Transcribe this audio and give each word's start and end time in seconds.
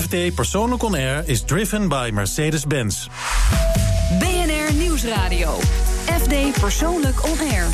FD 0.00 0.34
Persoonlijk 0.34 0.82
On 0.82 0.94
Air 0.94 1.22
is 1.28 1.42
driven 1.42 1.88
by 1.88 2.10
Mercedes-Benz. 2.12 3.08
BNR 4.18 4.74
Nieuwsradio. 4.74 5.58
FD 6.04 6.60
Persoonlijk 6.60 7.24
On 7.24 7.38
Air. 7.38 7.66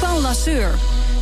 Paul 0.00 0.20
Lasseur. 0.20 0.74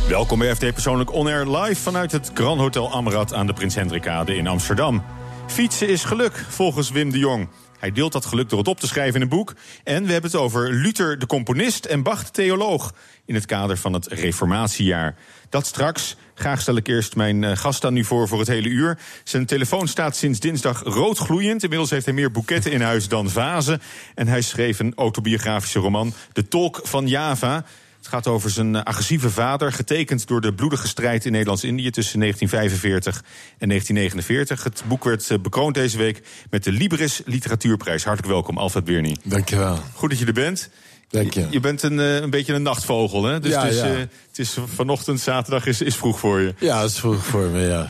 Welkom 0.07 0.39
bij 0.39 0.55
FD 0.55 0.73
Persoonlijk 0.73 1.13
On 1.13 1.27
Air 1.27 1.57
live 1.57 1.81
vanuit 1.81 2.11
het 2.11 2.31
Grand 2.33 2.59
Hotel 2.59 2.91
Amrad 2.91 3.33
aan 3.33 3.47
de 3.47 3.53
Prins 3.53 3.75
Hendrikade 3.75 4.35
in 4.35 4.47
Amsterdam. 4.47 5.03
Fietsen 5.47 5.87
is 5.87 6.03
geluk, 6.03 6.45
volgens 6.49 6.89
Wim 6.89 7.11
de 7.11 7.17
Jong. 7.17 7.49
Hij 7.79 7.91
deelt 7.91 8.11
dat 8.11 8.25
geluk 8.25 8.49
door 8.49 8.59
het 8.59 8.67
op 8.67 8.79
te 8.79 8.87
schrijven 8.87 9.15
in 9.15 9.21
een 9.21 9.29
boek. 9.29 9.53
En 9.83 10.05
we 10.05 10.11
hebben 10.11 10.31
het 10.31 10.39
over 10.39 10.73
Luther 10.73 11.19
de 11.19 11.25
componist 11.25 11.85
en 11.85 12.03
Bach 12.03 12.23
de 12.23 12.31
theoloog... 12.31 12.93
in 13.25 13.35
het 13.35 13.45
kader 13.45 13.77
van 13.77 13.93
het 13.93 14.07
reformatiejaar. 14.07 15.15
Dat 15.49 15.65
straks. 15.65 16.15
Graag 16.33 16.61
stel 16.61 16.75
ik 16.75 16.87
eerst 16.87 17.15
mijn 17.15 17.43
eh, 17.43 17.57
gast 17.57 17.85
aan 17.85 17.97
u 17.97 18.03
voor 18.03 18.27
voor 18.27 18.39
het 18.39 18.47
hele 18.47 18.69
uur. 18.69 18.97
Zijn 19.23 19.45
telefoon 19.45 19.87
staat 19.87 20.15
sinds 20.15 20.39
dinsdag 20.39 20.83
roodgloeiend. 20.83 21.63
Inmiddels 21.63 21.89
heeft 21.89 22.05
hij 22.05 22.13
meer 22.13 22.31
boeketten 22.31 22.71
in 22.71 22.81
huis 22.81 23.07
dan 23.07 23.29
vazen. 23.29 23.81
En 24.15 24.27
hij 24.27 24.41
schreef 24.41 24.79
een 24.79 24.93
autobiografische 24.95 25.79
roman, 25.79 26.13
De 26.33 26.47
Tolk 26.47 26.79
van 26.83 27.07
Java... 27.07 27.65
Het 28.03 28.11
gaat 28.11 28.27
over 28.27 28.49
zijn 28.49 28.75
eh, 28.75 28.83
agressieve 28.83 29.29
vader, 29.29 29.71
getekend 29.71 30.27
door 30.27 30.41
de 30.41 30.53
bloedige 30.53 30.87
strijd 30.87 31.25
in 31.25 31.31
Nederlands-Indië 31.31 31.89
tussen 31.89 32.19
1945 32.19 33.23
en 33.57 33.67
1949. 33.67 34.63
Het 34.63 34.83
boek 34.87 35.03
werd 35.03 35.29
eh, 35.29 35.39
bekroond 35.39 35.75
deze 35.75 35.97
week 35.97 36.21
met 36.49 36.63
de 36.63 36.71
Libris 36.71 37.21
Literatuurprijs. 37.25 38.03
Hartelijk 38.03 38.33
welkom, 38.33 38.57
Alfred 38.57 38.83
Birny. 38.83 39.17
Dankjewel. 39.23 39.79
Goed 39.93 40.09
dat 40.09 40.19
je 40.19 40.25
er 40.25 40.33
bent. 40.33 40.69
Dank 41.13 41.33
je. 41.33 41.47
Je 41.49 41.59
bent 41.59 41.83
een, 41.83 41.99
eh, 41.99 42.15
een 42.15 42.29
beetje 42.29 42.53
een 42.53 42.61
nachtvogel, 42.61 43.23
hè? 43.23 43.39
Dus 43.39 43.51
Ja, 43.51 43.63
het, 43.63 43.73
is, 43.73 43.79
ja. 43.79 43.85
eh, 43.85 43.97
het 44.27 44.39
is 44.39 44.57
vanochtend, 44.75 45.19
zaterdag, 45.19 45.65
is, 45.65 45.81
is 45.81 45.95
vroeg 45.95 46.19
voor 46.19 46.41
je. 46.41 46.53
Ja, 46.59 46.81
dat 46.81 46.89
is 46.89 46.99
vroeg 46.99 47.25
voor 47.25 47.47
me, 47.47 47.59
ja. 47.59 47.87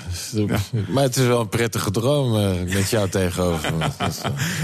Maar 0.87 1.03
het 1.03 1.15
is 1.15 1.25
wel 1.25 1.39
een 1.39 1.49
prettige 1.49 1.91
droom 1.91 2.37
eh, 2.37 2.73
met 2.73 2.89
jou 2.89 3.09
tegenover 3.09 3.73
me. 3.73 3.85
Dus, 4.05 4.21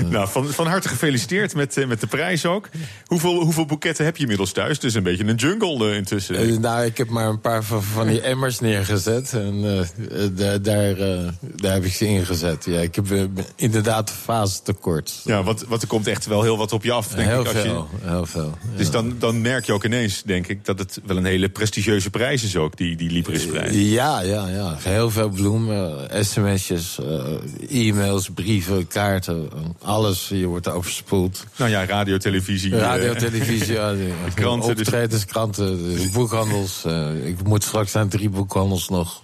Nou, 0.10 0.28
van, 0.30 0.48
van 0.48 0.68
harte 0.68 0.88
gefeliciteerd 0.88 1.56
met, 1.56 1.88
met 1.88 2.02
de 2.02 2.08
prijs 2.08 2.46
ook. 2.46 2.70
Hoeveel, 3.06 3.42
hoeveel 3.42 3.66
boeketten 3.66 4.06
heb 4.06 4.16
je 4.16 4.22
inmiddels 4.22 4.52
thuis? 4.52 4.76
Het 4.76 4.84
is 4.84 4.94
een 4.94 5.04
beetje 5.04 5.26
een 5.26 5.36
jungle 5.36 5.96
intussen. 5.96 6.62
nou, 6.62 6.86
ik 6.86 6.98
heb 6.98 7.10
maar 7.10 7.28
een 7.28 7.42
paar 7.42 7.64
van, 7.64 7.84
van 7.84 8.08
die 8.08 8.22
emmers 8.22 8.60
neergezet. 8.60 9.34
En 9.34 9.62
daar, 10.36 10.62
daar, 10.62 10.96
daar 11.42 11.74
heb 11.74 11.84
ik 11.84 11.94
ze 11.94 12.06
ingezet. 12.06 12.66
Ja, 12.66 12.80
ik 12.80 12.96
heb 12.96 13.06
inderdaad 13.56 14.12
fase 14.12 14.62
tekort. 14.62 15.22
Ja, 15.24 15.44
want, 15.44 15.66
want 15.68 15.82
er 15.82 15.88
komt 15.88 16.08
echt 16.08 16.26
wel 16.26 16.42
heel 16.44 16.58
wat 16.58 16.74
op 16.74 16.84
je 16.84 16.92
af, 16.92 17.08
denk 17.08 17.30
heel 17.30 17.40
ik. 17.40 17.48
Als 17.48 17.56
je, 17.56 17.62
veel, 17.62 17.88
heel 18.02 18.26
veel. 18.26 18.49
Dus 18.76 18.86
ja. 18.86 18.92
dan, 18.92 19.16
dan 19.20 19.42
merk 19.42 19.66
je 19.66 19.74
ook 19.74 19.84
ineens, 19.86 20.22
denk 20.26 20.48
ik, 20.48 20.66
dat 20.66 20.80
het 20.80 21.00
wel 21.06 21.18
een 21.18 21.26
hele 21.26 21.50
prestigieuze 21.50 22.10
prijs 22.10 22.44
is 22.44 22.56
ook, 22.56 22.78
die, 22.78 22.96
die 22.96 23.12
Librisprijs. 23.12 23.76
Ja, 23.76 24.22
ja, 24.22 24.48
ja. 24.48 24.76
Heel 24.80 25.10
veel 25.10 25.30
bloemen, 25.30 26.08
sms'jes, 26.26 27.00
eh, 27.70 27.88
e-mails, 27.88 28.30
brieven, 28.34 28.88
kaarten. 28.88 29.50
Alles. 29.82 30.28
Je 30.30 30.46
wordt 30.46 30.68
overspoeld. 30.68 31.46
Nou 31.58 31.70
ja, 31.72 31.86
radio, 31.86 32.18
televisie. 32.18 32.74
eh, 32.76 32.80
Radio, 32.80 33.14
televisie, 33.14 33.74
ja, 33.74 33.92
de 33.92 34.12
kranten, 34.36 34.76
dus- 34.76 34.86
optredens, 34.88 35.26
kranten, 35.26 35.78
de 35.96 36.10
boekhandels. 36.14 36.84
eh, 36.86 37.26
ik 37.28 37.44
moet 37.44 37.64
straks 37.64 37.92
naar 37.94 38.08
drie 38.08 38.30
boekhandels 38.30 38.90
nog 38.90 39.24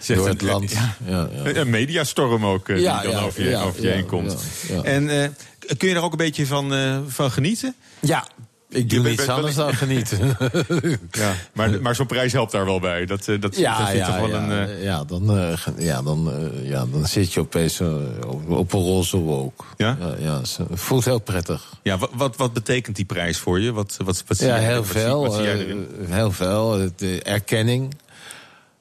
Zegt 0.00 0.18
door 0.18 0.28
een- 0.28 0.32
het 0.34 0.42
land. 0.42 0.70
ja. 0.70 0.96
Ja, 1.06 1.28
ja. 1.44 1.54
Een 1.54 1.70
mediastorm 1.70 2.46
ook, 2.46 2.68
eh, 2.68 2.80
Ja, 2.80 3.00
die 3.00 3.10
dan 3.10 3.20
ja, 3.20 3.26
over 3.26 3.42
je, 3.44 3.48
ja, 3.50 3.62
over 3.62 3.80
je 3.82 3.88
ja, 3.88 3.94
heen 3.94 4.06
komt. 4.06 4.36
ja, 4.68 4.74
ja. 4.74 4.82
En 4.82 5.22
eh, 5.22 5.28
kun 5.76 5.88
je 5.88 5.94
daar 5.94 6.02
ook 6.02 6.12
een 6.12 6.18
beetje 6.18 6.46
van, 6.46 6.74
eh, 6.74 6.98
van 7.06 7.30
genieten? 7.30 7.74
Ja, 8.00 8.26
ik 8.74 8.90
doe 8.90 9.08
niets 9.08 9.28
anders 9.28 9.54
dan 9.54 9.74
genieten. 9.74 10.36
Ja, 11.10 11.34
maar, 11.52 11.80
maar 11.80 11.94
zo'n 11.94 12.06
prijs 12.06 12.32
helpt 12.32 12.52
daar 12.52 12.64
wel 12.64 12.80
bij. 12.80 13.06
Dat, 13.06 13.28
eh, 13.28 13.40
dat, 13.40 13.56
Ja, 13.56 13.92
een... 13.94 14.50
eh, 14.50 14.82
ja, 14.82 15.04
dan, 15.04 15.38
eh, 15.38 15.58
ja, 15.78 16.02
dan, 16.02 16.32
ja, 16.62 16.86
dan 16.92 17.06
zit 17.06 17.32
je 17.32 17.40
opeens 17.40 17.80
op, 18.26 18.50
op 18.50 18.72
een 18.72 18.80
roze 18.80 19.16
wolk. 19.16 19.64
Ja? 19.76 19.96
Ja, 20.18 20.40
voelt 20.72 21.04
heel 21.04 21.18
prettig. 21.18 21.72
ja, 21.82 21.98
wat, 21.98 22.10
wat, 22.14 22.36
wat 22.36 22.52
betekent 22.52 22.96
die 22.96 23.04
prijs 23.04 23.38
voor 23.38 23.60
je? 23.60 23.72
Wat, 23.72 23.96
wat, 24.04 24.24
wat 24.26 24.36
zie 24.36 24.46
Ja, 24.46 24.56
heel 24.56 24.84
veel. 24.84 25.30
Zie 25.30 25.86
heel 26.08 26.32
veel. 26.32 26.90
De 26.96 27.22
erkenning. 27.22 27.94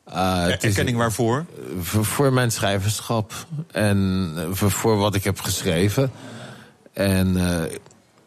Is- 0.07 0.13
Erkenning 0.59 0.97
waarvoor? 0.97 1.45
voor, 1.81 2.05
voor 2.05 2.33
mijn 2.33 2.51
schrijverschap 2.51 3.33
en 3.71 4.33
voor, 4.51 4.71
voor 4.71 4.97
wat 4.97 5.15
ik 5.15 5.23
heb 5.23 5.39
geschreven. 5.39 6.11
En 6.93 7.37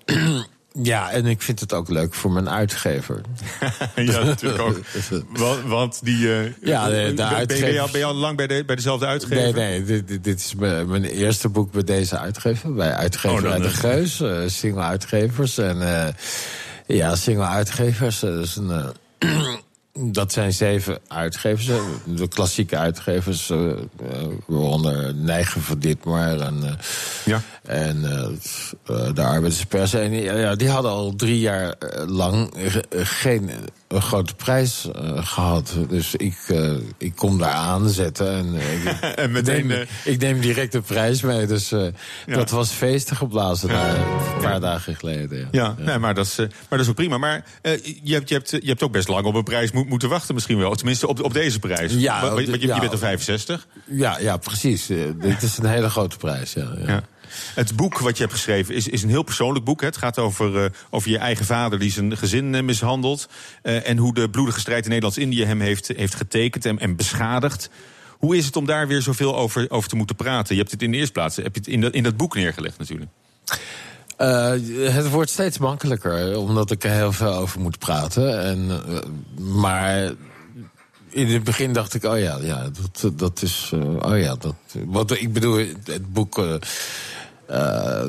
ja, 0.82 1.10
en 1.10 1.26
ik 1.26 1.42
vind 1.42 1.60
het 1.60 1.72
ook 1.72 1.88
leuk 1.88 2.14
voor 2.14 2.30
mijn 2.32 2.50
uitgever. 2.50 3.20
ja, 3.96 4.22
natuurlijk 4.24 4.62
ook. 4.62 4.78
Want, 5.38 5.62
want 5.62 6.00
die... 6.04 6.32
eh, 6.34 6.52
Ja, 6.62 6.88
de- 6.88 6.92
de 6.92 7.14
ben, 7.14 7.46
ben, 7.46 7.72
je, 7.72 7.80
al- 7.80 7.88
ben 7.90 7.98
je 8.00 8.04
al 8.06 8.14
lang 8.14 8.36
bij, 8.36 8.46
de, 8.46 8.62
bij 8.66 8.76
dezelfde 8.76 9.06
uitgever? 9.06 9.52
Nee, 9.54 9.80
nee, 9.82 10.04
dit, 10.20 10.38
is 10.38 10.54
mijn, 10.54 10.88
mijn 10.88 11.04
eerste 11.04 11.48
boek 11.48 11.72
bij 11.72 11.84
deze 11.84 12.18
uitgever. 12.18 12.74
Bij 12.74 12.94
uitgever 12.94 13.36
Oh, 13.36 13.42
dan, 13.42 13.52
uit 13.52 13.62
de 13.62 13.68
eh. 13.68 13.74
Geus, 13.74 14.20
eh, 14.20 14.38
single 14.46 14.82
uitgevers. 14.82 15.58
En 15.58 15.82
eh, 16.06 16.12
ja, 16.86 17.14
single 17.16 17.46
uitgevers. 17.46 18.22
eh, 18.22 18.30
dat, 18.30 18.44
is 18.44 18.56
een, 18.56 18.70
eh, 19.18 19.28
dat 19.98 20.32
zijn 20.32 20.52
zeven 20.52 20.98
uitgevers. 21.08 21.68
eh, 21.68 21.80
De 22.04 22.28
klassieke 22.28 22.76
uitgevers, 22.76 23.50
eh, 23.50 23.58
waaronder 24.46 25.14
Neigen 25.14 25.62
van 25.62 25.78
Ditmar 25.78 26.40
en... 26.40 26.78
Ja. 27.24 27.42
En 27.62 28.00
de 29.14 29.22
arbeiderspers. 29.22 29.94
En 29.94 30.12
ja, 30.12 30.54
die 30.54 30.68
hadden 30.68 30.90
al 30.90 31.14
drie 31.16 31.40
jaar 31.40 31.74
lang 32.06 32.52
geen 32.90 33.50
eh, 33.88 34.00
grote 34.02 34.34
prijs 34.34 34.90
eh, 34.94 35.26
gehad. 35.26 35.74
Dus 35.88 36.14
ik, 36.14 36.38
eh, 36.48 36.72
ik 36.98 37.16
kom 37.16 37.38
daar 37.38 37.52
aanzetten. 37.52 38.30
En, 38.36 38.54
eh, 38.58 38.84
ik, 38.84 38.88
En 39.24 39.32
meteen, 39.32 39.66
neem, 39.66 39.86
ik 40.04 40.20
neem 40.20 40.40
direct 40.40 40.72
de 40.72 40.80
prijs 40.80 41.20
mee. 41.22 41.46
Dus 41.46 41.68
Ja. 41.68 41.90
dat 42.26 42.50
was 42.50 42.70
feesten 42.70 43.16
geblazen 43.16 43.70
een 43.70 44.40
paar 44.40 44.60
dagen 44.60 44.96
geleden. 44.96 45.38
Ja. 45.38 45.74
Ja, 45.78 45.84
Nee, 45.84 45.98
maar, 45.98 46.14
dat 46.14 46.26
is, 46.26 46.36
maar 46.36 46.48
dat 46.68 46.80
is 46.80 46.88
ook 46.88 46.94
prima. 46.94 47.18
Maar 47.18 47.44
je, 48.02 48.14
hebt, 48.14 48.28
je, 48.28 48.34
hebt, 48.34 48.50
je 48.50 48.66
hebt 48.68 48.82
ook 48.82 48.92
best 48.92 49.08
lang 49.08 49.26
op 49.26 49.34
een 49.34 49.42
prijs 49.44 49.70
moet, 49.72 49.88
moeten 49.88 50.08
wachten 50.08 50.34
misschien 50.34 50.58
wel. 50.58 50.74
Tenminste, 50.74 51.06
op, 51.08 51.22
op 51.22 51.32
deze 51.32 51.58
prijs. 51.58 51.92
Ja, 51.92 52.30
Want- 52.30 52.46
je, 52.46 52.66
bent 52.80 52.92
er 52.92 52.98
65. 52.98 53.66
Ja, 53.84 54.18
ja, 54.18 54.36
precies. 54.36 54.86
Dit 55.20 55.42
is 55.42 55.58
een 55.58 55.66
hele 55.66 55.90
grote 55.90 56.16
prijs. 56.16 56.52
Ja, 56.52 56.68
ja. 56.78 56.86
Ja. 56.92 57.02
Het 57.54 57.76
boek 57.76 57.98
wat 57.98 58.16
je 58.16 58.22
hebt 58.22 58.34
geschreven 58.34 58.74
is, 58.74 58.88
is 58.88 59.02
een 59.02 59.08
heel 59.08 59.22
persoonlijk 59.22 59.64
boek. 59.64 59.80
Het 59.80 59.96
gaat 59.96 60.18
over, 60.18 60.64
eh, 60.64 60.70
over 60.90 61.10
je 61.10 61.18
eigen 61.18 61.44
vader 61.44 61.78
die 61.78 61.90
zijn 61.90 62.16
gezin 62.16 62.54
eh, 62.54 62.62
mishandelt. 62.62 63.28
eh, 63.62 63.88
en 63.88 63.96
hoe 63.96 64.14
de 64.14 64.30
bloedige 64.30 64.60
strijd 64.60 64.82
in 64.82 64.88
Nederlands-Indië 64.88 65.44
hem 65.44 65.60
heeft, 65.60 65.88
heeft 65.96 66.14
getekend 66.14 66.64
en, 66.64 66.78
en 66.78 66.96
beschadigd. 66.96 67.70
Hoe 68.18 68.36
is 68.36 68.46
het 68.46 68.56
om 68.56 68.66
daar 68.66 68.88
weer 68.88 69.02
zoveel 69.02 69.36
over, 69.36 69.70
over 69.70 69.88
te 69.88 69.96
moeten 69.96 70.16
praten? 70.16 70.54
Je 70.54 70.60
hebt 70.60 70.72
het 70.72 70.82
in 70.82 70.90
de 70.90 70.96
eerste 70.96 71.12
plaats 71.12 71.36
heb 71.36 71.54
je 71.54 71.60
het 71.60 71.68
in, 71.68 71.80
dat, 71.80 71.92
in 71.92 72.02
dat 72.02 72.16
boek 72.16 72.34
neergelegd 72.34 72.78
natuurlijk. 72.78 73.10
Het 74.92 75.10
wordt 75.10 75.30
steeds 75.30 75.58
makkelijker, 75.58 76.38
omdat 76.38 76.70
ik 76.70 76.84
er 76.84 76.90
heel 76.90 77.12
veel 77.12 77.34
over 77.34 77.60
moet 77.60 77.78
praten. 77.78 78.42
En, 78.42 78.82
maar 79.38 80.12
in 81.16 81.26
het 81.32 81.44
begin 81.44 81.72
dacht 81.72 81.94
ik, 81.94 82.04
oh 82.04 82.18
ja, 82.18 82.38
ja 82.42 82.70
dat, 83.00 83.18
dat 83.18 83.42
is. 83.42 83.70
eh, 83.74 84.10
oh 84.12 84.18
ja, 84.18 84.34
dat. 84.36 84.54
Wat 84.86 85.10
ik 85.10 85.32
bedoel, 85.32 85.56
het 85.84 86.12
boek. 86.12 86.38
eh, 86.38 86.54
eh, 87.46 88.06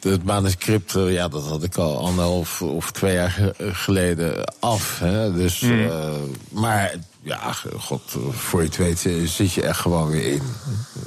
het 0.00 0.24
manuscript, 0.24 0.92
ja, 0.92 1.28
dat 1.28 1.42
had 1.46 1.62
ik 1.62 1.76
al 1.76 1.98
anderhalf 1.98 2.62
of 2.62 2.90
twee 2.92 3.14
jaar 3.14 3.30
ge- 3.30 3.54
geleden 3.72 4.44
af. 4.60 4.98
Hè? 4.98 5.32
Dus, 5.32 5.62
eh, 5.62 6.10
maar 6.50 6.94
ja, 7.24 7.52
god, 7.78 8.02
voor 8.30 8.60
je 8.60 8.66
het 8.66 8.76
weet 8.76 9.06
eh, 9.06 9.12
zit 9.26 9.52
je 9.52 9.62
echt 9.62 9.78
gewoon 9.80 10.10
weer 10.10 10.32
in. 10.32 10.42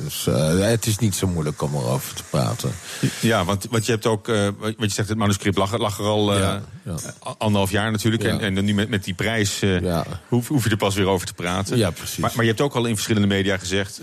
Dus 0.04 0.28
eh, 0.28 0.60
het 0.60 0.86
is 0.86 0.98
niet 0.98 1.16
zo 1.16 1.28
moeilijk 1.28 1.62
om 1.62 1.76
erover 1.76 2.16
te 2.16 2.24
praten. 2.30 2.72
Ja, 3.22 3.46
want, 3.46 3.68
want 3.70 3.86
je 3.86 3.92
hebt 3.92 4.06
ook, 4.06 4.28
eh, 4.28 4.48
wat 4.60 4.74
je 4.78 4.90
zegt, 4.90 5.10
het 5.10 5.18
manuscript 5.18 5.58
lag, 5.58 5.78
lag 5.78 6.00
er 6.00 6.06
al 6.06 6.34
eh, 6.34 6.40
Ja, 6.40 6.62
ja. 6.86 6.96
anderhalf 7.38 7.72
jaar 7.72 7.92
natuurlijk. 7.92 8.24
Ja. 8.24 8.30
En, 8.30 8.40
en 8.40 8.56
dan 8.56 8.66
nu 8.66 8.74
met, 8.74 8.90
met 8.90 9.04
die 9.04 9.14
prijs 9.14 9.62
eh, 9.62 10.02
hoef, 10.28 10.48
hoef 10.48 10.64
je 10.64 10.70
er 10.70 10.78
pas 10.78 10.96
weer 10.96 11.08
over 11.08 11.28
te 11.28 11.34
praten. 11.34 11.78
Ja, 11.78 11.92
precies. 11.92 12.18
Maar, 12.18 12.32
maar 12.36 12.44
je 12.44 12.50
hebt 12.50 12.62
ook 12.62 12.76
al 12.76 12.86
in 12.86 12.94
verschillende 12.94 13.28
media 13.28 13.58
gezegd... 13.58 14.02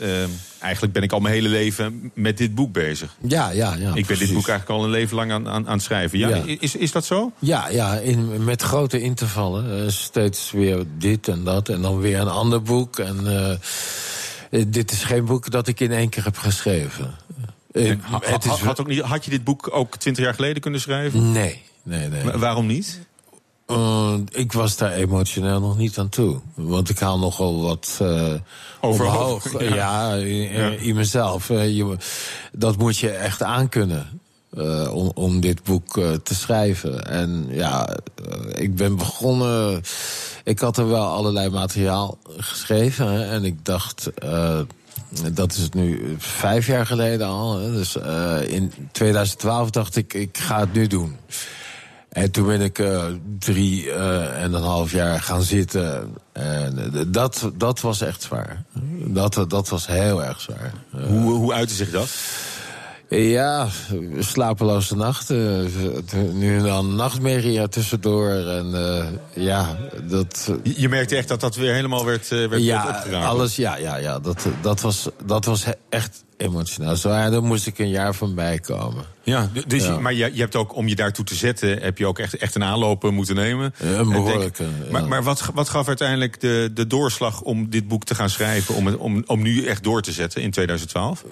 eigenlijk 0.64 0.92
ben 0.92 1.02
ik 1.02 1.12
al 1.12 1.20
mijn 1.20 1.34
hele 1.34 1.48
leven 1.48 2.10
met 2.14 2.38
dit 2.38 2.54
boek 2.54 2.72
bezig. 2.72 3.16
Ja, 3.20 3.50
ja, 3.50 3.74
ja. 3.74 3.88
ik 3.88 3.94
ben 3.94 4.04
precies. 4.04 4.26
dit 4.26 4.34
boek 4.36 4.48
eigenlijk 4.48 4.80
al 4.80 4.84
een 4.84 4.90
leven 4.90 5.16
lang 5.16 5.32
aan, 5.32 5.48
aan, 5.48 5.66
aan 5.66 5.72
het 5.72 5.82
schrijven. 5.82 6.18
Ja, 6.18 6.28
Ja. 6.28 6.42
Is, 6.60 6.76
is 6.76 6.92
dat 6.92 7.04
zo? 7.04 7.32
Ja, 7.38 7.68
ja 7.68 7.94
in, 7.98 8.44
met 8.44 8.62
grote 8.62 9.00
intervallen. 9.00 9.84
Eh, 9.84 9.88
steeds 9.90 10.50
weer 10.50 10.84
dit 10.98 11.28
en 11.28 11.44
dat. 11.44 11.68
En 11.68 11.82
dan 11.82 11.98
weer 11.98 12.20
een 12.20 12.28
ander 12.28 12.62
boek. 12.62 12.98
En 12.98 13.26
eh, 13.26 13.50
eh, 14.50 14.64
dit 14.68 14.92
is 14.92 15.04
geen 15.04 15.24
boek 15.24 15.50
dat 15.50 15.68
ik 15.68 15.80
in 15.80 15.92
één 15.92 16.08
keer 16.08 16.24
heb 16.24 16.36
geschreven. 16.38 17.14
Ha- 18.00 18.20
het 18.24 18.44
is 18.44 18.50
ha- 18.50 18.56
had, 18.66 18.80
ook 18.80 18.86
niet, 18.86 19.00
had 19.00 19.24
je 19.24 19.30
dit 19.30 19.44
boek 19.44 19.68
ook 19.72 19.96
twintig 19.96 20.24
jaar 20.24 20.34
geleden 20.34 20.62
kunnen 20.62 20.80
schrijven? 20.80 21.32
Nee, 21.32 21.62
nee, 21.82 22.08
nee. 22.08 22.24
Maar 22.24 22.38
waarom 22.38 22.66
niet? 22.66 23.00
Eh, 23.66 24.14
ik 24.32 24.52
was 24.52 24.76
daar 24.76 24.92
emotioneel 24.92 25.60
nog 25.60 25.76
niet 25.76 25.98
aan 25.98 26.08
toe. 26.08 26.40
Want 26.54 26.88
ik 26.88 26.98
haal 26.98 27.18
nogal 27.18 27.60
wat 27.62 27.98
eh 28.02 28.34
Overhoop, 28.80 29.20
omhoog. 29.20 29.60
ja. 29.62 29.74
Ja, 29.74 30.14
in, 30.14 30.84
Ja. 30.86 30.94
mezelf. 30.94 31.50
Eh, 31.50 31.76
je, 31.76 31.96
dat 32.52 32.76
moet 32.78 32.98
je 32.98 33.10
echt 33.10 33.42
aankunnen. 33.42 34.20
eh, 34.56 34.94
om, 34.94 35.10
om 35.14 35.40
dit 35.40 35.62
boek 35.62 35.96
eh, 35.98 36.12
te 36.12 36.34
schrijven. 36.34 37.06
En 37.06 37.46
ja, 37.50 37.88
eh, 37.88 38.62
ik 38.62 38.74
ben 38.76 38.96
begonnen. 38.96 39.82
Ik 40.44 40.58
had 40.58 40.76
er 40.76 40.88
wel 40.88 41.06
allerlei 41.06 41.50
materiaal 41.50 42.18
geschreven. 42.36 43.12
hè, 43.12 43.24
en 43.24 43.44
ik 43.44 43.64
dacht. 43.64 44.06
eh, 44.14 44.60
dat 45.32 45.52
is 45.52 45.58
het 45.62 45.74
nu 45.74 46.14
vijf 46.18 46.66
jaar 46.66 46.86
geleden 46.86 47.26
al. 47.26 47.58
hè, 47.58 47.72
Dus 47.72 47.96
eh, 47.96 48.36
in 48.48 48.72
2012 48.92 49.70
dacht 49.70 49.96
ik, 49.96 50.14
ik 50.14 50.38
ga 50.38 50.60
het 50.60 50.72
nu 50.72 50.86
doen. 50.86 51.16
En 52.14 52.30
toen 52.30 52.46
ben 52.46 52.60
ik 52.60 52.78
eh, 52.78 53.04
drie 53.38 53.90
eh, 53.90 54.42
en 54.42 54.52
een 54.52 54.62
half 54.62 54.92
jaar 54.92 55.20
gaan 55.20 55.42
zitten. 55.42 56.14
En 56.32 56.94
eh, 56.94 57.00
dat, 57.06 57.50
dat 57.54 57.80
was 57.80 58.00
echt 58.00 58.22
zwaar. 58.22 58.62
Dat, 59.06 59.44
dat 59.48 59.68
was 59.68 59.86
heel 59.86 60.24
erg 60.24 60.40
zwaar. 60.40 60.72
Hoe, 60.90 61.32
hoe 61.32 61.52
uitte 61.52 61.74
zich 61.74 61.90
dat? 61.90 62.08
Ja, 63.14 63.68
slapeloze 64.18 64.96
nachten. 64.96 65.70
Nu 66.32 66.56
en 66.56 66.62
dan 66.62 66.94
nachtmerrie 66.94 67.60
er 67.60 67.68
tussendoor. 67.68 68.30
En 68.30 68.74
eh, 68.74 69.06
ja, 69.44 69.76
dat... 70.02 70.50
Je, 70.62 70.74
je 70.76 70.88
merkte 70.88 71.16
echt 71.16 71.28
dat 71.28 71.40
dat 71.40 71.56
weer 71.56 71.74
helemaal 71.74 72.04
werd, 72.04 72.28
werd, 72.28 72.50
werd 72.50 72.62
ja, 72.62 73.02
alles, 73.24 73.56
ja, 73.56 73.76
ja, 73.76 73.96
ja. 73.96 74.18
Dat, 74.18 74.46
dat, 74.60 74.80
was, 74.80 75.08
dat 75.24 75.44
was 75.44 75.64
echt 75.88 76.24
emotioneel. 76.36 76.96
Zo, 76.96 77.08
ja, 77.08 77.30
daar 77.30 77.42
moest 77.42 77.66
ik 77.66 77.78
een 77.78 77.88
jaar 77.88 78.14
van 78.14 78.34
bijkomen. 78.34 79.04
Ja, 79.22 79.50
dus 79.66 79.84
Ja. 79.84 79.98
Maar 79.98 80.12
je, 80.12 80.30
je 80.32 80.40
hebt 80.40 80.56
ook, 80.56 80.76
om 80.76 80.88
je 80.88 80.94
daartoe 80.94 81.24
te 81.24 81.34
zetten, 81.34 81.82
heb 81.82 81.98
je 81.98 82.06
ook 82.06 82.18
echt, 82.18 82.36
echt 82.36 82.54
een 82.54 82.64
aanloop 82.64 83.10
moeten 83.10 83.34
nemen. 83.34 83.74
Ja, 83.78 83.86
een 83.86 84.24
denk- 84.24 84.58
maar 84.90 85.02
ja. 85.02 85.08
maar 85.08 85.22
wat, 85.22 85.50
wat 85.54 85.68
gaf 85.68 85.88
uiteindelijk 85.88 86.40
de, 86.40 86.70
de 86.74 86.86
doorslag 86.86 87.40
om 87.40 87.70
dit 87.70 87.88
boek 87.88 88.04
te 88.04 88.14
gaan 88.14 88.30
schrijven, 88.30 88.74
om, 88.74 88.88
om, 88.88 89.22
om 89.26 89.42
nu 89.42 89.66
echt 89.66 89.82
door 89.82 90.02
te 90.02 90.12
zetten 90.12 90.42
in 90.42 90.50
2012? 90.50 91.24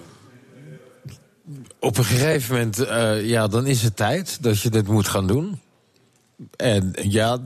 Op 1.79 1.99
een 1.99 2.05
gegeven 2.05 2.55
moment, 2.55 2.79
eh, 2.79 3.25
ja, 3.29 3.47
dan 3.49 3.67
is 3.67 3.83
het 3.83 3.97
tijd 3.97 4.43
dat 4.43 4.61
je 4.61 4.71
dit 4.71 4.89
moet 4.89 5.09
gaan 5.09 5.27
doen. 5.27 5.61
En 6.57 6.93
ja, 7.03 7.39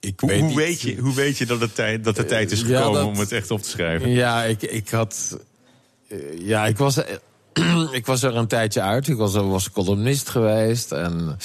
ik 0.00 0.20
Hoe, 0.20 0.28
weet 0.30 0.38
hoe, 0.38 0.48
niet- 0.48 0.56
weet 0.56 0.80
je, 0.80 0.96
hoe 0.96 1.14
weet 1.14 1.38
je 1.38 1.46
dat, 1.46 1.60
het 1.60 1.74
tijd, 1.74 2.04
dat 2.04 2.16
de 2.16 2.24
tijd 2.24 2.52
is 2.52 2.60
ja, 2.60 2.66
gekomen 2.66 2.92
dat- 3.00 3.04
om 3.08 3.18
het 3.18 3.32
echt 3.32 3.50
op 3.50 3.62
te 3.62 3.68
schrijven? 3.68 4.10
Ja, 4.10 4.42
ik, 4.42 4.62
ik 4.62 4.88
had. 4.90 5.38
eh, 6.08 6.18
Ja, 6.38 6.66
ik 6.66 6.76
was, 6.76 6.98
ik 7.92 8.06
was 8.06 8.22
er 8.22 8.36
een 8.36 8.46
tijdje 8.46 8.80
uit. 8.80 9.08
Ik 9.08 9.16
was, 9.16 9.34
was 9.34 9.70
columnist 9.70 10.28
geweest. 10.28 10.92
En 10.92 11.36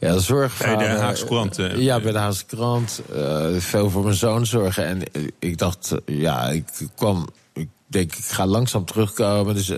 ja, 0.00 0.18
zorgvader. 0.18 0.76
Bij 0.76 0.88
de 0.94 1.00
Haagse 1.00 1.68
eh, 1.68 1.78
ja, 1.82 2.00
bij 2.00 2.12
de 2.12 2.18
Haagse 2.18 2.44
Krant. 2.44 3.00
eh, 3.14 3.46
veel 3.58 3.90
voor 3.90 4.02
mijn 4.02 4.14
zoon 4.16 4.46
zorgen. 4.46 4.84
En 4.86 5.12
eh, 5.12 5.22
ik 5.38 5.58
dacht, 5.58 5.90
eh, 6.06 6.18
ja, 6.20 6.48
ik 6.48 6.64
kwam. 6.94 7.28
Ik 7.52 7.68
denk, 7.86 8.14
ik 8.14 8.24
ga 8.24 8.46
langzaam 8.46 8.84
terugkomen. 8.84 9.54
Dus. 9.54 9.72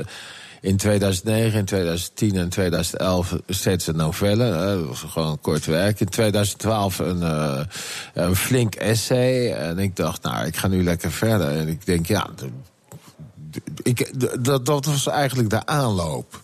Eh, 0.62 0.70
in 0.70 0.76
2009, 0.76 1.59
in 1.59 1.64
2010 1.64 2.37
en 2.37 2.49
2011 2.49 3.37
steeds 3.49 3.87
een 3.87 3.97
novelle. 3.97 4.50
eh, 4.50 4.64
Dat 4.67 4.87
was 4.87 5.05
gewoon 5.09 5.41
kort 5.41 5.64
werk. 5.64 6.00
In 6.00 6.09
2012 6.09 6.99
een, 6.99 7.23
eh, 7.23 7.61
een 8.14 8.37
flink 8.37 8.75
essay. 8.75 9.53
En 9.53 9.79
ik 9.79 9.97
dacht, 9.97 10.23
nou, 10.23 10.47
ik 10.47 10.56
ga 10.56 10.69
nu 10.69 10.82
lekker 10.82 11.12
verder. 11.12 11.49
En 11.49 11.69
ik 11.69 11.87
denk, 11.87 12.06
ja, 12.06 12.26
ik, 13.82 14.12
dat, 14.44 14.67
dat 14.67 14.85
was 14.87 15.06
eigenlijk 15.06 15.50
de 15.50 15.67
aanloop. 15.67 16.41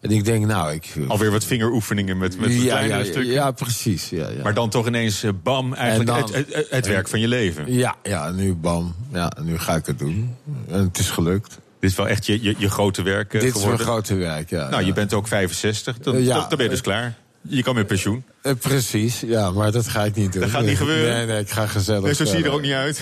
En 0.00 0.10
ik 0.10 0.24
denk, 0.24 0.46
nou, 0.46 0.72
ik... 0.72 0.94
Alweer 1.08 1.30
wat 1.30 1.44
vingeroefeningen 1.44 2.18
met, 2.18 2.38
met 2.40 2.52
ja, 2.52 2.60
kleinere 2.60 2.98
ja, 2.98 3.04
stukken. 3.04 3.32
ja, 3.32 3.50
precies. 3.50 4.10
Ja, 4.10 4.28
ja. 4.28 4.42
Maar 4.42 4.54
dan 4.54 4.70
toch 4.70 4.86
ineens, 4.86 5.22
eh, 5.22 5.30
bam, 5.42 5.74
eigenlijk 5.74 6.10
dan- 6.10 6.34
het, 6.34 6.54
het, 6.54 6.66
het 6.70 6.86
werk 6.86 7.08
van 7.08 7.20
je 7.20 7.28
leven. 7.28 7.72
ja, 7.72 7.94
ja, 8.02 8.30
nu 8.30 8.54
bam. 8.54 8.94
Ja, 9.12 9.32
nu 9.42 9.58
ga 9.58 9.74
ik 9.74 9.86
het 9.86 9.98
doen. 9.98 10.36
En 10.68 10.80
het 10.82 10.98
is 10.98 11.10
gelukt. 11.10 11.58
Dit 11.84 11.92
is 11.92 11.98
wel 11.98 12.08
echt 12.08 12.26
je, 12.26 12.42
je, 12.42 12.54
je 12.58 12.70
grote 12.70 13.02
werk 13.02 13.34
eh, 13.34 13.40
Dit 13.40 13.42
is 13.42 13.60
geworden. 13.60 13.86
mijn 13.86 13.88
grote 13.88 14.14
werk, 14.14 14.50
ja. 14.50 14.68
Nou, 14.68 14.80
ja. 14.80 14.86
je 14.86 14.92
bent 14.92 15.14
ook 15.14 15.28
65, 15.28 15.98
dan, 15.98 16.22
Ja. 16.22 16.34
dan, 16.34 16.48
dan 16.48 16.56
ben 16.56 16.62
je 16.62 16.68
dus 16.70 16.80
klaar. 16.80 17.14
Je 17.48 17.62
kan 17.62 17.74
met 17.74 17.86
pensioen. 17.86 18.24
Eh, 18.42 18.52
precies, 18.60 19.20
ja, 19.26 19.50
maar 19.50 19.72
dat 19.72 19.88
ga 19.88 20.04
ik 20.04 20.14
niet 20.14 20.32
doen. 20.32 20.42
Dat 20.42 20.50
gaat 20.50 20.64
niet 20.64 20.76
gebeuren? 20.76 21.14
Nee, 21.14 21.26
nee, 21.26 21.40
ik 21.40 21.50
ga 21.50 21.66
gezellig 21.66 22.02
Nee, 22.02 22.14
zo 22.14 22.24
zie 22.24 22.38
je 22.38 22.44
er 22.44 22.50
ook 22.50 22.60
niet 22.60 22.72
uit. 22.72 23.00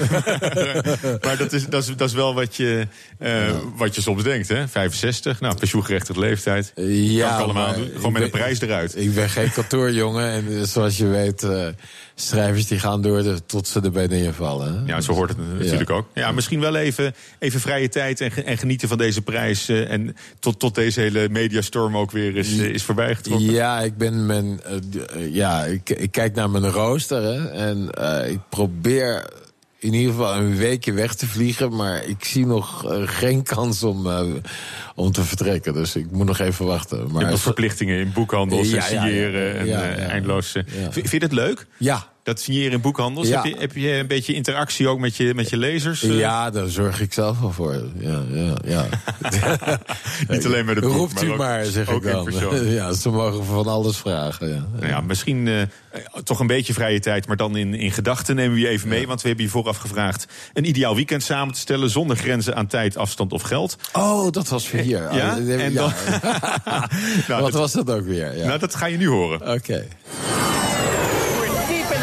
maar 1.25 1.37
dat 1.37 1.52
is, 1.52 1.67
dat, 1.67 1.82
is, 1.82 1.96
dat 1.96 2.08
is 2.08 2.14
wel 2.14 2.34
wat 2.34 2.56
je, 2.56 2.87
eh, 3.19 3.50
wat 3.76 3.94
je 3.94 4.00
soms 4.00 4.23
denkt, 4.23 4.49
hè? 4.49 4.69
65, 4.69 5.40
nou, 5.40 5.55
pensioengerechtigde 5.55 6.20
leeftijd. 6.20 6.73
Ja, 6.76 7.28
kan 7.28 7.38
ik 7.38 7.44
allemaal 7.44 7.75
doen. 7.75 7.90
Gewoon 7.94 8.12
met 8.12 8.23
een 8.23 8.31
prijs 8.31 8.61
eruit. 8.61 8.96
Ik 8.96 9.14
ben 9.14 9.28
geen 9.31 9.52
kantoorjongen 9.52 10.31
en 10.31 10.46
eh, 10.49 10.62
zoals 10.62 10.96
je 10.96 11.06
weet, 11.06 11.43
eh, 11.43 11.67
schrijvers 12.27 12.67
die 12.67 12.79
gaan 12.79 13.03
door 13.03 13.23
de, 13.23 13.37
tot 13.47 13.69
ze 13.69 13.81
erbij 13.81 14.07
neervallen. 14.07 14.75
hè. 14.75 14.93
Ja, 14.93 15.01
zo 15.01 15.13
hoort 15.13 15.29
het 15.29 15.39
natuurlijk 15.59 15.91
ook. 15.91 16.07
Ja, 16.15 16.33
misschien 16.33 16.61
wel 16.61 16.77
even, 16.77 17.15
even 17.39 17.61
vrije 17.61 17.89
tijd 17.89 18.21
en, 18.21 18.47
en 18.47 18.59
genieten 18.59 18.89
van 18.89 18.99
deze 18.99 19.23
prijs. 19.23 19.69
eh, 19.69 19.91
en 19.91 20.17
tot, 20.39 20.59
tot 20.59 20.75
deze 20.75 21.01
hele 21.01 21.29
mediastorm 21.29 21.97
ook 21.97 22.11
weer 22.11 22.37
is, 22.37 22.53
is 22.53 22.83
voorbij 22.83 23.15
getrokken. 23.15 23.51
Ja, 23.51 23.81
ik 23.81 23.97
ben 23.97 24.27
mijn. 24.27 24.61
eh, 24.65 24.75
eh, 24.75 25.35
ja, 25.35 25.65
ik, 25.65 25.91
ik 25.91 26.11
kijk 26.11 26.35
naar 26.35 26.51
mijn 26.51 26.69
rooster 26.71 27.23
hè, 27.23 27.49
en 27.51 27.91
ik 28.31 28.39
probeer 28.49 29.31
in 29.79 29.93
ieder 29.95 30.11
geval 30.11 30.35
een 30.37 30.57
weekje 30.57 30.93
weg 30.93 31.15
te 31.15 31.27
vliegen, 31.27 31.77
maar 31.77 32.05
ik 32.05 32.25
zie 32.25 32.47
nog 32.47 32.85
geen 33.05 33.43
kans 33.43 33.83
om, 33.83 34.07
om 34.95 35.13
te 35.13 35.23
vertrekken. 35.25 35.73
Dus 35.75 35.97
ik 35.97 36.11
moet 36.11 36.27
nog 36.27 36.39
even 36.39 36.67
wachten. 36.67 37.11
Maar 37.13 37.39
verplichtingen 37.39 37.99
in 37.99 38.13
boekhandels 38.13 38.71
Ja, 38.71 38.89
en 38.89 38.95
ja, 38.95 39.05
ja, 39.05 39.07
signeren 39.07 39.57
en 39.59 40.09
eindeloos. 40.11 40.57
Vind 40.91 41.11
je 41.11 41.19
het 41.19 41.33
leuk? 41.33 41.67
ja, 41.77 42.12
Dat 42.23 42.41
signeren 42.41 42.73
in 42.73 42.81
boekhandels? 42.81 43.29
Ja. 43.29 43.43
Heb, 43.43 43.45
je, 43.53 43.61
heb 43.61 43.73
je 43.77 43.93
een 43.93 44.07
beetje 44.07 44.35
interactie 44.35 44.89
ook 44.89 44.99
met 44.99 45.17
je, 45.17 45.35
met 45.35 45.51
je 45.51 45.57
lezers? 45.57 46.03
eh? 46.03 46.19
ja, 46.19 46.51
daar 46.51 46.69
zorg 46.69 47.01
ik 47.01 47.13
zelf 47.13 47.41
wel 47.41 47.51
voor. 47.53 47.83
Ja, 47.99 48.23
ja, 48.31 48.55
ja. 48.65 48.87
Niet 50.29 50.47
alleen 50.47 50.65
bij 50.67 50.75
de 50.75 50.81
boek, 50.81 50.93
Roept 50.93 51.15
maar 51.15 51.25
u 51.25 51.31
ook- 51.31 51.37
maar, 51.37 51.65
zeg 51.65 51.89
ook 51.89 52.05
ik 52.05 52.13
dan. 52.13 52.67
Ja, 52.73 52.93
ze 52.93 53.09
mogen 53.11 53.45
van 53.45 53.67
alles 53.67 53.97
vragen. 53.97 54.49
Ja. 54.49 54.67
Nou 54.75 54.87
ja, 54.87 55.01
misschien 55.01 55.49
eh, 55.49 55.63
toch 56.25 56.41
een 56.41 56.47
beetje 56.47 56.73
vrije 56.73 57.01
tijd, 57.01 57.27
maar 57.27 57.37
dan 57.37 57.57
in, 57.57 57.75
in 57.75 57.93
gedachten 57.93 58.37
nemen 58.37 58.55
we 58.55 58.61
je 58.61 58.69
even 58.69 58.89
mee. 58.89 59.07
Want 59.07 59.23
we 59.23 59.27
hebben 59.29 59.45
je 59.47 59.51
vooraf 59.51 59.77
gevraagd 59.77 60.27
een 60.53 60.65
ideaal 60.69 60.95
weekend 60.95 61.23
samen 61.23 61.55
te 61.55 61.61
stellen... 61.61 61.91
zonder 61.91 62.17
grenzen 62.17 62.57
aan 62.57 62.67
tijd, 62.67 62.97
afstand 62.97 63.33
of 63.33 63.43
geld. 63.43 63.77
Oh, 63.93 64.31
dat 64.31 64.49
was 64.49 64.69
voor 64.69 64.79
hier. 64.79 65.15
Ja? 65.15 65.37
Oh, 65.39 65.61
En 65.61 65.75
dan- 65.75 65.93
Nou, 67.29 67.43
Wat 67.43 67.53
dat, 67.53 67.53
was 67.53 67.73
dat 67.73 67.91
ook 67.91 68.05
weer? 68.07 68.37
Ja. 68.37 68.47
nou, 68.47 68.59
dat 68.59 68.75
ga 68.75 68.87
je 68.87 68.97
nu 68.97 69.09
horen. 69.09 69.53
Oké. 69.53 69.85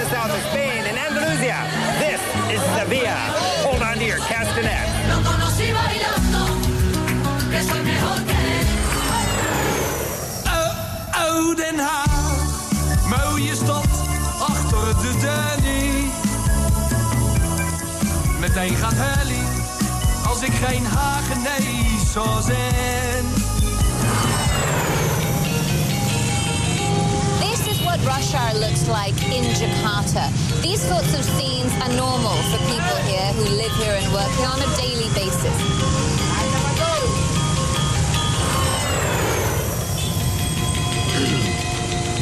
South 0.10 0.32
of 0.32 0.42
Spain, 0.50 0.86
in 0.86 0.98
Andalusia. 0.98 1.58
This 2.02 2.22
is 2.50 2.62
Sevilla. 2.74 3.18
Hold 3.62 3.82
on 3.82 3.98
to 3.98 4.06
your 4.06 4.18
castanet. 4.18 4.88
Oh, 10.48 10.72
oh, 11.22 11.56
Den 11.56 11.80
Haag, 11.80 12.50
mooie 13.10 13.56
stad 13.56 13.86
achter 14.40 15.02
de 15.02 15.12
Danny. 15.22 16.12
Meteen 18.40 18.76
gaat 18.76 18.96
Helly, 18.96 19.44
als 20.28 20.42
ik 20.42 20.54
geen 20.54 20.86
Hagenees 20.86 22.12
zou 22.12 22.42
zijn. 22.42 23.26
What 27.90 28.06
rush 28.06 28.36
hour 28.36 28.54
looks 28.60 28.88
like 28.88 29.16
in 29.34 29.44
Jakarta. 29.58 30.30
These 30.62 30.80
sorts 30.80 31.12
of 31.18 31.24
scenes 31.26 31.74
are 31.82 31.94
normal 31.96 32.38
for 32.52 32.60
people 32.70 32.98
here 33.10 33.34
who 33.34 33.46
live 33.56 33.72
here 33.82 33.96
and 33.96 34.14
work 34.14 34.30
here 34.38 34.48
on 34.48 34.62
a 34.62 34.78
daily 34.78 35.10
basis. 35.16 35.99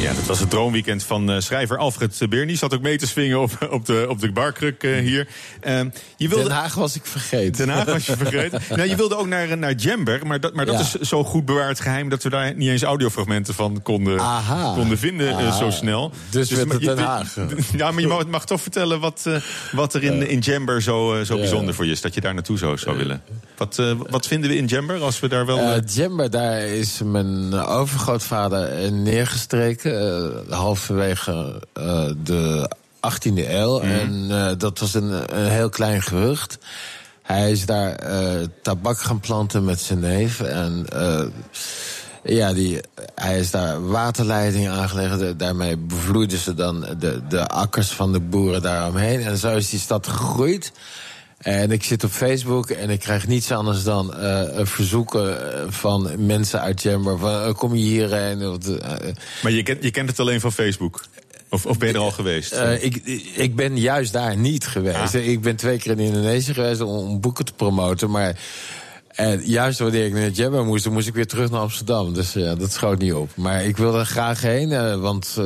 Ja, 0.00 0.12
dat 0.14 0.26
was 0.26 0.40
het 0.40 0.50
droomweekend 0.50 1.02
van 1.02 1.30
eh, 1.30 1.40
schrijver 1.40 1.76
Alfred 1.78 2.20
Bernie. 2.28 2.56
Zat 2.56 2.74
ook 2.74 2.80
mee 2.82 2.98
te 2.98 3.06
swingen 3.06 3.40
op, 3.40 3.68
op, 3.70 3.86
de, 3.86 4.06
op 4.08 4.20
de 4.20 4.32
barkruk 4.32 4.82
eh, 4.82 4.98
hier. 4.98 5.28
Ehm, 5.60 5.88
je 6.16 6.28
wilde... 6.28 6.42
Den 6.44 6.52
Haag 6.52 6.74
was 6.74 6.96
ik 6.96 7.06
vergeten. 7.06 7.52
Den 7.66 7.68
Haag 7.68 7.84
was 7.84 8.06
je 8.06 8.16
vergeten. 8.16 8.60
nou, 8.76 8.88
je 8.88 8.96
wilde 8.96 9.16
ook 9.16 9.26
naar, 9.26 9.58
naar 9.58 9.72
Jamber, 9.72 10.26
maar 10.26 10.40
dat, 10.40 10.54
maar 10.54 10.66
dat 10.66 10.74
Ja. 10.74 10.80
is 10.80 11.08
zo 11.08 11.24
goed 11.24 11.44
bewaard 11.44 11.80
geheim... 11.80 12.08
dat 12.08 12.22
we 12.22 12.28
daar 12.30 12.54
niet 12.54 12.68
eens 12.68 12.82
audiofragmenten 12.82 13.54
van 13.54 13.82
konden, 13.82 14.20
Aha. 14.20 14.74
konden 14.74 14.98
vinden 14.98 15.28
eh, 15.28 15.46
Ah. 15.48 15.56
zo 15.58 15.70
snel. 15.70 16.12
Dus 16.30 16.48
je- 16.48 16.78
Den 16.78 16.98
Haag. 16.98 17.34
Ja, 17.76 17.90
maar 17.90 18.00
je 18.00 18.06
mag, 18.08 18.26
mag 18.26 18.46
toch 18.46 18.60
vertellen 18.60 19.00
wat, 19.00 19.22
eh, 19.24 19.34
wat 19.72 19.94
er 19.94 20.02
in, 20.02 20.28
in 20.28 20.38
Jamber 20.38 20.82
zo, 20.82 21.14
eh, 21.14 21.24
zo 21.24 21.36
bijzonder 21.36 21.74
voor 21.74 21.84
je 21.86 21.90
is... 21.92 22.00
dat 22.00 22.14
je 22.14 22.20
daar 22.20 22.34
naarte 22.34 22.56
zou, 22.56 22.78
zou 22.78 22.96
willen. 22.96 23.22
Wat, 23.56 23.78
eh, 23.78 23.92
wat 24.10 24.26
vinden 24.26 24.50
we 24.50 24.56
in 24.56 24.66
Jamber 24.66 25.00
als 25.02 25.20
we 25.20 25.28
daar 25.28 25.46
wel... 25.46 25.58
Eh 25.58 25.76
eh, 25.76 25.82
Djember, 25.84 26.30
daar 26.30 26.60
is 26.60 27.00
mijn 27.04 27.54
overgrootvader 27.54 28.68
eh, 28.84 28.90
neergestreken. 28.90 29.87
Eh, 29.90 30.52
halverwege 30.58 31.62
eh, 31.72 32.04
de 32.24 32.70
18e 32.96 33.48
eeuw. 33.48 33.80
En 33.80 34.26
eh, 34.30 34.50
dat 34.58 34.78
was 34.78 34.94
een, 34.94 35.38
een 35.38 35.50
heel 35.50 35.68
klein 35.68 36.02
gerucht. 36.02 36.58
Hij 37.22 37.50
is 37.50 37.66
daar 37.66 37.96
tabak 38.62 38.98
gaan 39.00 39.20
planten 39.20 39.64
met 39.64 39.80
zijn 39.80 39.98
neef. 39.98 40.40
En 40.40 40.86
ja, 42.24 42.52
die, 42.52 42.80
hij 43.14 43.38
is 43.38 43.50
daar 43.50 43.88
waterleidingen 43.88 44.72
aangelegd. 44.72 45.18
Da- 45.18 45.32
Daarmee 45.32 45.76
bevloeiden 45.76 46.38
ze 46.38 46.54
dan 46.54 46.86
de, 46.98 47.20
de 47.28 47.46
akkers 47.46 47.88
van 47.90 48.12
de 48.12 48.20
boeren 48.20 48.62
daaromheen. 48.62 49.20
En 49.20 49.36
zo 49.36 49.56
is 49.56 49.70
die 49.70 49.78
stad 49.80 50.06
gegroeid. 50.06 50.72
En 51.38 51.70
ik 51.70 51.84
zit 51.84 52.04
op 52.04 52.10
Facebook 52.10 52.70
en 52.70 52.90
ik 52.90 53.00
krijg 53.00 53.26
niets 53.26 53.52
anders 53.52 53.82
dan 53.82 54.14
eh, 54.14 54.66
verzoeken 54.66 55.52
eh, 55.52 55.64
van 55.68 56.26
mensen 56.26 56.60
uit 56.60 56.82
Jammer. 56.82 57.18
Van, 57.18 57.30
eh, 57.30 57.54
kom 57.54 57.74
je 57.74 57.82
hierheen? 57.82 58.38
Maar 59.42 59.52
je 59.52 59.62
kent, 59.62 59.82
je 59.82 59.90
kent 59.90 60.08
het 60.08 60.20
alleen 60.20 60.40
van 60.40 60.52
Facebook? 60.52 61.04
Of, 61.50 61.66
of 61.66 61.78
ben 61.78 61.88
je 61.88 61.94
er 61.94 62.00
al 62.00 62.10
geweest? 62.10 62.52
ik, 62.80 62.96
ik 63.34 63.56
ben 63.56 63.78
juist 63.78 64.12
daar 64.12 64.36
niet 64.36 64.66
geweest. 64.66 65.14
Ah. 65.14 65.26
Ik 65.26 65.40
ben 65.40 65.56
twee 65.56 65.78
keer 65.78 65.92
in 65.92 65.98
Indonesië 65.98 66.54
geweest 66.54 66.80
om, 66.80 66.88
om 66.88 67.20
boeken 67.20 67.44
te 67.44 67.52
promoten. 67.52 68.10
Maar 68.10 68.36
en 69.18 69.40
juist 69.44 69.78
wanneer 69.78 70.06
ik 70.06 70.12
naar 70.12 70.28
Jammer 70.28 70.64
moest, 70.64 70.84
dan 70.84 70.92
moest 70.92 71.06
ik 71.08 71.14
weer 71.14 71.26
terug 71.26 71.50
naar 71.50 71.60
Amsterdam. 71.60 72.14
Dus 72.14 72.32
ja, 72.32 72.54
dat 72.54 72.72
schoot 72.72 72.98
niet 72.98 73.12
op. 73.12 73.30
Maar 73.36 73.64
ik 73.64 73.76
wil 73.76 73.98
er 73.98 74.04
graag 74.04 74.40
heen, 74.40 74.72
eh, 74.72 74.94
want 75.00 75.36
eh, 75.38 75.44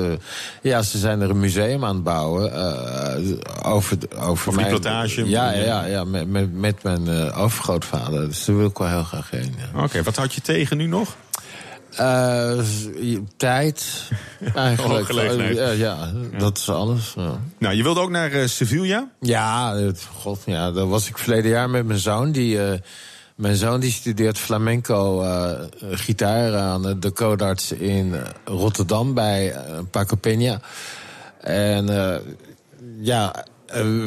ja, 0.62 0.82
ze 0.82 0.98
zijn 0.98 1.20
er 1.20 1.30
een 1.30 1.40
museum 1.40 1.84
aan 1.84 1.94
het 1.94 2.04
bouwen. 2.04 2.52
eh, 2.54 3.72
over, 3.72 3.96
over, 4.18 4.54
mijn- 4.54 4.68
plantage. 4.68 5.28
Ja, 5.28 5.52
ja, 5.52 5.84
ja 5.84 6.04
met, 6.04 6.28
met, 6.30 6.52
met 6.60 6.82
mijn 6.82 7.32
overgrootvader. 7.32 8.28
Dus 8.28 8.44
daar 8.44 8.56
wil 8.56 8.66
ik 8.66 8.78
wel 8.78 8.88
heel 8.88 9.04
graag 9.04 9.30
heen. 9.30 9.54
Ja. 9.74 9.82
Oké, 9.82 10.02
wat 10.02 10.16
houd 10.16 10.34
je 10.34 10.40
tegen 10.40 10.76
nu 10.76 10.86
nog? 10.86 11.16
Tijd, 13.36 14.08
eigenlijk. 14.54 15.08
Eh, 15.08 15.78
ja, 15.78 16.10
dat 16.38 16.58
is 16.58 16.68
alles. 16.68 17.12
Ja. 17.16 17.38
Nou, 17.58 17.74
je 17.74 17.82
wilde 17.82 18.00
ook 18.00 18.10
naar 18.10 18.32
eh, 18.32 18.46
Sevilla? 18.46 19.08
Ja, 19.20 19.74
het- 19.76 20.06
god, 20.20 20.40
ja, 20.46 20.70
daar 20.72 20.88
was 20.88 21.08
ik 21.08 21.18
verleden 21.18 21.50
jaar 21.50 21.70
met 21.70 21.86
mijn 21.86 21.98
zoon. 21.98 22.32
Die, 22.32 22.58
mijn 23.42 23.56
zoon 23.56 23.80
die 23.80 23.92
studeert 23.92 24.38
flamenco 24.38 25.22
eh, 25.22 25.50
gitaar 25.90 26.56
aan 26.56 27.00
de 27.00 27.12
Codarts 27.12 27.72
in 27.72 28.14
Rotterdam 28.44 29.14
bij 29.14 29.52
eh, 29.52 29.78
Paco 29.90 30.16
Peña. 30.16 30.64
En 31.40 31.88
eh, 31.88 32.20
ja, 33.00 33.44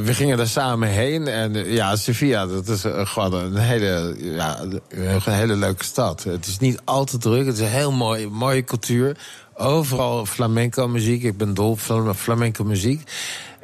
we 0.04 0.14
gingen 0.14 0.38
daar 0.38 0.48
samen 0.48 0.90
heen. 0.90 1.28
En 1.28 1.54
ja, 1.54 1.96
Sevilla, 1.96 2.46
dat 2.48 2.68
is 2.68 2.84
gewoon 2.88 3.34
een 3.34 3.56
hele, 3.56 4.16
ja, 4.18 4.60
een 4.90 5.22
hele 5.34 5.56
leuke 5.56 5.84
stad. 5.84 6.24
Het 6.24 6.46
is 6.46 6.60
niet 6.60 6.80
al 6.84 7.06
te 7.06 7.18
druk, 7.18 7.46
het 7.46 7.56
is 7.56 7.62
een 7.62 7.68
heel 7.68 7.92
mooi, 7.92 8.28
mooie 8.28 8.64
cultuur. 8.64 9.18
Overal 9.54 10.26
flamenco 10.26 10.88
muziek. 10.88 11.24
Ik 11.24 11.38
ben 11.38 11.54
dol 11.54 11.70
op 11.70 11.80
flam- 11.80 12.14
flamenco 12.14 12.64
muziek. 12.64 13.12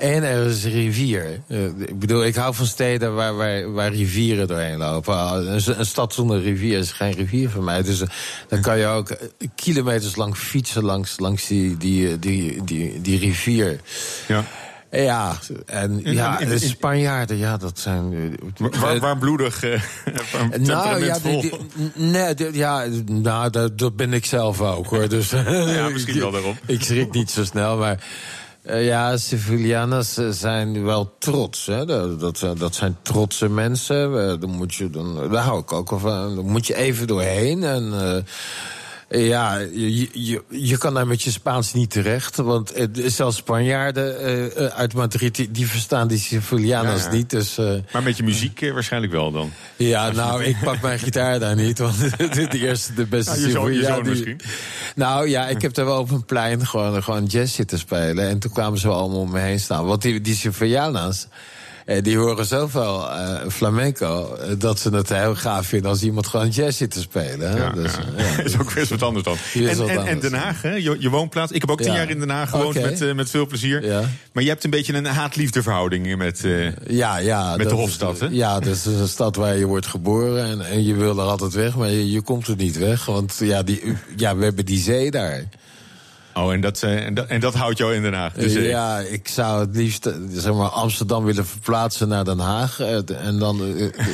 En 0.01 0.24
er 0.24 0.46
is 0.46 0.63
een 0.63 0.72
rivier. 0.72 1.41
Eh, 1.48 1.65
ik 1.65 2.00
bedoel, 2.00 2.25
ik 2.25 2.36
hou 2.36 2.55
van 2.55 2.65
steden 2.65 3.15
waar, 3.15 3.36
waar, 3.36 3.72
waar 3.74 3.93
rivieren 3.93 4.48
doorheen 4.48 4.77
lopen. 4.77 5.17
Een, 5.17 5.79
een 5.79 5.86
stad 5.86 6.13
zonder 6.13 6.41
rivier 6.41 6.77
is 6.77 6.91
geen 6.91 7.13
rivier 7.13 7.50
voor 7.50 7.63
mij. 7.63 7.81
Dus 7.84 8.01
eh, 8.01 8.08
dan 8.48 8.62
kan 8.62 8.77
je 8.77 8.86
ook 8.86 9.10
eh, 9.10 9.27
kilometers 9.55 10.15
lang 10.15 10.36
fietsen 10.38 10.84
langs, 10.84 11.20
langs 11.20 11.48
die, 11.48 11.77
die, 11.77 12.20
die, 12.20 12.63
die, 12.63 13.01
die 13.01 13.20
rivier. 13.20 13.79
Ja. 14.27 14.43
Ja, 14.91 15.38
en 15.65 16.01
ja, 16.03 16.38
de 16.38 16.60
Spanjaarden, 16.60 17.38
ja, 17.38 17.58
dat 17.58 17.79
zijn... 17.79 18.36
Waar, 18.79 19.00
warmbloedig, 19.00 19.63
eh, 19.63 19.70
nou 20.10 20.15
ja, 20.43 20.50
temperamentvol. 20.50 21.41
die- 21.41 21.51
die- 21.75 21.91
nee, 22.05 22.34
die- 22.34 22.53
ja, 22.58 22.86
nou, 23.05 23.50
dat, 23.50 23.77
dat 23.77 23.96
ben 23.96 24.13
ik 24.13 24.25
zelf 24.25 24.62
ook 24.62 24.88
hoor. 24.88 25.10
Dus, 25.10 25.29
Ja, 25.29 25.89
misschien 25.89 26.20
wel 26.20 26.31
daarom. 26.31 26.58
ik 26.67 26.84
schrik 26.84 27.12
niet 27.13 27.31
zo 27.31 27.43
snel, 27.43 27.77
maar. 27.77 28.03
Eh, 28.63 28.86
ja, 28.86 29.18
Sevillanas 29.18 30.13
zijn 30.30 30.84
wel 30.84 31.15
trots. 31.20 31.65
Hè? 31.65 31.86
Dat, 31.86 32.39
dat, 32.58 32.75
zijn 32.75 32.98
trotse 33.01 33.50
mensen. 33.50 34.30
Eh, 34.30 34.39
dan 34.39 34.50
moet 34.50 34.74
je, 34.74 34.89
daar 35.32 35.44
hou 35.44 35.60
ik 35.60 35.74
ook 35.74 35.89
van. 35.89 36.36
Dan 36.36 36.50
moet 36.50 36.68
je 36.68 36.75
even 36.75 37.08
doorheen. 37.08 37.63
En 37.63 37.94
eh, 37.94 38.24
ja, 39.12 39.58
je, 39.58 40.10
je, 40.13 40.41
je 40.50 40.77
kan 40.77 40.94
daar 40.94 41.08
met 41.08 41.22
je 41.22 41.32
Spaans 41.32 41.74
niet 41.74 41.89
terecht. 41.89 42.36
Want 42.36 42.72
eh, 42.72 42.88
zelfs 43.06 43.38
Spanjaarden 43.38 44.20
eh, 44.20 44.65
eh, 44.65 44.72
uit 44.74 44.94
Madrid, 44.94 45.36
die, 45.36 45.51
die 45.51 45.68
verstaan 45.68 46.08
die 46.08 46.20
Ja, 46.98 47.12
ja. 47.12 47.12
niet. 47.12 47.30
Dus, 47.30 47.56
Maar 47.94 48.03
met 48.03 48.18
je 48.18 48.24
muziek 48.24 48.72
waarschijnlijk 48.74 49.13
wel 49.13 49.32
dan. 49.32 49.51
ja, 49.75 50.12
nou, 50.12 50.44
ik 50.51 50.56
pak 50.63 50.82
mijn 50.82 51.00
gitaar 51.00 51.39
daar 51.39 51.56
niet, 51.56 51.80
want 51.80 52.00
de 52.18 52.50
eerste, 52.60 52.94
de 52.94 53.06
beste 53.06 53.39
Ja, 53.39 53.46
je 53.46 53.51
zoon- 53.51 53.74
je 53.74 53.80
Sylvia, 53.80 53.94
zoon 53.96 54.03
die- 54.03 54.12
misschien. 54.12 54.39
Nou 54.96 55.30
ja, 55.30 55.48
ik 55.48 55.62
heb 55.62 55.74
daar 55.74 55.86
wel 55.86 56.00
op 56.00 56.12
een 56.12 56.25
plein 56.25 56.68
gewoon, 56.68 57.03
gewoon 57.03 57.25
jazz 57.25 57.56
zitten 57.56 57.80
spelen. 57.80 58.27
En 58.30 58.39
toen 58.39 58.51
kwamen 58.51 58.80
ze 58.80 58.88
wel 58.88 58.98
allemaal 58.98 59.20
om 59.20 59.32
me 59.32 59.39
heen 59.39 59.60
staan. 59.60 59.86
Want 59.86 60.01
die, 60.01 60.22
die 60.22 60.36
die 62.02 62.18
horen 62.18 62.46
zoveel 62.46 63.10
eh, 63.12 63.50
flamenco... 63.50 64.36
eh, 64.36 64.50
dat 64.58 64.80
ze 64.80 64.90
het 64.90 65.10
heel 65.10 65.36
gaaf 65.36 65.68
vinden 65.68 65.90
als 65.90 66.04
iemand 66.04 66.28
gewoon 66.28 66.50
jazz 66.50 66.78
zit 66.78 66.92
te 66.92 67.00
spelen. 67.00 67.56
Ja, 67.56 67.70
dus, 67.70 67.92
ja. 68.18 68.24
eh, 68.38 68.46
is 68.46 68.60
ook 68.60 68.70
weer 68.70 68.78
eens 68.80 68.90
wat 68.90 69.04
anders 69.04 69.26
dan. 69.26 69.38
En, 69.90 70.08
en. 70.08 70.20
Den 70.20 70.34
Haag, 70.34 70.62
hè? 70.62 70.74
Je, 70.76 70.96
je 71.00 71.10
woonplaats. 71.10 71.52
Ik 71.52 71.62
heb 71.62 71.70
ook 71.72 71.82
tien 71.82 71.92
Ja. 71.92 71.98
jaar 71.98 72.10
in 72.10 72.20
Den 72.20 72.30
Haag 72.30 72.50
gewoond 72.50 72.82
met, 72.82 73.02
eh, 73.02 73.14
met 73.14 73.30
veel 73.30 73.46
plezier. 73.48 73.82
Maar 74.34 74.44
je 74.44 74.50
hebt 74.50 74.64
een 74.64 74.70
beetje 74.70 74.94
een 74.94 75.06
haat-liefde 75.06 75.64
verhouding 75.64 76.16
met... 76.18 76.44
eh, 76.46 76.72
Ja, 76.88 77.18
ja. 77.18 77.56
Met 77.58 77.70
de 77.70 77.76
Hofstad, 77.76 78.20
hè? 78.20 78.28
Ja, 78.32 78.60
dat 78.60 78.74
is 78.76 78.86
een 78.86 79.08
stad 79.08 79.36
waar 79.36 79.58
je 79.58 79.66
wordt 79.66 79.88
geboren. 79.88 80.46
En, 80.46 80.66
en 80.66 80.84
je 80.84 80.96
wil 80.96 81.20
er 81.20 81.26
altijd 81.26 81.54
weg, 81.54 81.76
maar 81.76 81.90
je, 81.90 82.12
je 82.12 82.22
komt 82.22 82.48
er 82.48 82.56
niet 82.56 82.78
weg. 82.78 83.06
Want 83.06 83.36
ja, 83.40 83.64
die, 83.64 83.98
ja, 84.16 84.36
we 84.36 84.44
hebben 84.44 84.66
die 84.66 84.80
zee 84.80 85.12
daar. 85.12 85.44
Oh, 86.34 86.54
en 86.54 86.62
dat, 86.62 86.84
eh, 86.84 87.06
en, 87.06 87.14
dat, 87.14 87.28
en 87.28 87.40
dat 87.40 87.54
houdt 87.54 87.78
jou 87.78 87.96
in 87.96 88.02
Den 88.02 88.14
Haag. 88.14 88.34
Dus, 88.34 88.54
eh, 88.54 88.70
ja, 88.70 89.00
ik 89.00 89.28
zou 89.28 89.60
het 89.60 89.76
liefst 89.76 90.06
eh, 90.06 90.14
zeg 90.32 90.54
maar, 90.54 90.70
Amsterdam 90.70 91.24
willen 91.24 91.46
verplaatsen 91.46 92.08
naar 92.08 92.26
Den 92.26 92.40
Haag. 92.40 92.80
En 92.80 93.40
dan 93.40 93.62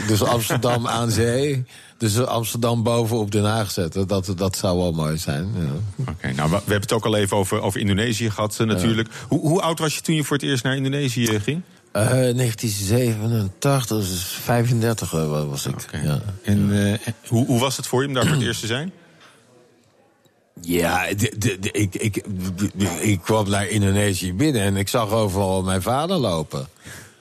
dus 0.07 0.23
Amsterdam 0.23 0.87
aan 0.97 1.11
zee. 1.11 1.65
Dus 1.97 2.25
Amsterdam 2.25 2.83
bovenop 2.83 3.31
Den 3.31 3.43
Haag 3.43 3.71
zetten. 3.71 4.07
Dat, 4.07 4.33
dat 4.35 4.57
zou 4.57 4.77
wel 4.77 4.91
mooi 4.91 5.17
zijn. 5.17 5.51
Ja. 5.55 6.03
Oké, 6.11 6.31
nou, 6.33 6.49
we 6.49 6.55
hebben 6.55 6.81
het 6.81 6.93
ook 6.93 7.05
al 7.05 7.15
even 7.15 7.37
over, 7.37 7.61
over 7.61 7.79
Indonesië 7.79 8.29
gehad 8.29 8.59
eh, 8.59 8.67
natuurlijk. 8.67 9.09
Hoe, 9.27 9.39
hoe 9.39 9.61
oud 9.61 9.79
was 9.79 9.95
je 9.95 10.01
toen 10.01 10.15
je 10.15 10.23
voor 10.23 10.37
het 10.37 10.45
eerst 10.45 10.63
naar 10.63 10.75
Indonesië 10.75 11.39
ging? 11.39 11.61
Eh, 11.91 12.03
1987, 12.03 13.97
dus 13.97 14.37
35 14.43 15.13
eh, 15.13 15.49
was 15.49 15.65
ik. 15.65 15.75
Ja. 16.03 16.21
En 16.43 16.99
hoe, 17.27 17.45
hoe 17.45 17.59
was 17.59 17.77
het 17.77 17.87
voor 17.87 18.01
je 18.01 18.07
om 18.07 18.13
daar 18.13 18.25
voor 18.25 18.35
het 18.35 18.45
eerst 18.45 18.59
te 18.59 18.67
zijn? 18.67 18.91
Ja, 20.61 21.07
de- 21.17 21.33
de- 21.37 21.59
de- 21.59 21.71
ik, 21.71 21.95
ik, 21.95 22.23
ik 22.99 23.21
kwam 23.21 23.49
naar 23.49 23.67
Indonesië 23.67 24.33
binnen 24.33 24.61
en 24.61 24.77
ik 24.77 24.87
zag 24.87 25.11
overal 25.11 25.63
mijn 25.63 25.81
vader 25.81 26.17
lopen. 26.17 26.67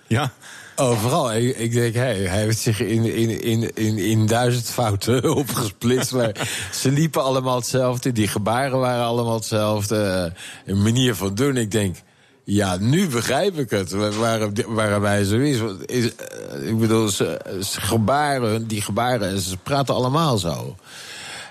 Ja. 0.07 0.33
Overal. 0.77 1.35
Ik, 1.35 1.57
ik 1.57 1.73
denk, 1.73 1.95
hey, 1.95 2.17
hij 2.17 2.41
heeft 2.41 2.59
zich 2.59 2.81
in, 2.81 3.05
in, 3.05 3.43
in, 3.43 3.75
in, 3.75 3.99
in 3.99 4.27
duizend 4.27 4.67
fouten 4.71 5.31
opgesplitst. 5.37 6.13
Maar 6.13 6.49
ze 6.73 6.91
liepen 6.91 7.23
allemaal 7.23 7.57
hetzelfde. 7.57 8.13
Die 8.13 8.29
gebaren 8.29 8.79
waren 8.79 9.05
allemaal 9.05 9.35
hetzelfde. 9.35 10.33
Een 10.67 10.83
manier 10.83 11.15
van 11.15 11.35
doen. 11.35 11.57
Ik 11.57 11.71
denk, 11.71 11.97
ja, 12.45 12.77
nu 12.77 13.09
begrijp 13.09 13.59
ik 13.59 13.71
het. 13.71 13.91
Waarom, 14.17 14.53
waarom 14.67 15.05
hij 15.05 15.25
zo 15.25 15.37
is. 15.37 15.59
Is 15.87 16.15
eh, 16.15 16.69
ik 16.69 16.79
bedoel, 16.79 17.09
ze, 17.09 17.41
ze 17.65 17.81
gebaren, 17.81 18.67
die 18.67 18.83
gebaren, 18.83 19.41
ze 19.41 19.57
praten 19.57 19.95
allemaal 19.95 20.39
zo. 20.39 20.77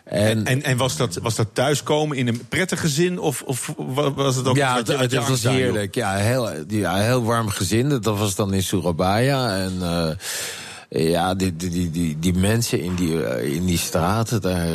En, 0.06 0.46
En, 0.46 0.64
en 0.64 0.78
was, 0.78 0.98
dat, 0.98 1.20
was 1.22 1.36
dat 1.36 1.48
thuiskomen 1.54 2.18
in 2.18 2.28
een 2.28 2.48
prettige 2.50 2.88
zin? 2.88 3.20
Of, 3.20 3.42
of 3.46 3.74
wa- 3.78 4.14
was 4.14 4.36
het 4.36 4.48
ook 4.48 4.56
ja, 4.56 4.76
het, 4.76 4.88
het 4.88 5.14
was 5.28 5.44
heerlijk. 5.44 5.96
Ja, 5.96 6.14
heel, 6.16 6.50
ja, 6.68 6.96
heel 6.96 7.24
warm 7.24 7.50
gezin. 7.50 7.90
Dat 7.90 8.06
was 8.18 8.36
dan 8.36 8.54
in 8.54 8.64
Surabaya. 8.64 9.58
En 9.58 9.74
eh, 9.82 11.10
ja, 11.10 11.36
die, 11.36 11.56
die, 11.56 11.92
die, 11.92 12.18
die, 12.20 12.34
mensen 12.34 12.80
in 12.82 12.96
die, 12.96 13.24
eh, 13.26 13.54
in 13.54 13.66
die 13.66 13.78
straten 13.78 14.42
daar. 14.42 14.68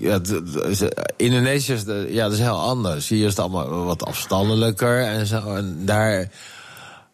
Ja, 0.00 0.20
Indonesië 1.16 1.72
is, 1.72 1.84
de- 1.84 2.08
ja, 2.10 2.22
dat 2.24 2.32
is 2.32 2.38
heel 2.38 2.60
anders. 2.60 3.08
Hier 3.08 3.22
is 3.24 3.30
het 3.30 3.38
allemaal 3.38 3.84
wat 3.84 4.04
afstandelijker 4.04 5.00
en 5.02 5.26
zo. 5.26 5.54
En 5.54 5.76
daar. 5.84 6.28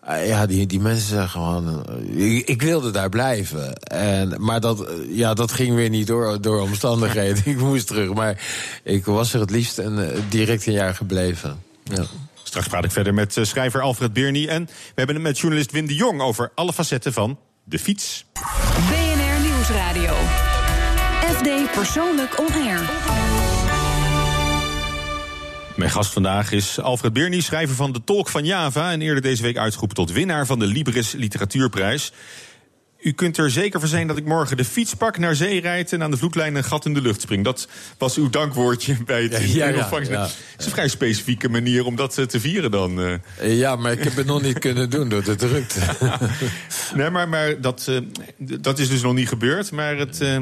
Eh, 0.07 0.27
Ja, 0.29 0.47
die, 0.47 0.67
die 0.67 0.81
mensen 0.81 1.09
zijn 1.09 1.29
gewoon. 1.29 1.85
eh, 1.87 2.37
Ik, 2.37 2.49
ik 2.49 2.63
wilde 2.63 2.91
daar 2.91 3.09
blijven. 3.09 3.75
En, 3.83 4.35
maar 4.39 4.61
dat, 4.61 4.87
eh, 4.87 4.95
ja, 5.09 5.35
dat 5.35 5.53
ging 5.53 5.75
weer 5.75 5.89
niet 5.89 6.07
door, 6.07 6.41
door 6.41 6.61
omstandigheden. 6.61 7.43
ik 7.53 7.59
moest 7.59 7.87
terug. 7.87 8.13
Maar 8.15 8.41
ik 8.83 9.05
was 9.05 9.35
er 9.35 9.41
het 9.41 9.51
liefst 9.51 9.79
en 9.79 10.11
eh, 10.13 10.19
direct 10.29 10.67
een 10.67 10.73
jaar 10.73 10.95
gebleven. 10.95 11.63
Ja. 11.85 12.05
Straks 12.43 12.67
praat 12.69 12.85
ik 12.85 12.91
verder 12.91 13.15
met 13.15 13.37
schrijver 13.43 13.81
Alfred 13.81 14.13
Birny. 14.13 14.47
En 14.47 14.65
we 14.65 14.73
hebben 14.95 15.15
het 15.15 15.25
met 15.25 15.39
journalist 15.39 15.71
Wim 15.73 15.87
de 15.87 15.95
Jong 15.95 16.21
over 16.21 16.53
alle 16.55 16.73
facetten 16.73 17.13
van 17.13 17.39
de 17.65 17.79
fiets. 17.79 18.25
BNR 18.89 19.41
Nieuwsradio. 19.51 20.15
FD 21.35 21.73
Persoonlijk 21.75 22.39
On 22.41 22.53
Air. 22.67 22.81
Mijn 25.77 25.91
gast 25.91 26.13
vandaag 26.13 26.53
is 26.53 26.81
Alfred 26.81 27.13
Birny, 27.13 27.41
schrijver 27.41 27.75
van 27.77 27.93
De 27.93 28.05
Tolk 28.05 28.29
van 28.29 28.45
Java... 28.45 28.93
en 28.93 29.01
eerder 29.03 29.23
deze 29.23 29.43
week 29.43 29.57
uitgeroepen 29.57 29.97
tot 29.97 30.13
winnaar 30.13 30.47
van 30.47 30.59
de 30.59 30.67
Libris 30.67 31.13
Literatuurprijs. 31.13 32.13
U 33.01 33.13
kunt 33.13 33.37
er 33.39 33.51
zeker 33.51 33.81
van 33.81 33.89
zijn 33.89 34.07
dat 34.07 34.17
ik 34.17 34.25
morgen 34.25 34.57
de 34.57 34.65
fiets 34.65 34.95
pak, 34.95 35.19
naar 35.19 35.35
zee 35.35 35.61
rijd... 35.61 35.93
en 35.93 36.03
aan 36.03 36.11
de 36.11 36.17
vloedlijn 36.17 36.55
een 36.55 36.65
gat 36.65 36.85
in 36.85 36.95
de 36.95 37.01
lucht 37.01 37.21
spring. 37.21 37.45
Dat 37.45 37.69
was 37.99 38.17
uw 38.17 38.31
dankwoordje 38.31 38.97
bij 39.05 39.23
het 39.23 39.33
Ja, 39.33 39.39
ja, 39.39 39.69
ja, 39.69 39.79
ontvangst. 39.79 40.11
ja. 40.11 40.23
Het 40.23 40.35
is 40.59 40.65
een 40.65 40.71
vrij 40.73 40.89
specifieke 40.89 41.49
manier 41.49 41.85
om 41.85 41.97
dat 41.97 42.19
eh, 42.19 42.25
te 42.25 42.41
vieren 42.41 42.71
dan. 42.71 43.01
eh. 43.39 43.59
Ja, 43.59 43.77
maar 43.77 43.93
ik 43.93 44.05
heb 44.05 44.17
het 44.17 44.27
nog 44.27 44.43
niet 44.43 44.59
kunnen 44.59 44.91
doen 44.91 45.09
door 45.09 45.25
de 45.25 45.35
drukte. 45.35 45.81
Nee, 46.95 47.11
maar, 47.11 47.29
maar 47.29 47.61
dat, 47.61 47.87
eh, 47.89 47.99
dat 48.61 48.79
is 48.79 48.89
dus 48.89 49.03
nog 49.03 49.15
niet 49.15 49.29
gebeurd. 49.29 49.71
Maar 49.71 49.97
het, 49.97 50.21
eh, 50.21 50.37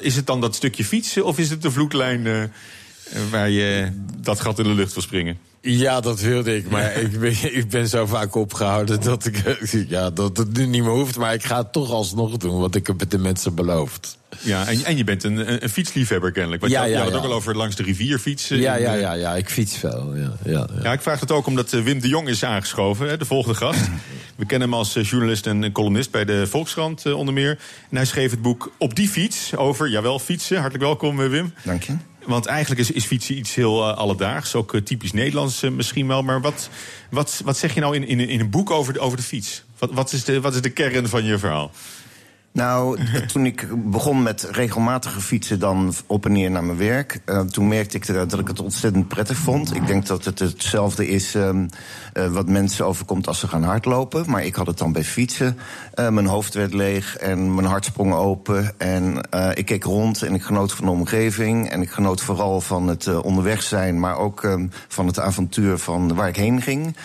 is 0.00 0.16
het 0.16 0.26
dan 0.26 0.40
dat 0.40 0.54
stukje 0.54 0.84
fietsen 0.84 1.24
of 1.24 1.38
is 1.38 1.50
het 1.50 1.62
de 1.62 1.70
vloedlijn... 1.70 2.50
waar 3.30 3.50
je 3.50 3.88
dat 4.20 4.40
gat 4.40 4.58
in 4.58 4.64
de 4.64 4.74
lucht 4.74 4.92
wil 4.94 5.02
springen? 5.02 5.38
Ja, 5.60 6.00
dat 6.00 6.20
wilde 6.20 6.56
ik. 6.56 6.70
Maar 6.70 6.92
ik, 6.96 7.20
ben, 7.20 7.56
ik 7.56 7.68
ben 7.68 7.88
zo 7.88 8.06
vaak 8.06 8.34
opgehouden 8.34 9.00
dat, 9.00 9.24
ik, 9.26 9.42
ja, 9.88 10.10
dat 10.10 10.36
het 10.36 10.56
nu 10.56 10.66
niet 10.66 10.82
meer 10.82 10.90
hoeft. 10.92 11.16
Maar 11.16 11.34
ik 11.34 11.44
ga 11.44 11.56
het 11.58 11.72
toch 11.72 11.90
alsnog 11.90 12.36
doen, 12.36 12.58
wat 12.60 12.74
ik 12.74 12.86
heb 12.86 13.10
de 13.10 13.18
mensen 13.18 13.54
beloofd. 13.54 14.18
Ja, 14.40 14.66
en, 14.66 14.84
en 14.84 14.96
je 14.96 15.04
bent 15.04 15.24
een, 15.24 15.36
een- 15.52 15.62
een 15.62 15.68
fietsliefhebber 15.70 16.32
kennelijk. 16.32 16.60
Want 16.60 16.72
Ja, 16.72 16.84
je, 16.84 16.90
ja, 16.90 16.96
had 16.98 17.06
ja. 17.08 17.12
het 17.14 17.22
ook 17.24 17.30
al 17.30 17.36
over 17.36 17.56
langs 17.56 17.76
de 17.76 17.82
rivier 17.82 18.18
fietsen. 18.18 18.58
Ja, 18.58 18.74
ja, 18.74 18.92
ja, 18.94 19.12
ja, 19.12 19.34
ik 19.34 19.48
fiets 19.50 19.76
veel. 19.76 20.12
Ja, 20.16 20.32
ja, 20.44 20.50
ja. 20.52 20.82
Ja, 20.82 20.92
ik 20.92 21.00
vraag 21.00 21.20
het 21.20 21.30
ook 21.32 21.46
omdat 21.46 21.72
eh, 21.72 21.82
Wim 21.82 22.00
de 22.00 22.08
Jong 22.08 22.28
is 22.28 22.44
aangeschoven, 22.44 23.08
hè, 23.08 23.16
de 23.16 23.24
volgende 23.24 23.56
gast. 23.58 23.80
We 24.36 24.46
kennen 24.46 24.68
hem 24.68 24.78
als 24.78 24.96
eh, 24.96 25.04
journalist 25.04 25.46
en 25.46 25.72
columnist 25.72 26.10
bij 26.10 26.24
de 26.24 26.46
Volkskrant 26.46 27.06
eh, 27.06 27.12
onder 27.14 27.34
meer. 27.34 27.58
En 27.90 27.96
hij 27.96 28.04
schreef 28.06 28.30
het 28.30 28.42
boek 28.42 28.72
Op 28.78 28.94
die 28.94 29.08
fiets 29.08 29.56
over, 29.56 29.88
jawel, 29.90 30.18
fietsen. 30.18 30.56
Hartelijk 30.56 30.84
welkom, 30.84 31.16
Wim. 31.16 31.52
Dank 31.64 31.82
je. 31.82 31.92
Want 32.28 32.46
eigenlijk 32.46 32.80
is, 32.80 32.90
is 32.90 33.04
fietsen 33.04 33.38
iets 33.38 33.54
heel 33.54 33.88
eh, 33.88 33.96
alledaags, 33.96 34.54
ook 34.54 34.74
eh, 34.74 34.80
typisch 34.80 35.12
Nederlands 35.12 35.62
eh, 35.62 35.70
misschien 35.70 36.06
wel. 36.06 36.22
Maar 36.22 36.40
wat, 36.40 36.68
wat, 37.10 37.40
wat 37.44 37.56
zeg 37.56 37.74
je 37.74 37.80
nou 37.80 37.94
in, 37.94 38.06
in, 38.06 38.20
in 38.20 38.40
een 38.40 38.50
boek 38.50 38.70
over 38.70 38.92
de, 38.92 39.00
over 39.00 39.16
de 39.16 39.22
fiets? 39.22 39.62
Wat, 39.78 39.90
wat, 39.92 40.12
is 40.12 40.24
de, 40.24 40.40
wat 40.40 40.54
is 40.54 40.60
de 40.60 40.70
kern 40.70 41.08
van 41.08 41.24
je 41.24 41.38
verhaal? 41.38 41.70
Nou, 42.52 42.98
toen 43.32 43.46
ik 43.46 43.68
begon 43.90 44.22
met 44.22 44.48
regelmatige 44.50 45.20
fietsen 45.20 45.58
dan 45.58 45.92
op 46.06 46.24
en 46.24 46.32
neer 46.32 46.50
naar 46.50 46.64
mijn 46.64 46.78
werk... 46.78 47.20
eh, 47.24 47.40
toen 47.40 47.68
merkte 47.68 47.96
ik 47.96 48.06
dat 48.06 48.38
ik 48.38 48.48
het 48.48 48.60
ontzettend 48.60 49.08
prettig 49.08 49.36
vond. 49.36 49.74
Ik 49.74 49.86
denk 49.86 50.06
dat 50.06 50.24
het 50.24 50.38
hetzelfde 50.38 51.08
is 51.08 51.34
ehm, 51.34 51.66
eh, 52.12 52.26
wat 52.26 52.48
mensen 52.48 52.86
overkomt 52.86 53.26
als 53.26 53.38
ze 53.38 53.48
gaan 53.48 53.62
hardlopen. 53.62 54.30
Maar 54.30 54.44
ik 54.44 54.54
had 54.54 54.66
het 54.66 54.78
dan 54.78 54.92
bij 54.92 55.04
fietsen. 55.04 55.58
Eh, 55.94 56.08
mijn 56.08 56.26
hoofd 56.26 56.54
werd 56.54 56.74
leeg 56.74 57.16
en 57.16 57.54
mijn 57.54 57.66
hart 57.66 57.84
sprong 57.84 58.14
open. 58.14 58.74
En 58.78 59.28
ik 59.54 59.64
keek 59.64 59.84
rond 59.84 60.22
en 60.22 60.34
ik 60.34 60.42
genoot 60.42 60.72
van 60.72 60.84
de 60.84 60.90
omgeving. 60.90 61.70
En 61.70 61.82
ik 61.82 61.90
genoot 61.90 62.20
vooral 62.20 62.60
van 62.60 62.88
het 62.88 63.20
onderweg 63.20 63.62
zijn... 63.62 64.00
maar 64.00 64.16
ook 64.16 64.44
ehm, 64.44 64.66
van 64.88 65.06
het 65.06 65.18
avontuur 65.18 65.78
van 65.78 66.14
waar 66.14 66.28
ik 66.28 66.36
heen 66.36 66.62
ging... 66.62 66.96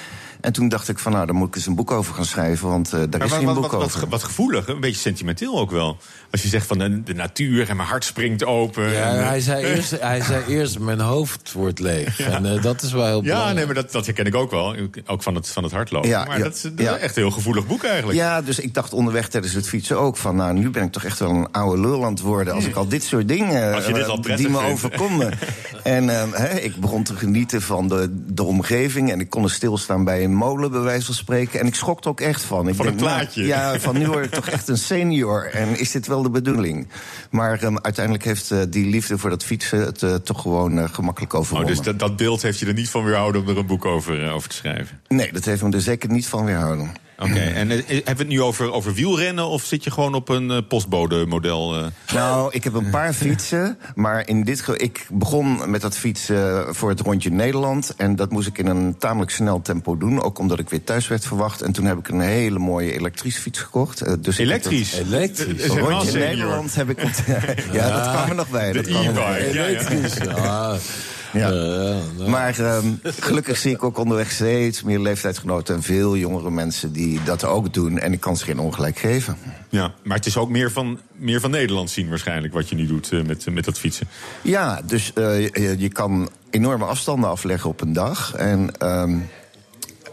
En 0.43 0.51
toen 0.53 0.69
dacht 0.69 0.89
ik 0.89 0.99
van, 0.99 1.11
nou, 1.11 1.25
daar 1.25 1.35
moet 1.35 1.47
ik 1.47 1.55
eens 1.55 1.65
een 1.65 1.75
boek 1.75 1.91
over 1.91 2.13
gaan 2.13 2.25
schrijven, 2.25 2.67
want 2.67 2.93
eh, 2.93 2.99
daar 2.99 3.07
Maar 3.09 3.21
is 3.21 3.29
wat, 3.29 3.37
geen 3.37 3.45
wat, 3.45 3.53
boek 3.55 3.63
wat, 3.63 3.71
wat, 3.71 3.83
over. 3.83 3.99
ge- 3.99 4.07
wat 4.07 4.23
gevoelig, 4.23 4.67
een 4.67 4.79
beetje 4.79 4.99
sentimenteel 4.99 5.59
ook 5.59 5.71
wel. 5.71 5.97
Als 6.31 6.41
je 6.41 6.47
zegt 6.47 6.67
van 6.67 6.77
de, 6.77 7.03
de 7.03 7.13
natuur 7.13 7.69
en 7.69 7.75
mijn 7.75 7.87
hart 7.87 8.03
springt 8.03 8.45
open. 8.45 8.91
Ja, 8.91 9.09
en, 9.11 9.19
eh, 9.19 9.27
hij, 9.27 9.39
zei 9.39 9.65
eerst, 9.75 9.99
hij 9.99 10.21
zei 10.21 10.43
eerst, 10.47 10.79
mijn 10.79 10.99
hoofd 10.99 11.51
wordt 11.51 11.79
leeg. 11.79 12.19
En 12.19 12.45
eh, 12.55 12.61
dat 12.61 12.81
is 12.81 12.91
wel 12.91 13.05
heel 13.05 13.15
Ja, 13.15 13.21
belangrijk. 13.21 13.55
nee, 13.55 13.65
maar 13.65 13.75
dat, 13.75 13.91
dat 13.91 14.05
herken 14.05 14.25
ik 14.25 14.35
ook 14.35 14.51
wel. 14.51 14.75
Ook 15.05 15.23
van 15.23 15.35
het, 15.35 15.47
van 15.49 15.63
het 15.63 15.71
hardlopen. 15.71 16.09
Ja, 16.09 16.25
maar 16.25 16.37
ja, 16.37 16.43
dat, 16.43 16.53
is, 16.55 16.61
dat 16.61 16.71
ja. 16.75 16.95
is 16.95 17.01
echt 17.01 17.15
een 17.15 17.21
heel 17.23 17.31
gevoelig 17.31 17.67
boek 17.67 17.83
eigenlijk. 17.83 18.17
Ja, 18.17 18.41
dus 18.41 18.59
ik 18.59 18.73
dacht 18.73 18.93
onderweg 18.93 19.27
tijdens 19.29 19.53
het 19.53 19.67
fietsen 19.67 19.99
ook 19.99 20.17
van... 20.17 20.35
nou, 20.35 20.53
nu 20.53 20.69
ben 20.69 20.83
ik 20.83 20.91
toch 20.91 21.03
echt 21.03 21.19
wel 21.19 21.29
een 21.29 21.51
oude 21.51 21.81
lul 21.81 22.05
aan 22.05 22.11
het 22.11 22.21
worden... 22.21 22.53
als 22.53 22.65
ik 22.65 22.75
al 22.75 22.87
dit 22.87 23.03
soort 23.03 23.27
dingen 23.27 23.73
Als 23.75 23.85
je 23.85 23.93
dit 23.93 24.03
eh, 24.03 24.09
al 24.09 24.19
prettig 24.19 24.45
die 24.45 24.55
me 24.55 24.61
overkomen. 24.63 25.31
en 25.83 26.09
eh, 26.09 26.23
hè, 26.31 26.59
ik 26.59 26.75
begon 26.75 27.03
te 27.03 27.15
genieten 27.15 27.61
van 27.61 27.87
de, 27.87 28.23
de 28.33 28.43
omgeving... 28.43 29.11
en 29.11 29.19
ik 29.19 29.29
kon 29.29 29.43
er 29.43 29.51
stilstaan 29.51 30.03
bij 30.03 30.23
een 30.23 30.32
molen, 30.35 30.71
bij 30.71 30.79
wijze 30.79 31.05
van 31.05 31.13
spreken. 31.15 31.59
En 31.59 31.65
ik 31.67 31.75
schrok 31.75 32.03
er 32.03 32.09
ook 32.09 32.19
echt 32.21 32.41
van. 32.41 32.67
Ik 32.67 32.75
Van 32.75 32.85
een 32.85 32.91
denk, 32.97 33.03
nou, 33.09 33.17
plaatje. 33.19 33.45
ja, 33.45 33.79
van 33.79 33.97
nu 33.97 34.07
word 34.07 34.25
ik 34.25 34.31
toch 34.31 34.47
echt 34.49 34.67
een 34.67 34.77
senior. 34.77 35.49
En 35.51 35.79
is 35.79 35.91
dit 35.91 36.07
wel 36.07 36.21
de 36.23 36.29
bedoeling? 36.29 36.87
Maar 37.29 37.61
eh, 37.63 37.75
uiteindelijk 37.81 38.25
heeft 38.25 38.51
eh, 38.51 38.59
die 38.69 38.85
liefde 38.85 39.17
voor 39.17 39.29
dat 39.29 39.43
fietsen... 39.43 39.79
het 39.79 40.03
eh, 40.03 40.15
toch 40.15 40.41
gewoon 40.41 40.79
eh, 40.79 40.89
gemakkelijk 40.91 41.33
Oh, 41.33 41.39
overwonnen. 41.39 41.75
dus 41.75 41.85
dat, 41.85 41.99
dat 41.99 42.17
beeld 42.17 42.41
heeft 42.41 42.59
je 42.59 42.65
er 42.65 42.73
niet 42.73 42.89
van 42.89 43.03
weerhouden 43.03 43.41
om 43.41 43.47
er 43.49 43.57
een 43.57 43.65
boek 43.65 43.85
over, 43.85 44.31
over 44.31 44.49
te 44.49 44.55
schrijven. 44.55 44.99
Nee, 45.07 45.31
dat 45.31 45.45
heeft 45.45 45.61
me 45.63 45.69
er 45.71 45.81
zeker 45.81 46.09
niet 46.09 46.27
van 46.27 46.45
weerhouden. 46.45 46.91
Oké, 47.23 47.39
en 47.39 47.71
eh, 47.71 47.77
hebben 47.87 48.03
we 48.03 48.11
het 48.17 48.27
nu 48.27 48.41
over, 48.41 48.71
over 48.71 48.93
wielrennen 48.93 49.47
of 49.47 49.63
zit 49.63 49.83
je 49.83 49.91
gewoon 49.91 50.13
op 50.13 50.29
een 50.29 50.51
eh, 50.51 50.57
postbode-model? 50.67 51.75
eh? 51.75 51.85
Nou, 52.13 52.51
ik 52.53 52.63
heb 52.63 52.73
een 52.73 52.89
paar 52.89 53.13
fietsen. 53.13 53.77
Maar 53.95 54.27
in 54.27 54.43
dit 54.43 54.59
geval, 54.59 54.75
ik 54.81 55.05
begon 55.11 55.69
met 55.71 55.81
dat 55.81 55.97
fietsen 55.97 56.75
voor 56.75 56.89
het 56.89 56.99
rondje 56.99 57.31
Nederland. 57.31 57.93
En 57.97 58.15
dat 58.15 58.31
moest 58.31 58.47
ik 58.47 58.57
in 58.57 58.65
een 58.67 58.97
tamelijk 58.97 59.31
snel 59.31 59.61
tempo 59.61 59.97
doen. 59.97 60.21
Ook 60.21 60.39
omdat 60.39 60.59
ik 60.59 60.69
weer 60.69 60.83
thuis 60.83 61.07
werd 61.07 61.25
verwacht. 61.25 61.61
En 61.61 61.71
toen 61.71 61.85
heb 61.85 61.97
ik 61.97 62.07
een 62.07 62.19
hele 62.21 62.59
mooie 62.59 62.93
elektrische 62.93 63.41
fiets 63.41 63.59
gekocht. 63.59 64.23
Dus 64.23 64.37
Elektrisch? 64.37 64.93
Elektrisch. 64.93 65.65
Rondje. 65.65 66.19
Nederland 66.19 66.75
heb 66.75 66.89
ik 66.89 66.99
ja, 67.71 67.89
dat 67.89 68.11
kwam 68.11 68.29
er 68.29 68.35
nog 68.35 68.49
bij. 68.49 68.71
De 68.71 68.81
dat 68.81 68.87
kwam 68.87 69.05
er 69.05 69.13
nog 69.13 69.25
bij. 69.25 69.39
e-bike. 69.39 69.59
Elektrisch. 69.59 70.17
Ja. 70.17 70.35
Ja. 70.35 70.77
Ja, 71.33 71.49
ja. 71.49 72.27
Maar 72.27 72.59
ehm, 72.59 72.85
gelukkig 73.03 73.57
zie 73.57 73.71
ik 73.71 73.83
ook 73.83 73.97
onderweg 73.97 74.31
steeds 74.31 74.83
meer 74.83 74.99
leeftijdsgenoten 74.99 75.75
en 75.75 75.83
veel 75.83 76.17
jongere 76.17 76.51
mensen 76.51 76.91
die 76.91 77.23
dat 77.23 77.43
ook 77.45 77.73
doen. 77.73 77.99
En 77.99 78.13
ik 78.13 78.19
kan 78.19 78.37
ze 78.37 78.43
geen 78.43 78.59
ongelijk 78.59 78.97
geven. 78.97 79.37
Ja, 79.69 79.93
maar 80.03 80.17
het 80.17 80.25
is 80.25 80.37
ook 80.37 80.49
meer 80.49 80.71
van, 80.71 80.99
meer 81.15 81.39
van 81.39 81.51
Nederland 81.51 81.89
zien 81.89 82.09
waarschijnlijk... 82.09 82.53
wat 82.53 82.69
je 82.69 82.75
nu 82.75 82.85
doet 82.85 83.11
eh, 83.11 83.21
met, 83.21 83.45
met 83.51 83.65
dat 83.65 83.79
fietsen. 83.79 84.07
Ja, 84.41 84.81
dus 84.85 85.13
eh, 85.13 85.47
je, 85.47 85.75
je 85.77 85.89
kan 85.89 86.29
enorme 86.49 86.85
afstanden 86.85 87.29
afleggen 87.29 87.69
op 87.69 87.81
een 87.81 87.93
dag. 87.93 88.33
En 88.35 88.77
ehm, 88.77 89.17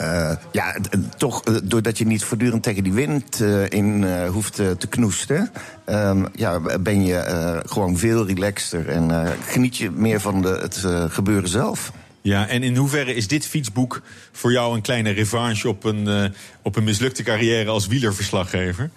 eh, 0.01 0.37
ja, 0.53 0.73
d- 0.81 1.19
toch, 1.19 1.45
eh, 1.45 1.55
doordat 1.63 1.99
je 1.99 2.07
niet 2.07 2.25
voortdurend 2.25 2.63
tegen 2.63 2.85
die 2.85 2.93
wind 2.93 3.41
eh, 3.41 3.71
in 3.71 4.05
eh, 4.05 4.29
hoeft 4.29 4.59
eh, 4.59 4.71
te 4.71 4.87
knoesten... 4.87 5.51
ehm, 5.85 6.25
ja, 6.35 6.61
ben 6.81 7.05
je 7.05 7.17
eh, 7.17 7.59
gewoon 7.65 7.97
veel 7.99 8.27
relaxter 8.27 8.89
en 8.89 9.11
eh, 9.11 9.31
geniet 9.47 9.77
je 9.77 9.91
meer 9.91 10.21
van 10.21 10.43
de, 10.43 10.49
het 10.49 10.85
eh, 10.85 11.05
gebeuren 11.09 11.49
zelf. 11.49 11.93
Ja, 12.23 12.49
en 12.49 12.63
in 12.63 12.77
hoeverre 12.77 13.15
is 13.15 13.29
dit 13.29 13.47
fietsboek 13.47 14.03
voor 14.33 14.53
jou 14.53 14.75
een 14.75 14.83
kleine 14.83 15.11
revanche... 15.11 15.69
op 15.69 15.85
een, 15.85 16.09
eh, 16.09 16.25
op 16.63 16.77
een 16.77 16.85
mislukte 16.85 17.23
carrière 17.23 17.71
als 17.71 17.87
wielerverslaggever? 17.87 18.91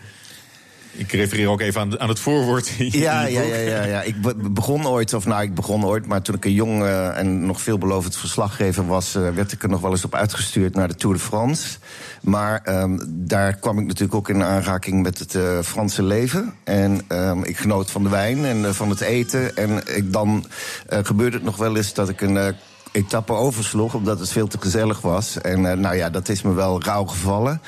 Ik 0.96 1.12
refereer 1.12 1.48
ook 1.50 1.62
even 1.62 2.00
aan, 2.00 2.10
het 2.10 2.20
voorwoord 2.20 2.72
Ja, 2.78 3.26
ja, 3.26 3.42
ja, 3.42 3.56
ja, 3.56 3.84
ja. 3.84 4.02
Ik 4.02 4.22
be- 4.22 4.36
begon 4.36 4.88
ooit, 4.88 5.14
of 5.14 5.26
nou, 5.26 5.44
ik 5.44 5.56
begon 5.56 5.86
ooit, 5.86 6.06
maar 6.06 6.22
toen 6.22 6.36
ik 6.36 6.46
een 6.46 6.54
jong 6.54 6.84
eh, 6.84 7.18
en 7.18 7.46
nog 7.46 7.62
veelbelovend 7.62 8.18
verslaggever 8.18 8.88
was, 8.88 9.16
eh, 9.16 9.30
werd 9.30 9.52
ik 9.52 9.64
er 9.64 9.70
nog 9.70 9.82
wel 9.82 9.92
eens 9.92 10.06
op 10.06 10.16
uitgestuurd 10.16 10.76
naar 10.76 10.88
de 10.88 10.96
Tour 10.96 11.16
de 11.16 11.22
France. 11.22 11.78
Maar 12.22 12.62
ehm, 12.64 13.00
daar 13.08 13.56
kwam 13.56 13.80
ik 13.80 13.86
natuurlijk 13.86 14.14
ook 14.14 14.30
in 14.30 14.44
aanraking 14.44 15.04
met 15.04 15.20
het 15.20 15.36
eh, 15.36 15.60
Franse 15.60 16.04
leven. 16.04 16.54
En 16.64 17.02
ehm, 17.08 17.44
ik 17.44 17.58
genoot 17.58 17.92
van 17.92 18.04
de 18.04 18.10
wijn 18.10 18.46
en 18.46 18.76
van 18.76 18.90
het 18.90 19.02
eten. 19.02 19.56
En 19.56 19.96
ik, 19.96 20.14
dan 20.14 20.46
gebeurde 20.88 21.36
het 21.36 21.46
nog 21.46 21.58
wel 21.58 21.76
eens 21.76 21.94
dat 21.94 22.10
ik 22.10 22.22
een. 22.22 22.56
etappe 22.92 23.34
oversloeg, 23.34 23.94
omdat 23.94 24.20
het 24.20 24.30
veel 24.30 24.48
te 24.48 24.58
gezellig 24.60 25.02
was. 25.02 25.42
En 25.42 25.62
nou 25.62 25.96
ja, 25.96 26.10
dat 26.10 26.30
is 26.30 26.42
me 26.42 26.54
wel 26.54 26.84
rauw 26.84 27.06
gevallen. 27.06 27.62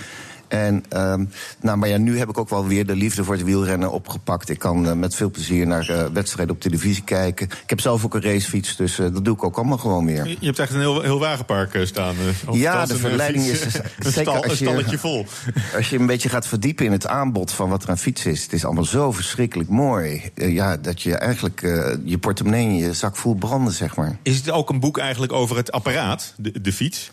En, 0.48 0.84
ehm, 0.90 1.26
nou, 1.62 1.78
maar 1.78 1.90
ja, 1.90 1.98
nu 1.98 2.18
heb 2.18 2.30
ik 2.30 2.38
ook 2.38 2.50
wel 2.50 2.68
weer 2.68 2.86
de 2.86 2.96
liefde 2.96 3.24
voor 3.24 3.34
het 3.34 3.44
wielrennen 3.44 3.92
opgepakt. 3.92 4.50
Ik 4.50 4.60
kan 4.60 4.88
eh, 4.88 4.94
met 4.94 5.16
veel 5.16 5.32
plezier 5.32 5.68
naar 5.68 5.90
eh, 5.90 6.06
wedstrijden 6.14 6.56
op 6.56 6.62
televisie 6.62 7.04
kijken. 7.04 7.46
Ik 7.46 7.70
heb 7.70 7.80
zelf 7.80 8.06
ook 8.06 8.14
een 8.14 8.22
racefiets, 8.22 8.76
dus 8.76 9.00
eh, 9.00 9.14
dat 9.14 9.26
doe 9.26 9.36
ik 9.36 9.44
ook 9.44 9.58
allemaal 9.58 9.78
gewoon 9.78 10.06
weer. 10.06 10.28
Je 10.28 10.46
hebt 10.46 10.60
echt 10.60 10.74
een 10.74 10.80
heel, 10.80 11.02
heel 11.02 11.20
wagenpark 11.20 11.80
staan. 11.84 12.16
Ja, 12.52 12.86
de 12.86 12.94
een, 12.94 13.00
verleiding 13.00 13.46
fiets, 13.46 13.66
is- 13.66 13.74
zeker 13.74 13.96
een, 14.06 14.12
stal, 14.12 14.36
als 14.36 14.46
een 14.46 14.50
je- 14.50 14.56
stalletje 14.56 14.98
vol. 14.98 15.26
Als 15.76 15.90
je 15.90 16.00
een 16.00 16.06
beetje 16.06 16.30
gaat 16.30 16.48
verdiepen 16.48 16.86
in 16.86 16.92
het 16.92 17.08
aanbod 17.08 17.52
van 17.52 17.70
wat 17.70 17.84
er 17.84 17.90
aan 17.90 17.98
fietsen 17.98 18.32
is... 18.32 18.44
het 18.44 18.54
is 18.54 18.66
allemaal 18.66 18.84
zo 18.84 19.12
verschrikkelijk 19.12 19.70
mooi. 19.70 20.32
ja, 20.36 20.78
dat 20.78 21.02
je 21.02 21.16
eigenlijk 21.16 21.62
je 22.06 22.18
portemonnee 22.18 22.66
en 22.68 22.76
je 22.76 22.94
zak 22.94 23.16
voelt 23.16 23.40
branden, 23.40 23.74
zeg 23.74 23.96
maar. 23.96 24.18
Is 24.22 24.38
het 24.38 24.52
ook 24.52 24.70
een 24.70 24.80
boek 24.80 24.98
eigenlijk 24.98 25.32
over 25.34 25.58
het 25.58 25.72
apparaat, 25.72 26.34
de, 26.38 26.62
de 26.62 26.74
fiets? 26.74 27.12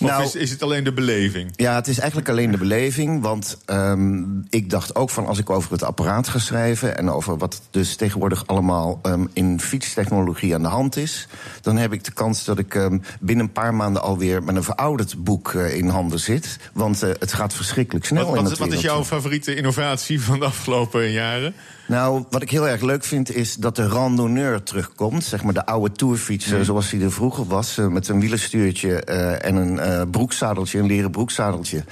Of 0.00 0.08
Nou- 0.08 0.22
is, 0.22 0.34
is 0.34 0.50
het 0.50 0.62
alleen 0.62 0.84
de 0.84 0.92
beleving? 0.92 1.52
Ja, 1.56 1.74
het 1.74 1.88
is 1.88 1.98
eigenlijk 1.98 2.28
alleen 2.28 2.50
de 2.50 2.58
beleving. 2.58 3.22
Want 3.22 3.58
ehm, 3.64 4.22
ik 4.50 4.70
dacht 4.70 4.94
ook 4.94 5.10
van 5.10 5.26
als 5.26 5.38
ik 5.38 5.50
over 5.50 5.72
het 5.72 5.82
apparaat 5.82 6.28
ga 6.28 6.38
schrijven... 6.38 6.98
en 6.98 7.10
over 7.10 7.38
wat 7.38 7.62
dus 7.70 7.96
tegenwoordig 7.96 8.46
allemaal 8.46 8.98
ehm, 9.02 9.26
in 9.32 9.60
fietstechnologie 9.60 10.54
aan 10.54 10.62
de 10.62 10.68
hand 10.68 10.96
is... 10.96 11.28
dan 11.60 11.76
heb 11.76 11.92
ik 11.92 12.04
de 12.04 12.12
kans 12.12 12.44
dat 12.44 12.58
ik 12.58 12.74
ehm, 12.74 12.98
binnen 13.20 13.44
een 13.44 13.52
paar 13.52 13.74
maanden 13.74 14.02
alweer... 14.02 14.42
met 14.42 14.56
een 14.56 14.62
verouderd 14.62 15.24
boek 15.24 15.54
eh, 15.54 15.76
in 15.76 15.88
handen 15.88 16.20
zit. 16.20 16.58
Want 16.72 17.02
eh, 17.02 17.10
het 17.18 17.32
gaat 17.32 17.54
verschrikkelijk 17.54 18.04
snel 18.04 18.26
Wat, 18.26 18.50
in 18.50 18.56
wat, 18.58 18.72
is 18.72 18.80
jouw 18.80 19.04
favoriete 19.04 19.54
innovatie 19.54 20.20
van 20.20 20.38
de 20.38 20.44
afgelopen 20.44 21.10
jaren? 21.10 21.54
Nou, 21.90 22.24
wat 22.30 22.42
ik 22.42 22.50
heel 22.50 22.68
erg 22.68 22.80
leuk 22.80 23.04
vind 23.04 23.34
is 23.34 23.54
dat 23.54 23.76
de 23.76 23.86
randonneur 23.86 24.62
terugkomt. 24.62 25.24
Zeg 25.24 25.42
maar 25.42 25.54
de 25.54 25.66
oude 25.66 25.94
tourfiets 25.94 26.50
eh, 26.50 26.60
zoals 26.60 26.90
die 26.90 27.02
er 27.04 27.12
vroeger 27.12 27.46
was. 27.46 27.78
eh, 27.78 27.86
met 27.86 28.08
een 28.08 28.20
wielerstuurtje 28.20 29.00
eh, 29.04 29.44
en 29.44 29.54
een 29.54 29.78
eh, 29.78 30.02
broekzadeltje, 30.10 30.78
een 30.78 30.86
leren 30.86 31.10
broekzadeltje. 31.10 31.84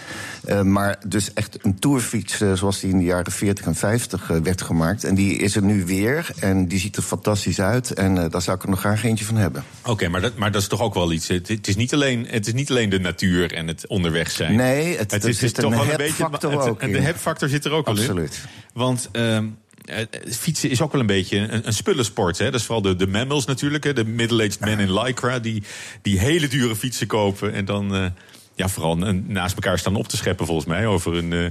Maar 0.64 0.98
dus 1.06 1.32
echt 1.32 1.58
een 1.64 1.78
tourfiets 1.78 2.40
zoals 2.54 2.80
die 2.80 2.90
in 2.90 2.98
de 2.98 3.04
jaren 3.04 3.32
40 3.32 3.66
en 3.66 3.74
50 3.74 4.30
eh, 4.30 4.36
werd 4.42 4.62
gemaakt. 4.62 5.04
En 5.04 5.14
die 5.14 5.36
is 5.36 5.56
er 5.56 5.62
nu 5.62 5.84
weer 5.84 6.30
en 6.40 6.68
die 6.68 6.78
ziet 6.78 6.96
er 6.96 7.02
fantastisch 7.02 7.60
uit. 7.60 7.90
En 7.92 8.14
daar 8.30 8.42
zou 8.42 8.56
ik 8.56 8.62
er 8.62 8.68
nog 8.70 8.80
graag 8.80 9.04
eentje 9.04 9.24
van 9.24 9.36
hebben. 9.36 9.64
Oké, 9.86 10.08
maar, 10.08 10.20
dat, 10.20 10.36
maar 10.36 10.52
dat 10.52 10.62
is 10.62 10.68
toch 10.68 10.80
ook 10.80 10.94
wel 10.94 11.12
iets. 11.12 11.28
Het, 11.28 11.48
het 11.48 11.68
is 11.68 11.76
niet 11.76 11.94
alleen, 11.94 12.26
het 12.28 12.46
is 12.46 12.52
niet 12.52 12.70
alleen 12.70 12.88
de 12.90 12.98
natuur 13.00 13.52
en 13.54 13.66
het 13.66 13.86
onderweg 13.86 14.30
zijn. 14.30 14.56
Nee, 14.56 14.96
het- 14.98 15.12
er 15.12 15.28
is, 15.28 15.38
zit 15.38 15.62
een 15.62 15.72
heb-factor 15.72 16.50
het- 16.50 16.68
ook 16.68 16.80
De 16.80 17.00
heb-factor 17.00 17.48
zit 17.48 17.64
er 17.64 17.72
ook 17.72 17.86
al 17.86 17.92
in. 17.94 17.98
Absoluut. 18.00 18.40
Want 18.72 19.08
ehm, 19.12 19.24
eh, 19.34 19.42
fietsen 20.30 20.70
is 20.70 20.80
ook 20.80 20.92
wel 20.92 21.00
een 21.00 21.06
beetje 21.06 21.38
een, 21.38 21.66
een 21.66 21.72
spullensport. 21.72 22.38
Hè? 22.38 22.44
Dat 22.44 22.60
is 22.60 22.66
vooral 22.66 22.82
de, 22.82 22.96
de 22.96 23.06
mammals 23.06 23.44
natuurlijk. 23.44 23.84
Hè? 23.84 23.92
De 23.92 24.04
middle-aged 24.04 24.60
men 24.60 24.78
in 24.78 24.92
Lycra. 24.92 25.38
Die, 25.38 25.62
die 26.02 26.18
hele 26.18 26.48
dure 26.48 26.76
fietsen 26.76 27.06
kopen. 27.06 27.52
En 27.52 27.64
dan, 27.64 27.94
eh, 27.94 28.06
ja, 28.54 28.68
vooral 28.68 28.96
naast 29.26 29.54
elkaar 29.54 29.78
staan 29.78 29.96
op 29.96 30.08
te 30.08 30.16
scheppen, 30.16 30.46
volgens 30.46 30.66
mij, 30.66 30.86
over 30.86 31.14
een, 31.14 31.32
eh 31.32 31.50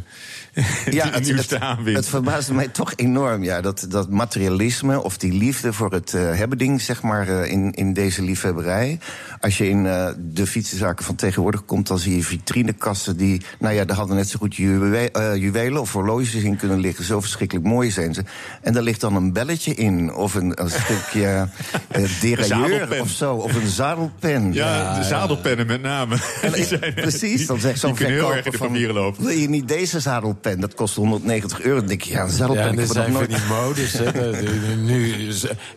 Ja, 0.89 1.09
het, 1.09 1.27
het, 1.27 1.57
het 1.83 2.07
verbaasde 2.07 2.53
mij 2.53 2.67
toch 2.67 2.93
enorm. 2.95 3.43
Ja, 3.43 3.61
dat, 3.61 3.85
dat 3.89 4.09
materialisme 4.09 5.03
of 5.03 5.17
die 5.17 5.33
liefde 5.33 5.73
voor 5.73 5.91
het 5.91 6.13
eh 6.13 6.35
hebben 6.35 6.57
ding, 6.57 6.81
zeg 6.81 7.01
maar, 7.01 7.27
eh, 7.27 7.51
in, 7.51 7.71
in 7.71 7.93
deze 7.93 8.21
liefhebberij. 8.21 8.99
Als 9.41 9.57
je 9.57 9.69
in 9.69 9.85
eh, 9.85 10.07
de 10.17 10.47
fietsenzaken 10.47 11.05
van 11.05 11.15
tegenwoordig 11.15 11.65
komt, 11.65 11.87
dan 11.87 11.99
zie 11.99 12.15
je 12.15 12.23
vitrinekasten 12.23 13.17
die, 13.17 13.41
nou 13.59 13.73
ja, 13.73 13.85
daar 13.85 13.95
hadden 13.97 14.15
net 14.15 14.29
zo 14.29 14.39
goed 14.39 14.55
juwe- 14.55 15.35
juwelen 15.39 15.81
of 15.81 15.91
horloges 15.91 16.33
in 16.33 16.57
kunnen 16.57 16.79
liggen. 16.79 17.05
Zo 17.05 17.19
verschrikkelijk 17.19 17.65
mooi 17.65 17.91
zijn 17.91 18.13
ze. 18.13 18.23
En 18.61 18.73
daar 18.73 18.83
ligt 18.83 19.01
dan 19.01 19.15
een 19.15 19.33
belletje 19.33 19.73
in, 19.73 20.13
of 20.13 20.33
een, 20.35 20.61
een 20.61 20.69
stukje 20.69 21.47
derailleur 22.21 23.01
of 23.01 23.09
zo, 23.09 23.33
of 23.33 23.55
een 23.55 23.67
zadelpen. 23.67 24.53
ja, 24.53 24.97
de 24.97 25.03
zadelpennen 25.03 25.67
met 25.67 25.81
name. 25.81 26.15
En 26.41 26.65
zijn, 26.65 26.93
precies, 26.93 27.47
dan 27.47 27.59
zegt 27.59 27.79
zo'n 27.79 27.89
die 27.89 27.99
kunnen 28.05 28.15
heel 28.17 28.35
erg 28.35 28.45
in 28.45 28.51
verkoper 28.51 28.79
de 28.79 28.85
van... 28.85 28.93
lopen. 28.93 29.23
Wil 29.23 29.37
je 29.37 29.49
niet 29.49 29.67
deze 29.67 29.99
zadelpen? 29.99 30.46
Dat 30.55 30.73
kost 30.73 30.95
190 30.95 31.61
euro. 31.61 31.79
Dan 31.79 31.87
denk 31.87 32.01
je, 32.01 32.11
ja, 32.11 32.19
en 32.19 32.73
ik 32.73 32.79
er 32.79 32.87
zijn 32.87 33.03
van 33.03 33.11
nooit... 33.13 33.29
die 33.29 33.39
modes. 33.49 33.93
Hè. 33.93 34.11
Nu- 34.85 35.15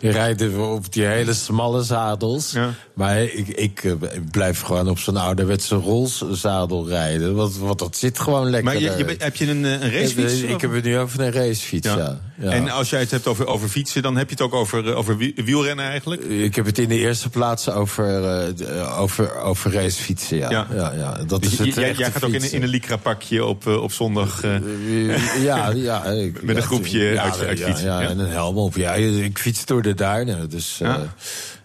rijden 0.01 0.57
we 0.57 0.63
op 0.63 0.93
die 0.93 1.05
hele 1.05 1.35
smalle 1.35 1.83
zadels. 1.83 2.53
Ja. 2.53 2.71
Maar 2.95 3.23
ik, 3.23 3.49
ik 3.49 3.85
eh, 3.85 3.93
blijf 4.31 4.61
gewoon 4.61 4.89
op 4.89 4.99
zo'n 4.99 5.17
ouderwetse 5.17 5.75
rolszadel 5.75 6.89
rijden. 6.89 7.35
Want, 7.35 7.57
want 7.59 7.79
dat 7.79 7.97
zit 7.97 8.19
gewoon 8.19 8.45
lekker. 8.51 8.65
Maar 8.65 8.83
je, 8.83 9.05
je, 9.07 9.15
heb 9.19 9.37
je 9.37 9.49
een, 9.51 9.65
eh, 9.65 9.71
een 9.73 9.93
racefiets? 9.93 10.33
Ik 10.41 10.61
heb 10.61 10.73
het 10.73 10.85
nu 10.85 10.99
over 10.99 11.21
een 11.21 11.33
racefiets, 11.33 11.87
ja. 11.89 11.97
Ja. 11.97 12.19
Ja. 12.39 12.51
En 12.51 12.69
als 12.69 12.91
jij 12.91 13.01
het 13.01 13.11
hebt 13.11 13.27
over, 13.27 13.47
over 13.47 13.69
fietsen, 13.69 14.03
dan 14.03 14.17
heb 14.17 14.27
je 14.27 14.33
het 14.35 14.43
ook 14.45 14.55
over, 14.55 14.89
eh, 14.91 14.97
over 14.97 15.17
wie- 15.17 15.33
wielrennen 15.45 15.85
eigenlijk? 15.85 16.23
Ik 16.25 16.55
heb 16.55 16.67
het 16.67 16.79
in 16.79 16.89
de 16.89 16.99
eerste 16.99 17.29
plaats 17.29 17.69
over, 17.71 18.25
eh, 18.25 19.01
over, 19.01 19.37
over 19.37 19.73
racefietsen, 19.73 20.37
ja. 20.37 20.51
Ja. 20.51 20.67
ja. 20.75 20.93
Ja, 20.97 21.19
dat 21.27 21.43
Dus 21.43 21.51
is 21.59 21.75
jij, 21.75 21.89
het 21.89 21.97
jij- 21.99 22.11
gaat 22.11 22.25
ook 22.25 22.29
in, 22.29 22.35
een- 22.35 22.41
fietsen. 22.41 22.59
in 22.59 22.65
een 22.65 22.71
lycra 22.71 22.97
pakje 22.97 23.45
op, 23.45 23.67
eh, 23.67 23.83
op 23.83 23.93
zondag. 23.93 24.43
eh, 24.43 24.55
Eh, 24.65 25.43
Ja, 25.43 25.71
ja. 25.75 26.05
ik- 26.05 26.43
Met 26.43 26.57
een 26.57 26.63
groepje 26.63 26.99
ja, 26.99 27.23
uit- 27.23 27.37
ja, 27.41 27.47
uit 27.47 27.59
ja, 27.59 27.67
fietsen, 27.67 27.87
Ja, 27.87 28.01
ja. 28.01 28.09
en 28.09 28.19
een 28.19 28.31
helm 28.31 28.57
op. 28.57 28.77
Ja, 28.77 28.93
ik 28.95 29.39
fiets 29.39 29.65
door 29.65 29.83
de 29.83 29.95
duinen. 29.95 30.51
Dus 30.51 30.81
eh, 30.81 30.95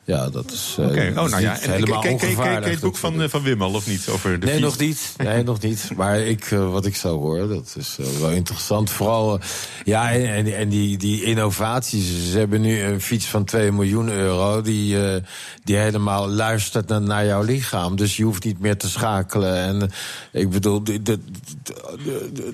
Ja. 0.05 0.29
dat 0.29 0.51
is 0.51 0.75
Oké, 0.79 1.13
dat 1.13 1.23
oh 1.25 1.29
nou 1.29 1.41
ja. 1.41 1.51
niet 1.53 1.61
En, 1.61 1.71
helemaal 1.71 2.01
ken, 2.01 2.11
je 2.29 2.69
het 2.69 2.79
boek 2.79 2.97
van, 2.97 3.21
eh, 3.21 3.29
van 3.29 3.41
Wim 3.43 3.61
al 3.61 3.73
of 3.73 3.87
niet? 3.87 4.07
Over 4.09 4.39
de 4.39 4.45
Nee, 4.45 4.59
nog 4.59 4.77
niet. 4.77 5.13
Nee, 5.17 5.43
nog 5.43 5.61
niet. 5.61 5.89
Maar 5.95 6.19
ik, 6.19 6.51
eh, 6.51 6.71
wat 6.71 6.85
ik 6.85 6.95
zo 6.95 7.19
hoor, 7.19 7.47
dat 7.47 7.75
is 7.77 7.97
wel 8.19 8.29
interessant. 8.29 8.89
Vooral, 8.89 9.39
ja, 9.83 10.11
en, 10.11 10.55
en, 10.55 10.69
die, 10.69 10.97
die 10.97 11.23
innovaties. 11.23 12.31
Ze 12.31 12.37
hebben 12.37 12.61
nu 12.61 12.81
een 12.81 13.01
fiets 13.01 13.25
van 13.25 13.43
2 13.43 13.71
miljoen 13.71 14.09
euro... 14.09 14.61
die, 14.61 14.97
die 15.63 15.75
helemaal 15.75 16.29
luistert 16.29 16.87
naar, 16.87 17.01
naar 17.01 17.25
jouw 17.25 17.43
lichaam. 17.43 17.95
Dus 17.95 18.17
je 18.17 18.23
hoeft 18.23 18.43
niet 18.43 18.59
meer 18.59 18.77
te 18.77 18.89
schakelen. 18.89 19.55
En 19.57 19.91
ik 20.31 20.49
bedoel... 20.49 20.83
De, 20.83 21.01
de, 21.01 21.19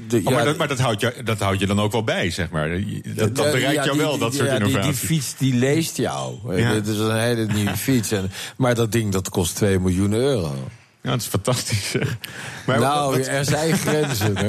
de, 0.08 0.18
Oh, 0.18 0.24
maar 0.24 0.34
ja, 0.34 0.44
dat, 0.44 0.58
maar 0.58 0.68
dat, 0.68 0.80
houdt 0.80 1.02
je, 1.02 1.14
dat 1.24 1.40
houdt 1.40 1.60
je 1.60 1.68
dan 1.68 1.80
ook 1.82 1.92
wel 1.92 2.04
bij, 2.04 2.30
zeg 2.32 2.50
maar. 2.50 2.70
Dat, 3.16 3.36
dat 3.36 3.52
bereikt 3.52 3.74
ja, 3.74 3.84
jou 3.84 3.92
die- 3.92 4.02
wel, 4.02 4.12
die- 4.12 4.20
dat 4.20 4.34
soort 4.34 4.48
ja, 4.50 4.58
die- 4.58 4.68
innovaties. 4.68 5.00
Die, 5.00 5.08
fiets 5.10 5.34
die 5.38 5.54
leest 5.54 5.98
jou. 5.98 6.36
Ja. 6.58 6.74
Het 6.74 6.88
is 6.88 6.98
een 6.98 7.20
hele 7.20 7.41
nieuwe 7.54 7.78
fiets. 7.88 8.12
En, 8.12 8.32
maar 8.58 8.76
dat 8.76 8.92
ding 8.92 9.12
dat 9.12 9.30
kost 9.30 9.56
2 9.56 9.80
miljoen 9.80 10.14
euro. 10.14 10.70
Ja, 11.04 11.10
dat 11.12 11.20
is 11.22 11.26
fantastisch. 11.28 11.90
zeg. 11.90 12.18
Maar 12.66 12.80
nou, 12.80 13.22
er 13.22 13.46
zijn 13.46 13.78
grenzen. 13.78 14.36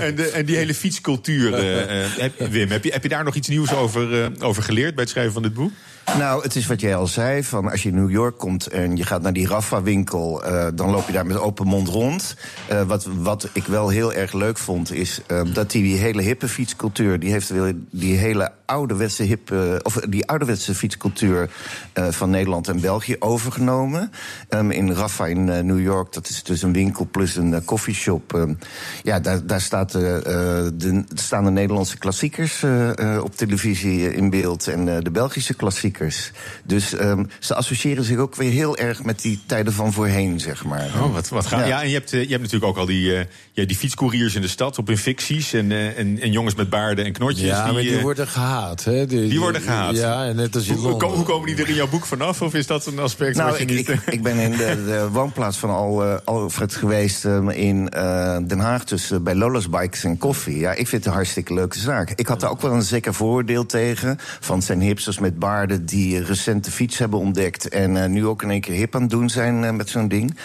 En, 0.00 0.14
de, 0.16 0.30
en 0.34 0.44
die 0.44 0.56
hele 0.56 0.74
fietscultuur, 0.74 1.54
eh, 1.54 2.04
eh, 2.04 2.10
heb- 2.16 2.48
Wim, 2.50 2.70
heb 2.70 2.84
je, 2.84 2.92
heb 2.92 3.02
je 3.02 3.08
daar 3.08 3.24
nog 3.24 3.34
iets 3.34 3.48
nieuws 3.48 3.72
over, 3.72 4.22
eh, 4.22 4.30
over 4.40 4.62
geleerd 4.62 4.94
bij 4.94 5.02
het 5.02 5.12
schrijven 5.12 5.32
van 5.32 5.42
dit 5.42 5.54
boek? 5.54 5.72
Nou, 6.04 6.42
het 6.42 6.56
is 6.56 6.66
wat 6.66 6.80
jij 6.80 6.96
al 6.96 7.06
zei, 7.06 7.44
van 7.44 7.70
als 7.70 7.82
je 7.82 7.88
in 7.88 7.94
New 7.94 8.10
York 8.10 8.38
komt 8.38 8.66
en 8.66 8.96
je 8.96 9.04
gaat 9.04 9.22
naar 9.22 9.32
die 9.32 9.48
Rafa-winkel, 9.48 10.44
eh, 10.44 10.66
dan 10.74 10.90
loop 10.90 11.06
je 11.06 11.12
daar 11.12 11.26
met 11.26 11.38
open 11.38 11.66
mond 11.66 11.88
rond. 11.88 12.36
Eh, 12.68 12.82
wat, 12.82 13.08
wat 13.18 13.48
ik 13.52 13.64
wel 13.64 13.88
heel 13.88 14.12
erg 14.12 14.32
leuk 14.32 14.58
vond, 14.58 14.92
is 14.92 15.20
eh, 15.26 15.40
dat 15.52 15.70
die 15.70 15.96
hele 15.96 16.22
hippe 16.22 16.48
fietscultuur, 16.48 17.18
die 17.20 17.30
heeft 17.30 17.52
die 17.90 18.16
hele 18.16 18.52
ouderwetse 18.64 19.22
hippe, 19.22 19.80
of 19.82 19.94
die 20.08 20.26
ouderwetse 20.26 20.74
fietscultuur 20.74 21.50
van 21.94 22.30
Nederland 22.30 22.68
en 22.68 22.80
België 22.80 23.16
overgenomen. 23.18 24.10
Ehm, 24.48 24.70
in 24.70 24.92
Rafa 24.92 25.26
in 25.26 25.44
New 25.44 25.80
York, 25.80 26.12
dat 26.12 26.28
is 26.28 26.42
dus 26.42 26.62
een 26.62 26.72
winkel 26.72 27.08
plus 27.10 27.36
een 27.36 27.64
koffieshop. 27.64 28.34
Ehm, 28.34 28.54
ja, 29.02 29.20
daar, 29.20 29.46
daar 29.46 29.60
staat, 29.60 29.92
de, 29.92 31.04
staan 31.14 31.44
de 31.44 31.50
Nederlandse 31.50 31.98
klassiekers 31.98 32.64
op 33.22 33.36
televisie 33.36 34.14
in 34.14 34.30
beeld 34.30 34.68
en 34.68 34.84
de 35.02 35.10
Belgische 35.10 35.54
klassiekers. 35.54 35.93
Dus 36.64 36.94
ehm, 36.94 37.24
ze 37.38 37.54
associëren 37.54 38.04
zich 38.04 38.18
ook 38.18 38.34
weer 38.34 38.50
heel 38.50 38.76
erg 38.76 39.02
met 39.04 39.22
die 39.22 39.40
tijden 39.46 39.72
van 39.72 39.92
voorheen, 39.92 40.40
zeg 40.40 40.64
maar. 40.64 40.90
Oh, 41.02 41.12
wat, 41.12 41.28
wat 41.28 41.46
gaaf. 41.46 41.60
Ja. 41.60 41.66
Ja. 41.66 41.82
en 41.82 41.88
je 41.88 41.94
hebt, 41.94 42.12
eh, 42.12 42.22
je 42.22 42.28
hebt 42.28 42.42
natuurlijk 42.42 42.70
ook 42.70 42.76
al 42.78 42.86
die, 42.86 43.16
eh, 43.16 43.24
ja, 43.52 43.64
die 43.64 43.76
fietscouriers 43.76 44.34
in 44.34 44.40
de 44.40 44.48
stad 44.48 44.78
op 44.78 44.86
hun 44.86 44.98
ficties. 44.98 45.52
En, 45.52 45.72
eh, 45.72 45.98
en, 45.98 46.20
en 46.20 46.32
jongens 46.32 46.54
met 46.54 46.70
baarden 46.70 47.04
en 47.04 47.12
knotjes. 47.12 47.46
Ja, 47.46 47.72
maar 47.72 47.82
die 47.82 48.00
worden 48.00 48.26
gehaat. 48.28 48.84
Hè? 48.84 49.06
Die, 49.06 49.40
worden 49.40 49.60
gehaat? 49.60 49.96
Ja, 49.96 50.24
en 50.24 50.36
net 50.36 50.54
als 50.54 50.66
in 50.66 50.72
hoe, 50.74 50.82
hoe, 50.82 50.90
Londen. 50.90 51.08
ko- 51.08 51.14
hoe 51.14 51.24
komen 51.24 51.46
die 51.46 51.56
er 51.62 51.68
in 51.68 51.74
jouw 51.74 51.88
boek 51.88 52.06
vanaf? 52.06 52.42
Of 52.42 52.54
is 52.54 52.66
dat 52.66 52.86
een 52.86 52.98
aspect 52.98 53.36
Nou, 53.36 53.50
wat 53.50 53.58
je 53.58 53.64
ik, 53.64 53.76
niet... 53.76 53.88
ik, 53.88 54.00
ik 54.06 54.22
ben 54.22 54.36
in 54.36 54.50
de, 54.50 54.84
de 54.86 55.08
woonplaats 55.10 55.56
van 55.58 55.70
Al, 55.70 56.04
eh, 56.04 56.16
Alfred 56.24 56.74
geweest 56.74 57.24
ehm, 57.24 57.48
in 57.48 57.88
eh, 57.88 58.36
Den 58.46 58.58
Haag, 58.58 58.84
dus 58.84 59.10
eh, 59.10 59.18
bij 59.18 59.34
Lola's 59.34 59.68
Bikes 59.68 60.04
en 60.04 60.18
Koffie. 60.18 60.58
Ja, 60.58 60.70
ik 60.70 60.88
vind 60.88 60.90
het 60.90 61.06
een 61.06 61.12
hartstikke 61.12 61.54
leuke 61.54 61.78
zaak. 61.78 62.10
Ik 62.10 62.26
had 62.26 62.40
daar 62.40 62.50
ook 62.50 62.60
wel 62.60 62.72
een 62.72 62.82
zeker 62.82 63.14
vooroordeel 63.14 63.66
tegen. 63.66 64.18
Van 64.40 64.62
zijn 64.62 64.80
hipsters 64.80 65.18
met 65.18 65.38
baarden 65.38 65.83
die 65.84 66.24
recent 66.24 66.64
de 66.64 66.70
fiets 66.70 66.98
hebben 66.98 67.18
ontdekt. 67.18 67.68
En 67.68 68.02
eh, 68.02 68.08
nu 68.08 68.26
ook 68.26 68.42
in 68.42 68.50
één 68.50 68.60
keer 68.60 68.74
hip 68.74 68.94
aan 68.94 69.00
het 69.00 69.10
doen 69.10 69.30
zijn 69.30 69.64
eh, 69.64 69.70
met 69.70 69.88
zo'n 69.88 70.08
ding. 70.08 70.36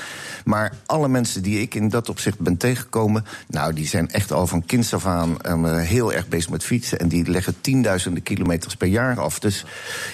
Maar 0.46 0.74
alle 0.86 1.08
mensen 1.08 1.42
die 1.44 1.62
ik 1.62 1.76
in 1.76 1.90
dat 1.90 2.10
opzicht 2.10 2.40
ben 2.40 2.58
tegengekomen, 2.58 3.26
nou, 3.48 3.74
die 3.74 3.88
zijn 3.88 4.10
echt 4.10 4.32
al 4.32 4.48
van 4.48 4.66
kinds 4.66 4.94
af 4.94 5.06
aan 5.06 5.42
eh, 5.42 5.80
heel 5.80 6.14
erg 6.14 6.28
bezig 6.28 6.50
met 6.50 6.64
fietsen. 6.64 7.00
En 7.00 7.08
die 7.08 7.30
leggen 7.30 7.56
tienduizenden 7.62 8.24
kilometers 8.24 8.76
per 8.76 8.88
jaar 8.88 9.20
af. 9.20 9.40
Dus 9.40 9.66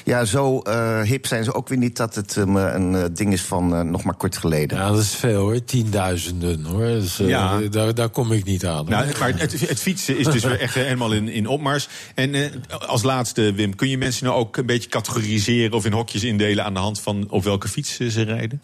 ja, 0.04 0.26
zo 0.26 0.60
eh, 0.60 1.02
hip 1.02 1.26
zijn 1.26 1.44
ze 1.44 1.54
ook 1.54 1.68
weer 1.68 1.78
niet 1.78 1.98
dat 1.98 2.16
het 2.16 2.36
een 2.36 3.14
ding 3.14 3.34
is 3.34 3.42
van 3.42 3.90
nog 3.92 4.04
maar 4.04 4.16
kort 4.16 4.38
geleden. 4.38 4.78
Ja, 4.78 4.90
dat 4.90 5.00
is 5.02 5.16
veel 5.16 5.40
hoor. 5.42 5.64
Tienduizenden 5.64 6.64
hoor. 6.64 6.86
Dus, 6.86 7.18
Ja. 7.18 7.60
daar, 7.60 7.94
daar 7.94 8.10
kom 8.10 8.32
ik 8.32 8.44
niet 8.44 8.66
aan. 8.66 8.86
Nou, 8.86 9.06
maar 9.20 9.34
het, 9.40 9.70
het 9.70 9.80
fietsen 9.80 10.18
is 10.18 10.26
dus 10.26 10.44
weer 10.50 10.60
echt 10.60 10.74
helemaal 10.74 11.14
in, 11.14 11.28
in 11.28 11.48
opmars. 11.48 11.88
En 12.16 12.36
eh, 12.36 12.50
als 12.88 13.04
laatste, 13.04 13.54
Wim, 13.54 13.76
kun 13.76 13.90
je 13.90 13.98
mensen 13.98 14.26
nou 14.26 14.38
ook 14.38 14.58
een 14.58 14.66
beetje 14.66 14.90
categoriseren 14.90 15.15
of 15.74 15.86
in 15.86 15.92
hokjes 15.92 16.24
indelen 16.24 16.66
aan 16.66 16.74
de 16.74 16.80
hand 16.80 17.02
van 17.02 17.30
op 17.30 17.44
welke 17.44 17.68
fiets 17.68 17.96
ze 17.98 18.22
rijden? 18.22 18.62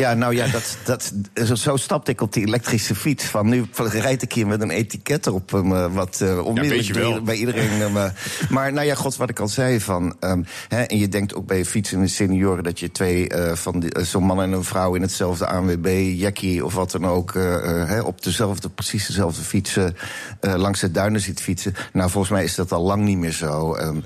Ja, 0.00 0.14
nou 0.14 0.34
ja, 0.34 0.46
dat, 0.46 0.76
dat, 0.84 1.12
zo, 1.46 1.54
zo 1.54 1.76
stapte 1.76 2.10
ik 2.10 2.20
op 2.20 2.32
die 2.32 2.46
elektrische 2.46 2.94
fiets. 2.94 3.24
Van 3.24 3.48
nu 3.48 3.64
rijd 3.76 4.22
ik 4.22 4.32
hier 4.32 4.46
met 4.46 4.60
een 4.62 4.70
etiket 4.70 5.26
erop. 5.26 5.54
eh, 5.54 5.86
wat 5.94 6.20
eh 6.20 6.44
onmiddellijk 6.46 6.94
door- 6.94 7.22
bij 7.22 7.36
iedereen. 7.36 7.80
eh, 7.80 8.04
maar- 8.50 8.72
nou 8.72 8.86
ja, 8.86 8.94
god, 8.94 9.16
wat 9.16 9.30
ik 9.30 9.38
al 9.40 9.48
zei. 9.48 9.80
Van, 9.80 10.16
ehm, 10.20 10.42
hè, 10.68 10.82
en 10.82 10.98
je 10.98 11.08
denkt 11.08 11.34
ook 11.34 11.46
bij 11.46 11.64
fietsen 11.64 11.96
in 11.96 12.02
de 12.02 12.08
senioren 12.10 12.64
dat 12.64 12.80
je 12.80 12.90
twee 12.92 13.26
van 13.52 13.84
zo'n 14.02 14.24
man 14.24 14.40
en 14.42 14.52
een 14.52 14.64
vrouw 14.64 14.94
in 14.94 15.02
hetzelfde 15.02 15.46
ANWB, 15.46 16.12
Jackie 16.16 16.64
of 16.64 16.74
wat 16.74 16.90
dan 16.90 17.06
ook. 17.06 17.34
hè, 17.34 18.00
op 18.00 18.22
dezelfde, 18.22 18.68
precies 18.68 19.06
dezelfde 19.06 19.42
fietsen 19.42 19.96
langs 20.40 20.80
de 20.80 20.90
duinen 20.90 21.20
ziet 21.20 21.40
fietsen. 21.40 21.74
Nou, 21.92 22.10
volgens 22.10 22.32
mij 22.32 22.44
is 22.44 22.54
dat 22.54 22.72
al 22.72 22.82
lang 22.82 23.04
niet 23.04 23.18
meer 23.18 23.32
zo. 23.32 23.74
Ehm, 23.74 24.00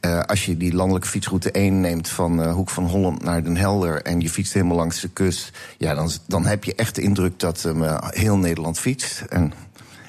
eh, 0.00 0.20
als 0.20 0.44
je 0.44 0.56
die 0.56 0.74
landelijke 0.74 1.08
fietsroute 1.08 1.50
1 1.52 1.80
neemt 1.80 2.08
van 2.08 2.44
Hoek 2.50 2.70
van 2.70 2.84
Holland 2.86 3.22
naar 3.22 3.42
Den 3.44 3.56
Helder. 3.56 4.02
en 4.02 4.20
je 4.20 4.30
fietst 4.30 4.52
helemaal 4.52 4.76
langs 4.76 5.00
de 5.00 5.08
kust. 5.08 5.39
Ja, 5.78 5.94
dan, 5.94 6.10
dan 6.26 6.46
heb 6.46 6.64
je 6.64 6.74
echt 6.74 6.94
de 6.94 7.02
indruk 7.02 7.38
dat 7.38 7.64
ehm, 7.64 7.82
eh, 7.82 7.96
heel 8.00 8.36
Nederland 8.36 8.78
fietst. 8.78 9.20
En 9.28 9.52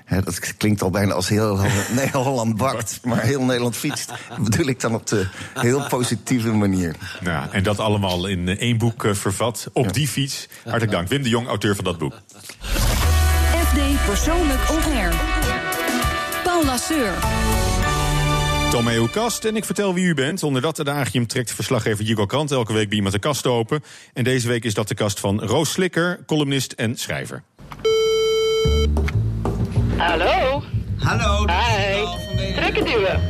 hè, 0.06 0.22
dat 0.22 0.58
klinkt 0.58 0.82
al 0.82 0.90
bijna 0.90 1.14
als 1.14 1.30
heel, 1.30 1.60
nee, 1.96 2.10
Holland 2.12 2.58
bakt. 2.58 3.00
Maar 3.04 3.22
heel 3.22 3.44
Nederland 3.44 3.76
fietst. 3.76 4.12
Dat 4.30 4.44
bedoel 4.50 4.68
ik 4.68 4.80
dan 4.80 4.96
op 4.96 5.08
de 5.08 5.28
heel 5.54 5.88
positieve 5.88 6.52
manier. 6.52 6.96
Nou, 7.22 7.48
en 7.52 7.64
dat 7.64 7.80
allemaal 7.80 8.28
in 8.28 8.48
eh, 8.48 8.60
één 8.60 8.78
boek 8.78 9.06
eh, 9.06 9.14
vervat. 9.14 9.70
Op 9.74 9.94
die 9.94 10.08
fiets. 10.08 10.48
Hartelijk 10.64 10.92
dank. 10.92 11.08
Wim 11.08 11.24
de 11.24 11.30
Jong, 11.30 11.48
auteur 11.48 11.76
van 11.76 11.84
dat 11.84 11.98
boek. 11.98 12.14
FD 13.66 14.06
Persoonlijk 14.06 14.70
On 14.70 14.94
Air. 14.94 15.14
Paul 16.44 16.66
Lasseur. 16.66 17.14
Tomeo 18.72 19.08
Kast 19.08 19.46
en 19.46 19.56
ik 19.56 19.66
vertel 19.66 19.94
wie 19.94 20.06
u 20.06 20.14
bent. 20.14 20.44
Onder 20.44 20.62
dat 20.62 20.80
adagium 20.80 21.28
trekt 21.28 21.52
verslaggever 21.52 22.04
Jigo 22.06 22.26
Krant 22.26 22.52
elke 22.52 22.74
week 22.74 22.88
bij 22.88 22.96
iemand 22.96 23.14
de 23.14 23.20
kast 23.20 23.48
open. 23.48 23.84
En 24.14 24.24
deze 24.24 24.48
week 24.48 24.64
is 24.64 24.74
dat 24.74 24.88
de 24.88 24.94
kast 24.94 25.20
van 25.20 25.44
Roos 25.44 25.72
Slikker, 25.72 26.24
columnist 26.26 26.72
en 26.72 26.98
schrijver. 26.98 27.44
Hallo. 29.98 30.64
Hallo. 30.98 31.46
Hi. 31.48 32.06
Trekken 32.56 32.86
duwen. 32.86 33.22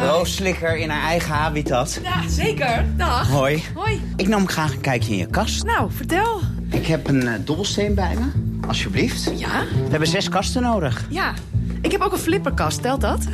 Roos 0.00 0.34
Slikker 0.34 0.76
in 0.76 0.90
haar 0.90 1.02
eigen 1.02 1.34
habitat. 1.34 2.00
Ja, 2.02 2.28
zeker. 2.28 2.84
Dag. 2.96 3.28
Hoi. 3.28 3.62
Hoi. 3.74 4.02
Ik 4.16 4.28
nam 4.28 4.48
graag 4.48 4.72
een 4.72 4.80
kijkje 4.80 5.12
in 5.12 5.18
je 5.18 5.26
kast. 5.26 5.64
Nou, 5.64 5.90
vertel. 5.92 6.40
Ik 6.74 6.86
heb 6.86 7.08
een 7.08 7.28
eh, 7.28 7.34
dobbelsteen 7.44 7.94
bij 7.94 8.14
me. 8.14 8.26
Alsjeblieft. 8.66 9.30
Ja? 9.36 9.62
We 9.84 9.90
hebben 9.90 10.08
zes 10.08 10.28
kasten 10.28 10.62
nodig. 10.62 11.06
Ja. 11.08 11.34
Ik 11.80 11.92
heb 11.92 12.00
ook 12.00 12.12
een 12.12 12.18
flipperkast, 12.18 12.82
telt 12.82 13.00
dat? 13.00 13.26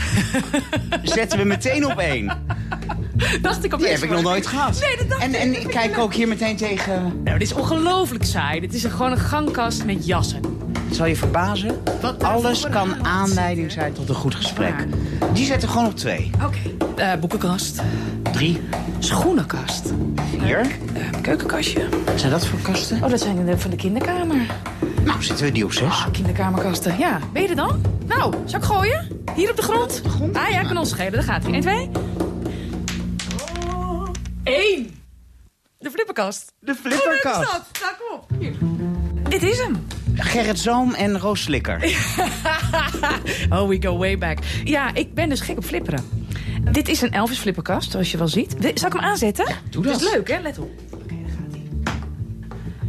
Zetten 1.02 1.38
we 1.38 1.44
meteen 1.44 1.86
op 1.86 1.98
één. 1.98 2.26
Dacht 3.42 3.56
ik 3.64 3.70
Die 3.70 3.72
opeens. 3.72 3.90
heb 4.00 4.02
ik 4.02 4.10
nog 4.10 4.22
nooit 4.22 4.46
gehad. 4.46 4.80
Nee, 4.80 4.96
dat 4.96 5.08
dacht 5.08 5.22
en, 5.22 5.34
ik. 5.34 5.40
en 5.40 5.60
ik 5.60 5.66
kijk 5.68 5.98
ook 5.98 6.14
hier 6.14 6.28
meteen 6.28 6.56
tegen... 6.56 7.20
Nou, 7.24 7.38
dit 7.38 7.50
is 7.50 7.54
ongelooflijk 7.54 8.24
saai. 8.24 8.60
Dit 8.60 8.74
is 8.74 8.84
gewoon 8.84 9.10
een 9.10 9.18
gangkast 9.18 9.84
met 9.84 10.06
jassen. 10.06 10.40
Het 10.90 10.98
zal 10.98 11.08
je 11.08 11.16
verbazen. 11.16 11.82
Alles 12.22 12.68
kan 12.68 13.06
aanleiding 13.06 13.72
zijn 13.72 13.92
tot 13.92 14.08
een 14.08 14.14
goed 14.14 14.34
gesprek. 14.34 14.74
Die 15.32 15.44
zetten 15.44 15.68
we 15.68 15.74
gewoon 15.74 15.88
op 15.90 15.96
twee. 15.96 16.30
Oké. 16.44 16.58
Eh, 17.02 17.18
boekenkast. 17.20 17.80
Drie. 18.32 18.60
Schoenenkast. 18.98 19.92
Vier. 20.30 20.58
Eh, 20.58 21.20
keukenkastje. 21.22 21.88
Wat 22.04 22.20
zijn 22.20 22.32
dat 22.32 22.46
voor 22.46 22.58
kasten? 22.58 23.04
Oh, 23.04 23.10
dat 23.10 23.20
zijn 23.20 23.46
de 23.46 23.58
van 23.58 23.70
de 23.70 23.76
kinderkamer. 23.76 24.36
Nou, 25.04 25.22
zitten 25.22 25.44
we 25.44 25.52
die 25.52 25.64
op 25.64 25.72
zes. 25.72 25.88
Ah, 25.88 26.10
kinderkamerkasten. 26.12 26.98
Ja, 26.98 27.18
ben 27.32 27.42
je 27.42 27.48
er 27.48 27.56
dan? 27.56 27.80
Nou, 28.06 28.34
zou 28.44 28.62
ik 28.62 28.68
gooien? 28.68 29.22
Hier 29.34 29.50
op 29.50 29.56
de 29.56 29.62
grond? 29.62 30.02
Ah 30.32 30.48
ja, 30.50 30.62
kan 30.62 30.76
ons 30.76 30.88
schelen. 30.90 31.12
Daar 31.12 31.22
gaat 31.22 31.42
hij. 31.42 31.52
1, 31.52 31.60
2. 31.60 31.90
1. 34.44 34.90
De 35.78 35.90
flipperkast. 35.90 36.52
De 36.60 36.76
leuk 36.82 36.92
is 36.92 36.98
flipperkast. 36.98 37.52
dat? 37.52 37.62
Nou, 37.80 37.94
kom 37.98 38.18
op. 38.18 38.40
Hier. 38.40 38.54
Dit 39.28 39.42
is 39.42 39.58
hem. 39.58 39.86
Gerrit 40.14 40.58
Zoom 40.58 40.94
en 40.94 41.18
Roos 41.18 41.42
Slikker. 41.42 41.76
oh, 43.50 43.68
we 43.68 43.76
go 43.80 43.98
way 43.98 44.18
back. 44.18 44.38
Ja, 44.64 44.94
ik 44.94 45.14
ben 45.14 45.28
dus 45.28 45.40
gek 45.40 45.56
op 45.56 45.64
flipperen. 45.64 46.04
Dit 46.72 46.88
is 46.88 47.00
een 47.00 47.12
Elvis 47.12 47.38
flipperkast, 47.38 47.90
zoals 47.90 48.10
je 48.10 48.18
wel 48.18 48.28
ziet. 48.28 48.56
Zal 48.74 48.88
ik 48.88 48.92
hem 48.92 49.02
aanzetten? 49.02 49.44
Ja, 49.48 49.54
doe 49.70 49.82
dat. 49.82 50.00
is 50.00 50.12
leuk, 50.12 50.28
hè? 50.28 50.40
Let 50.40 50.58
op. 50.58 50.70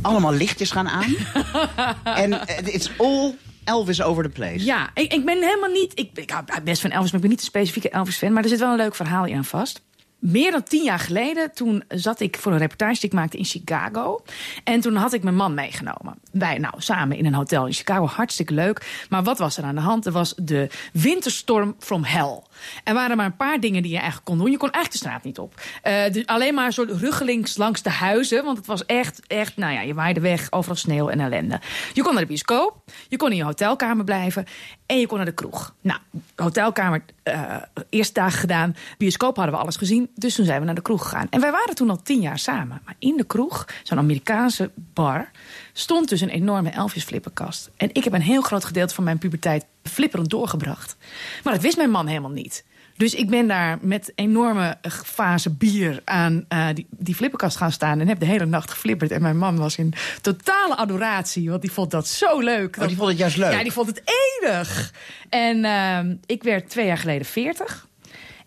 Allemaal 0.01 0.33
lichtjes 0.33 0.71
gaan 0.71 0.89
aan. 0.89 1.15
en 2.23 2.47
eh, 2.47 2.73
it's 2.73 2.91
all 2.97 3.35
Elvis 3.63 4.01
over 4.01 4.23
the 4.23 4.29
place. 4.29 4.65
Ja, 4.65 4.89
ik, 4.93 5.13
ik 5.13 5.25
ben 5.25 5.43
helemaal 5.43 5.69
niet... 5.69 5.91
Ik, 5.95 6.09
ik 6.13 6.29
hou 6.29 6.43
best 6.63 6.81
van 6.81 6.91
Elvis, 6.91 7.11
maar 7.11 7.21
ik 7.21 7.27
ben 7.27 7.29
niet 7.29 7.39
een 7.39 7.45
specifieke 7.45 7.89
Elvis-fan. 7.89 8.33
Maar 8.33 8.43
er 8.43 8.49
zit 8.49 8.59
wel 8.59 8.71
een 8.71 8.77
leuk 8.77 8.95
verhaal 8.95 9.33
aan 9.33 9.45
vast. 9.45 9.81
Meer 10.21 10.51
dan 10.51 10.63
tien 10.63 10.83
jaar 10.83 10.99
geleden, 10.99 11.53
toen 11.53 11.83
zat 11.87 12.19
ik 12.19 12.37
voor 12.37 12.51
een 12.51 12.57
reportage 12.57 12.99
die 12.99 13.09
ik 13.09 13.15
maakte 13.15 13.37
in 13.37 13.45
Chicago. 13.45 14.23
En 14.63 14.81
toen 14.81 14.95
had 14.95 15.13
ik 15.13 15.23
mijn 15.23 15.35
man 15.35 15.53
meegenomen. 15.53 16.19
Wij 16.31 16.57
nou 16.57 16.73
samen 16.77 17.17
in 17.17 17.25
een 17.25 17.33
hotel 17.33 17.65
in 17.67 17.73
Chicago, 17.73 18.05
hartstikke 18.05 18.53
leuk. 18.53 19.05
Maar 19.09 19.23
wat 19.23 19.37
was 19.37 19.57
er 19.57 19.63
aan 19.63 19.75
de 19.75 19.81
hand? 19.81 20.05
Er 20.05 20.11
was 20.11 20.33
de 20.37 20.69
winterstorm 20.93 21.75
from 21.79 22.03
hell. 22.03 22.41
Er 22.83 22.93
waren 22.93 23.17
maar 23.17 23.25
een 23.25 23.35
paar 23.35 23.59
dingen 23.59 23.81
die 23.81 23.91
je 23.91 23.97
eigenlijk 23.97 24.25
kon 24.25 24.37
doen. 24.37 24.51
Je 24.51 24.57
kon 24.57 24.71
eigenlijk 24.71 25.03
de 25.03 25.09
straat 25.09 25.23
niet 25.23 25.39
op. 25.39 25.61
Eh, 25.81 26.25
alleen 26.25 26.53
maar 26.53 26.65
een 26.65 26.73
soort 26.73 26.91
ruggelings 26.91 27.57
langs 27.57 27.81
de 27.81 27.89
huizen. 27.89 28.43
Want 28.43 28.57
het 28.57 28.65
was 28.65 28.85
echt, 28.85 29.21
echt, 29.27 29.57
nou 29.57 29.73
ja, 29.73 29.81
je 29.81 29.93
waaide 29.93 30.19
weg, 30.19 30.47
overal 30.51 30.75
sneeuw 30.75 31.09
en 31.09 31.19
ellende. 31.19 31.59
Je 31.93 32.01
kon 32.01 32.11
naar 32.11 32.21
de 32.21 32.27
bioscoop, 32.27 32.83
je 33.07 33.17
kon 33.17 33.31
in 33.31 33.37
je 33.37 33.43
hotelkamer 33.43 34.05
blijven 34.05 34.45
en 34.85 34.99
je 34.99 35.07
kon 35.07 35.17
naar 35.17 35.25
de 35.25 35.33
kroeg. 35.33 35.75
Nou, 35.81 35.99
hotelkamer, 36.35 37.03
eh 37.23 37.55
eerste 37.89 38.13
dagen 38.13 38.39
gedaan. 38.39 38.75
Bioscoop 38.97 39.35
hadden 39.35 39.55
we 39.55 39.61
alles 39.61 39.75
gezien, 39.75 40.09
dus 40.15 40.35
toen 40.35 40.45
zijn 40.45 40.59
we 40.59 40.65
naar 40.65 40.75
de 40.75 40.81
kroeg 40.81 41.03
gegaan. 41.03 41.27
En 41.29 41.39
wij 41.41 41.51
waren 41.51 41.75
toen 41.75 41.89
al 41.89 42.01
tien 42.01 42.21
jaar 42.21 42.39
samen. 42.39 42.81
Maar 42.85 42.95
in 42.99 43.17
de 43.17 43.23
kroeg, 43.23 43.67
zo'n 43.83 43.97
Amerikaanse 43.97 44.71
bar, 44.75 45.31
stond 45.73 46.09
dus 46.09 46.21
een 46.21 46.29
enorme 46.29 46.69
Elvis 46.69 47.03
flipperkast. 47.03 47.69
En 47.77 47.89
ik 47.93 48.03
heb 48.03 48.13
een 48.13 48.21
heel 48.21 48.41
groot 48.41 48.65
gedeelte 48.65 48.95
van 48.95 49.03
mijn 49.03 49.17
puberteit 49.17 49.65
flipperend 49.83 50.29
doorgebracht. 50.29 50.95
Maar 51.43 51.53
dat 51.53 51.61
wist 51.61 51.77
mijn 51.77 51.91
man 51.91 52.07
helemaal 52.07 52.31
niet. 52.31 52.63
Dus 53.01 53.15
ik 53.15 53.29
ben 53.29 53.47
daar 53.47 53.77
met 53.81 54.11
enorme 54.15 54.77
fase 55.05 55.49
bier 55.49 56.01
aan 56.05 56.45
eh, 56.47 56.67
die, 56.73 56.87
die 56.89 57.15
flipperkast 57.15 57.57
gaan 57.57 57.71
staan. 57.71 57.99
En 57.99 58.07
heb 58.07 58.19
de 58.19 58.25
hele 58.25 58.45
nacht 58.45 58.71
geflipperd. 58.71 59.11
En 59.11 59.21
mijn 59.21 59.37
man 59.37 59.57
was 59.57 59.77
in 59.77 59.93
totale 60.21 60.75
adoratie. 60.75 61.49
Want 61.49 61.61
die 61.61 61.71
vond 61.71 61.91
dat 61.91 62.07
zo 62.07 62.39
leuk. 62.39 62.77
Oh, 62.79 62.87
die 62.87 62.95
vond 62.95 63.09
het 63.09 63.17
juist 63.17 63.37
leuk? 63.37 63.51
Ja, 63.51 63.63
die 63.63 63.71
vond 63.71 63.87
het 63.87 64.01
enig. 64.41 64.93
En 65.29 65.65
ehm, 65.65 66.15
ik 66.25 66.43
werd 66.43 66.69
twee 66.69 66.85
jaar 66.85 66.97
geleden 66.97 67.25
40. 67.25 67.87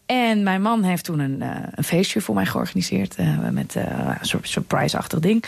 En 0.06 0.42
mijn 0.42 0.62
man 0.62 0.82
heeft 0.82 1.04
toen 1.04 1.18
een, 1.18 1.42
eh, 1.42 1.50
een 1.70 1.84
feestje 1.84 2.20
voor 2.20 2.34
mij 2.34 2.46
georganiseerd. 2.46 3.14
eh, 3.14 3.48
met 3.48 3.76
eh, 3.76 3.84
een 4.20 4.26
soort 4.26 4.48
surprise-achtig 4.48 5.18
ding. 5.18 5.44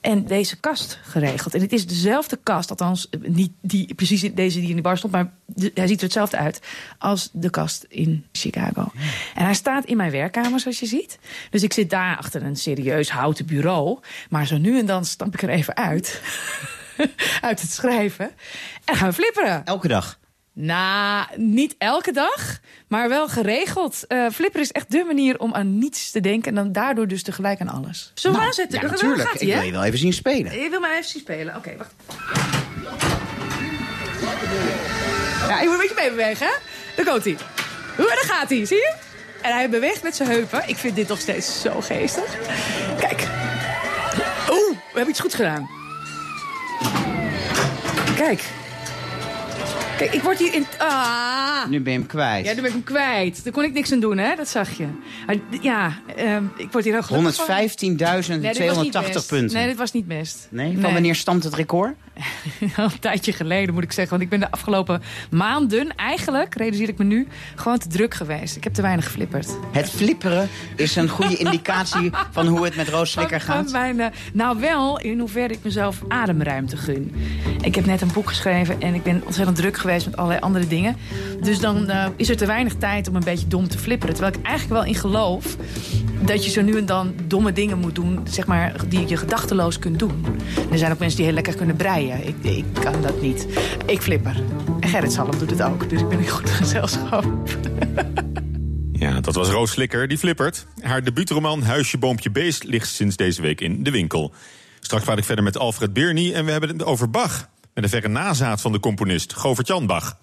En 0.00 0.24
deze 0.24 0.60
kast 0.60 0.98
geregeld. 1.02 1.54
En 1.54 1.60
het 1.60 1.72
is 1.72 1.86
dezelfde 1.86 2.38
kast, 2.42 2.70
althans 2.70 3.08
niet 3.20 3.52
die, 3.60 3.94
precies 3.94 4.20
deze 4.34 4.60
die 4.60 4.68
in 4.68 4.76
de 4.76 4.82
bar 4.82 4.98
stond. 4.98 5.12
Maar 5.12 5.32
hij 5.74 5.86
ziet 5.86 5.96
er 5.96 6.04
hetzelfde 6.04 6.36
uit 6.36 6.60
als 6.98 7.28
de 7.32 7.50
kast 7.50 7.86
in 7.88 8.24
Chicago. 8.32 8.92
En 9.34 9.44
hij 9.44 9.54
staat 9.54 9.84
in 9.84 9.96
mijn 9.96 10.10
werkkamer, 10.10 10.60
zoals 10.60 10.80
je 10.80 10.86
ziet. 10.86 11.18
Dus 11.50 11.62
ik 11.62 11.72
zit 11.72 11.90
daar 11.90 12.16
achter 12.16 12.42
een 12.42 12.56
serieus 12.56 13.10
houten 13.10 13.46
bureau. 13.46 13.98
Maar 14.30 14.46
zo 14.46 14.58
nu 14.58 14.78
en 14.78 14.86
dan 14.86 15.04
stap 15.04 15.34
ik 15.34 15.42
er 15.42 15.48
even 15.48 15.76
uit. 15.76 16.22
uit 17.40 17.60
het 17.60 17.70
schrijven. 17.70 18.30
En 18.84 18.96
gaan 18.96 19.08
we 19.08 19.14
flipperen. 19.14 19.64
Elke 19.64 19.88
dag. 19.88 20.18
Nou, 20.52 21.26
niet 21.36 21.74
elke 21.78 22.12
dag, 22.12 22.58
maar 22.88 23.08
wel 23.08 23.28
geregeld. 23.28 24.04
Eh 24.06 24.26
flipper 24.32 24.60
is 24.60 24.70
echt 24.72 24.90
de 24.90 25.04
manier 25.06 25.38
om 25.38 25.54
aan 25.54 25.78
niets 25.78 26.10
te 26.10 26.20
denken... 26.20 26.48
en 26.48 26.54
dan 26.54 26.72
daardoor 26.72 27.08
dus 27.08 27.22
tegelijk 27.22 27.60
aan 27.60 27.68
alles. 27.68 28.10
Zullen 28.14 28.36
we 28.36 28.42
Nou, 28.42 28.48
aanzetten? 28.50 28.74
Ja, 28.80 28.86
Dan 28.86 28.90
natuurlijk. 28.94 29.28
gaat 29.28 29.40
Ik 29.40 29.52
wil 29.54 29.62
je 29.62 29.72
wel 29.72 29.84
even 29.84 29.98
zien 29.98 30.12
spelen. 30.12 30.60
Je 30.60 30.68
wil 30.70 30.80
mij 30.80 30.92
even 30.92 31.04
zien 31.10 31.20
spelen. 31.20 31.56
Oké, 31.56 31.76
wacht. 31.76 31.94
Ja, 35.48 35.60
ik 35.60 35.64
moet 35.64 35.72
een 35.74 35.80
beetje 35.80 35.94
mee 35.96 36.10
bewegen, 36.10 36.46
hè? 36.46 36.52
Daar 36.96 37.04
komt 37.12 37.24
hij. 37.24 37.36
Hoe, 37.96 38.06
daar 38.06 38.36
gaat 38.36 38.48
hij, 38.48 38.64
zie 38.66 38.76
je? 38.76 38.94
En 39.42 39.52
hij 39.52 39.70
beweegt 39.70 40.02
met 40.02 40.16
zijn 40.16 40.28
heupen. 40.28 40.62
Ik 40.68 40.76
vind 40.76 40.96
dit 40.96 41.08
nog 41.08 41.20
steeds 41.20 41.60
zo 41.60 41.80
geestig. 41.80 42.36
Kijk. 43.00 43.20
Oeh, 44.50 44.70
we 44.70 44.76
hebben 44.92 45.08
iets 45.10 45.20
goed 45.20 45.34
gedaan. 45.34 45.68
Kijk. 48.16 48.44
Kijk, 50.00 50.12
ik 50.12 50.22
word 50.22 50.38
hier 50.38 50.54
in... 50.54 50.66
Ah. 50.78 51.68
Nu 51.68 51.80
ben 51.80 51.92
je 51.92 51.98
hem 51.98 52.08
kwijt. 52.08 52.46
Ja, 52.46 52.52
nu 52.54 52.56
ben 52.56 52.66
ik 52.66 52.72
hem 52.72 52.82
kwijt. 52.82 53.44
Daar 53.44 53.52
kon 53.52 53.64
ik 53.64 53.72
niks 53.72 53.92
aan 53.92 54.00
doen, 54.00 54.18
hè? 54.18 54.34
Dat 54.34 54.48
zag 54.48 54.76
je. 54.76 54.86
Maar, 55.26 55.36
ja, 55.60 55.98
ehm, 56.16 56.44
ik 56.56 56.72
word 56.72 56.84
hier 56.84 56.92
heel 56.92 57.02
gelukkig 57.02 57.34
van. 57.34 57.46
115.280 57.46 58.40
Nee, 58.40 58.52
dit 58.52 58.66
was 58.66 58.82
niet 58.82 58.92
best. 58.92 59.28
punten. 59.28 59.56
Nee, 59.56 59.66
dit 59.66 59.76
was 59.76 59.92
niet 59.92 60.06
best. 60.06 60.48
Nee? 60.50 60.78
Van 60.80 60.92
wanneer 60.92 61.14
stamt 61.14 61.44
het 61.44 61.54
record? 61.54 61.94
Een 62.76 62.98
tijdje 63.00 63.32
geleden, 63.32 63.74
moet 63.74 63.82
ik 63.82 63.92
zeggen. 63.92 64.18
Want 64.18 64.22
ik 64.22 64.28
ben 64.28 64.40
de 64.40 64.50
afgelopen 64.50 65.02
maanden, 65.30 65.96
eigenlijk, 65.96 66.54
realiseer 66.54 66.88
ik 66.88 66.98
me 66.98 67.04
nu, 67.04 67.28
gewoon 67.54 67.78
te 67.78 67.88
druk 67.88 68.14
geweest. 68.14 68.56
Ik 68.56 68.64
heb 68.64 68.74
te 68.74 68.82
weinig 68.82 69.04
geflipperd. 69.04 69.56
Het 69.72 69.90
flipperen 69.90 70.48
is 70.76 70.96
een 70.96 71.08
goede 71.08 71.36
indicatie 71.44 72.10
van 72.30 72.46
hoe 72.46 72.64
het 72.64 72.76
met 72.76 72.88
Roos 72.88 73.10
Slikker 73.10 73.40
Van 73.40 73.54
gaat. 73.54 73.72
mijn, 73.72 74.00
eh, 74.00 74.06
nou 74.32 74.60
wel, 74.60 75.00
in 75.00 75.18
hoeverre 75.18 75.54
ik 75.54 75.58
mezelf 75.62 76.02
ademruimte 76.08 76.76
gun. 76.76 77.14
Ik 77.60 77.74
heb 77.74 77.86
net 77.86 78.00
een 78.00 78.12
boek 78.12 78.28
geschreven 78.28 78.80
en 78.80 78.94
ik 78.94 79.02
ben 79.02 79.22
ontzettend 79.24 79.56
druk 79.56 79.78
geweest 79.78 80.06
met 80.06 80.16
allerlei 80.16 80.40
andere 80.40 80.66
dingen. 80.66 80.96
Dus 81.40 81.58
dan 81.58 81.88
eh, 81.88 82.06
is 82.16 82.28
er 82.28 82.36
te 82.36 82.46
weinig 82.46 82.74
tijd 82.74 83.08
om 83.08 83.16
een 83.16 83.24
beetje 83.24 83.46
dom 83.46 83.68
te 83.68 83.78
flipperen. 83.78 84.14
Terwijl 84.14 84.36
ik 84.36 84.46
eigenlijk 84.46 84.80
wel 84.80 84.92
in 84.92 85.00
geloof 85.00 85.56
dat 86.20 86.44
je 86.44 86.50
zo 86.50 86.62
nu 86.62 86.76
en 86.76 86.86
dan 86.86 87.14
domme 87.26 87.52
dingen 87.52 87.78
moet 87.78 87.94
doen, 87.94 88.20
zeg 88.24 88.46
maar, 88.46 88.72
die 88.88 89.08
je 89.08 89.16
gedachteloos 89.16 89.78
kunt 89.78 89.98
doen. 89.98 90.24
En 90.56 90.72
er 90.72 90.78
zijn 90.78 90.92
ook 90.92 90.98
mensen 90.98 91.16
die 91.16 91.26
heel 91.26 91.34
lekker 91.34 91.56
kunnen 91.56 91.76
breien. 91.76 91.99
Ik, 92.08 92.34
ik 92.42 92.64
kan 92.80 93.02
dat 93.02 93.20
niet. 93.20 93.46
Ik 93.86 94.02
flipper. 94.02 94.42
En 94.80 94.88
Gerrit 94.88 95.12
Salm 95.12 95.38
doet 95.38 95.50
het 95.50 95.62
ook, 95.62 95.90
dus 95.90 96.00
ik 96.00 96.08
ben 96.08 96.18
in 96.18 96.28
goed 96.28 96.50
gezelschap. 96.50 97.24
Ja, 98.92 99.20
dat 99.20 99.34
was 99.34 99.48
Roos 99.48 99.70
Slikker, 99.70 100.08
die 100.08 100.18
flippert. 100.18 100.66
Haar 100.80 101.04
debuutroman 101.04 101.62
Huisje, 101.62 101.98
Boompje, 101.98 102.30
Beest 102.30 102.64
ligt 102.64 102.88
sinds 102.88 103.16
deze 103.16 103.42
week 103.42 103.60
in 103.60 103.82
de 103.82 103.90
winkel. 103.90 104.32
Straks 104.80 105.04
praat 105.04 105.18
ik 105.18 105.24
verder 105.24 105.44
met 105.44 105.58
Alfred 105.58 105.92
Birny 105.92 106.32
en 106.32 106.44
we 106.44 106.50
hebben 106.50 106.70
het 106.70 106.84
over 106.84 107.10
Bach. 107.10 107.48
Met 107.74 107.84
een 107.84 107.90
verre 107.90 108.08
nazaat 108.08 108.60
van 108.60 108.72
de 108.72 108.80
componist 108.80 109.32
Govert-Jan 109.32 109.86
Bach. 109.86 110.16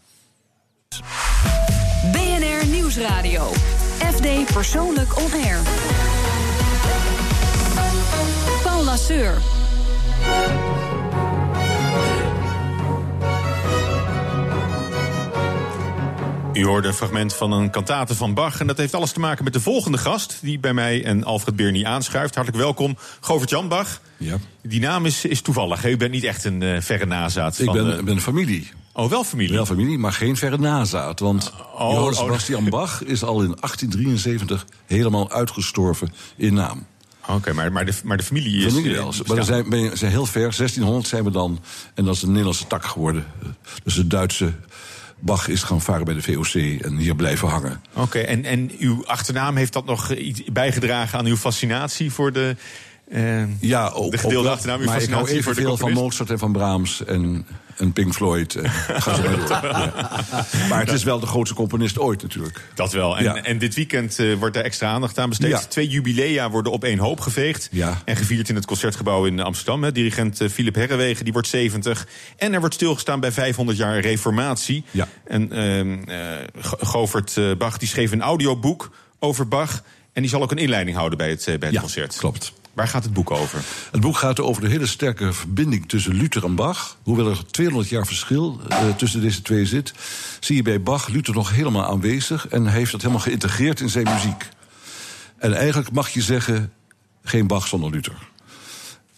BNR 2.11 2.67
Nieuwsradio. 2.67 3.51
FD 3.97 4.53
Persoonlijk 4.53 5.17
On 5.17 5.31
Air. 5.31 5.59
Paul 8.63 8.83
Lasseur. 8.83 9.37
U 16.57 16.65
hoorde 16.65 16.87
een 16.87 16.93
fragment 16.93 17.33
van 17.33 17.51
een 17.51 17.69
kantate 17.69 18.15
van 18.15 18.33
Bach. 18.33 18.59
En 18.59 18.67
dat 18.67 18.77
heeft 18.77 18.93
alles 18.93 19.11
te 19.11 19.19
maken 19.19 19.43
met 19.43 19.53
de 19.53 19.59
volgende 19.59 19.97
gast... 19.97 20.37
die 20.41 20.59
bij 20.59 20.73
mij 20.73 21.03
en 21.03 21.23
Alfred 21.23 21.55
Birny 21.55 21.83
aanschuift. 21.85 22.35
Hartelijk 22.35 22.63
welkom, 22.63 22.97
Govert-Jan 23.19 23.67
Bach. 23.67 24.01
Ja. 24.17 24.37
Die 24.61 24.79
naam 24.79 25.05
is, 25.05 25.25
is 25.25 25.41
toevallig. 25.41 25.81
hè? 25.81 25.89
U 25.89 25.97
bent 25.97 26.11
niet 26.11 26.23
echt 26.23 26.43
een 26.43 26.61
eh, 26.61 26.81
verre 26.81 27.05
nazaat 27.05 27.59
Ik 27.59 27.65
van... 27.65 27.73
ben, 27.73 28.05
ben 28.05 28.21
familie. 28.21 28.69
Oh, 28.93 29.09
wel 29.09 29.23
familie? 29.23 29.53
Wel 29.53 29.65
familie, 29.65 29.97
maar 29.97 30.13
geen 30.13 30.37
verre 30.37 30.57
nazaat. 30.57 31.19
Want 31.19 31.53
oh, 31.73 31.91
Johann 31.91 32.13
oh. 32.13 32.23
Sebastian 32.23 32.69
Bach 32.69 33.03
is 33.03 33.23
al 33.23 33.41
in 33.41 33.55
1873 33.59 34.65
helemaal 34.85 35.31
uitgestorven 35.31 36.13
in 36.35 36.53
naam. 36.53 36.85
Oké, 37.27 37.53
maar, 37.53 37.71
maar, 37.71 37.85
de, 37.85 37.93
maar 38.03 38.17
de 38.17 38.23
familie 38.23 38.65
is... 38.65 38.73
Familie 38.73 38.91
eh, 38.91 38.97
wel. 38.97 39.13
Maar 39.27 39.37
we 39.37 39.43
zijn, 39.43 39.69
je- 39.69 39.91
zijn 39.93 40.11
heel 40.11 40.25
ver. 40.25 40.41
1600 40.57 41.07
zijn 41.07 41.23
we 41.23 41.31
dan. 41.31 41.59
En 41.93 42.05
dat 42.05 42.15
is 42.15 42.21
een 42.21 42.29
Nederlandse 42.29 42.67
tak 42.67 42.85
geworden. 42.85 43.25
Dus 43.83 43.95
de 43.95 44.07
Duitse 44.07 44.53
Bach 45.19 45.47
is 45.47 45.63
gaan 45.63 45.81
varen 45.81 46.05
bij 46.05 46.13
de 46.13 46.21
VOC 46.21 46.53
en 46.81 46.97
hier 46.97 47.15
blijven 47.15 47.47
hangen. 47.47 47.81
Oké, 47.93 48.19
en, 48.19 48.43
en 48.45 48.71
uw 48.79 49.05
achternaam 49.05 49.55
heeft 49.55 49.73
dat 49.73 49.85
nog 49.85 50.11
iets 50.13 50.43
bijgedragen 50.43 51.19
aan 51.19 51.25
uw 51.25 51.35
fascinatie 51.37 52.11
voor 52.11 52.31
de... 52.33 52.55
eh, 53.09 53.61
Ja, 53.61 53.87
ook, 53.89 54.11
de 54.11 54.17
gedeelde 54.17 54.47
ook- 54.47 54.53
achternaam, 54.53 54.79
uw 54.79 54.85
maar 54.85 55.01
ik 55.01 55.09
hou 55.09 55.21
fascinatie 55.21 55.43
voor 55.43 55.53
de 55.53 55.59
evenveel 55.61 55.87
van? 55.87 56.03
Mozart 56.03 56.29
en 56.29 56.39
van 56.39 56.51
Brahms. 56.51 57.05
En 57.05 57.45
en 57.77 57.93
Pink 57.93 58.13
Floyd. 58.13 58.55
En, 58.55 58.69
ga 58.69 59.15
zo 59.15 59.21
maar 59.21 59.37
door. 59.37 59.49
Ja. 59.49 59.93
Maar 60.69 60.79
het 60.79 60.91
is 60.91 61.03
wel 61.03 61.19
de 61.19 61.25
grootste 61.25 61.55
componist 61.55 61.99
ooit 61.99 62.21
natuurlijk. 62.21 62.61
Dat 62.75 62.91
wel. 62.93 63.17
En, 63.17 63.23
Ja. 63.23 63.35
en 63.35 63.57
dit 63.57 63.75
weekend 63.75 64.19
eh, 64.19 64.33
wordt 64.33 64.55
daar 64.55 64.63
extra 64.63 64.89
aandacht 64.89 65.17
aan 65.19 65.29
besteed. 65.29 65.49
Ja. 65.49 65.59
Twee 65.59 65.87
jubilea 65.87 66.49
worden 66.49 66.71
op 66.71 66.83
één 66.83 66.99
hoop 66.99 67.19
geveegd. 67.19 67.69
En 68.05 68.15
gevierd 68.15 68.49
in 68.49 68.55
het 68.55 68.65
Concertgebouw 68.65 69.25
in 69.25 69.39
Amsterdam. 69.39 69.83
Hè. 69.83 69.91
Dirigent 69.91 70.41
eh, 70.41 70.49
Philip 70.49 70.75
Herrewegen, 70.75 71.23
die 71.23 71.33
wordt 71.33 71.47
70. 71.47 72.07
En 72.37 72.53
er 72.53 72.59
wordt 72.59 72.75
stilgestaan 72.75 73.19
bij 73.19 73.31
500 73.31 73.77
jaar 73.77 73.99
reformatie. 73.99 74.83
En 75.25 75.51
eh, 75.51 76.61
Go- 76.61 76.77
Govert 76.81 77.37
eh, 77.37 77.51
Bach 77.57 77.77
die 77.77 77.87
schreef 77.87 78.11
een 78.11 78.21
audioboek 78.21 78.91
over 79.19 79.47
Bach. 79.47 79.83
En 80.13 80.21
die 80.21 80.31
zal 80.31 80.41
ook 80.41 80.51
een 80.51 80.57
inleiding 80.57 80.97
houden 80.97 81.17
bij 81.17 81.29
het, 81.29 81.47
eh, 81.47 81.57
bij 81.57 81.69
het 81.69 81.79
concert. 81.79 82.15
klopt. 82.17 82.53
Waar 82.77 82.87
gaat 82.87 83.03
het 83.03 83.13
boek 83.13 83.31
over? 83.31 83.63
Het 83.91 84.01
boek 84.01 84.17
gaat 84.17 84.39
over 84.39 84.61
de 84.61 84.67
hele 84.67 84.85
sterke 84.85 85.33
verbinding 85.33 85.89
tussen 85.89 86.13
Luther 86.13 86.43
en 86.43 86.55
Bach. 86.55 86.97
Hoewel 87.03 87.29
er 87.29 87.45
200 87.45 87.89
jaar 87.89 88.05
verschil 88.05 88.59
eh, 88.69 88.89
tussen 88.95 89.21
deze 89.21 89.41
twee 89.41 89.65
zit, 89.65 89.93
zie 90.39 90.55
je 90.55 90.61
bij 90.61 90.81
Bach 90.81 91.07
Luther 91.07 91.33
nog 91.33 91.55
helemaal 91.55 91.85
aanwezig. 91.85 92.47
En 92.47 92.63
hij 92.63 92.77
heeft 92.77 92.91
dat 92.91 93.01
helemaal 93.01 93.23
geïntegreerd 93.23 93.79
in 93.79 93.89
zijn 93.89 94.07
muziek. 94.13 94.49
En 95.37 95.53
eigenlijk 95.53 95.91
mag 95.91 96.09
je 96.09 96.21
zeggen: 96.21 96.73
geen 97.23 97.47
Bach 97.47 97.67
zonder 97.67 97.91
Luther. 97.91 98.17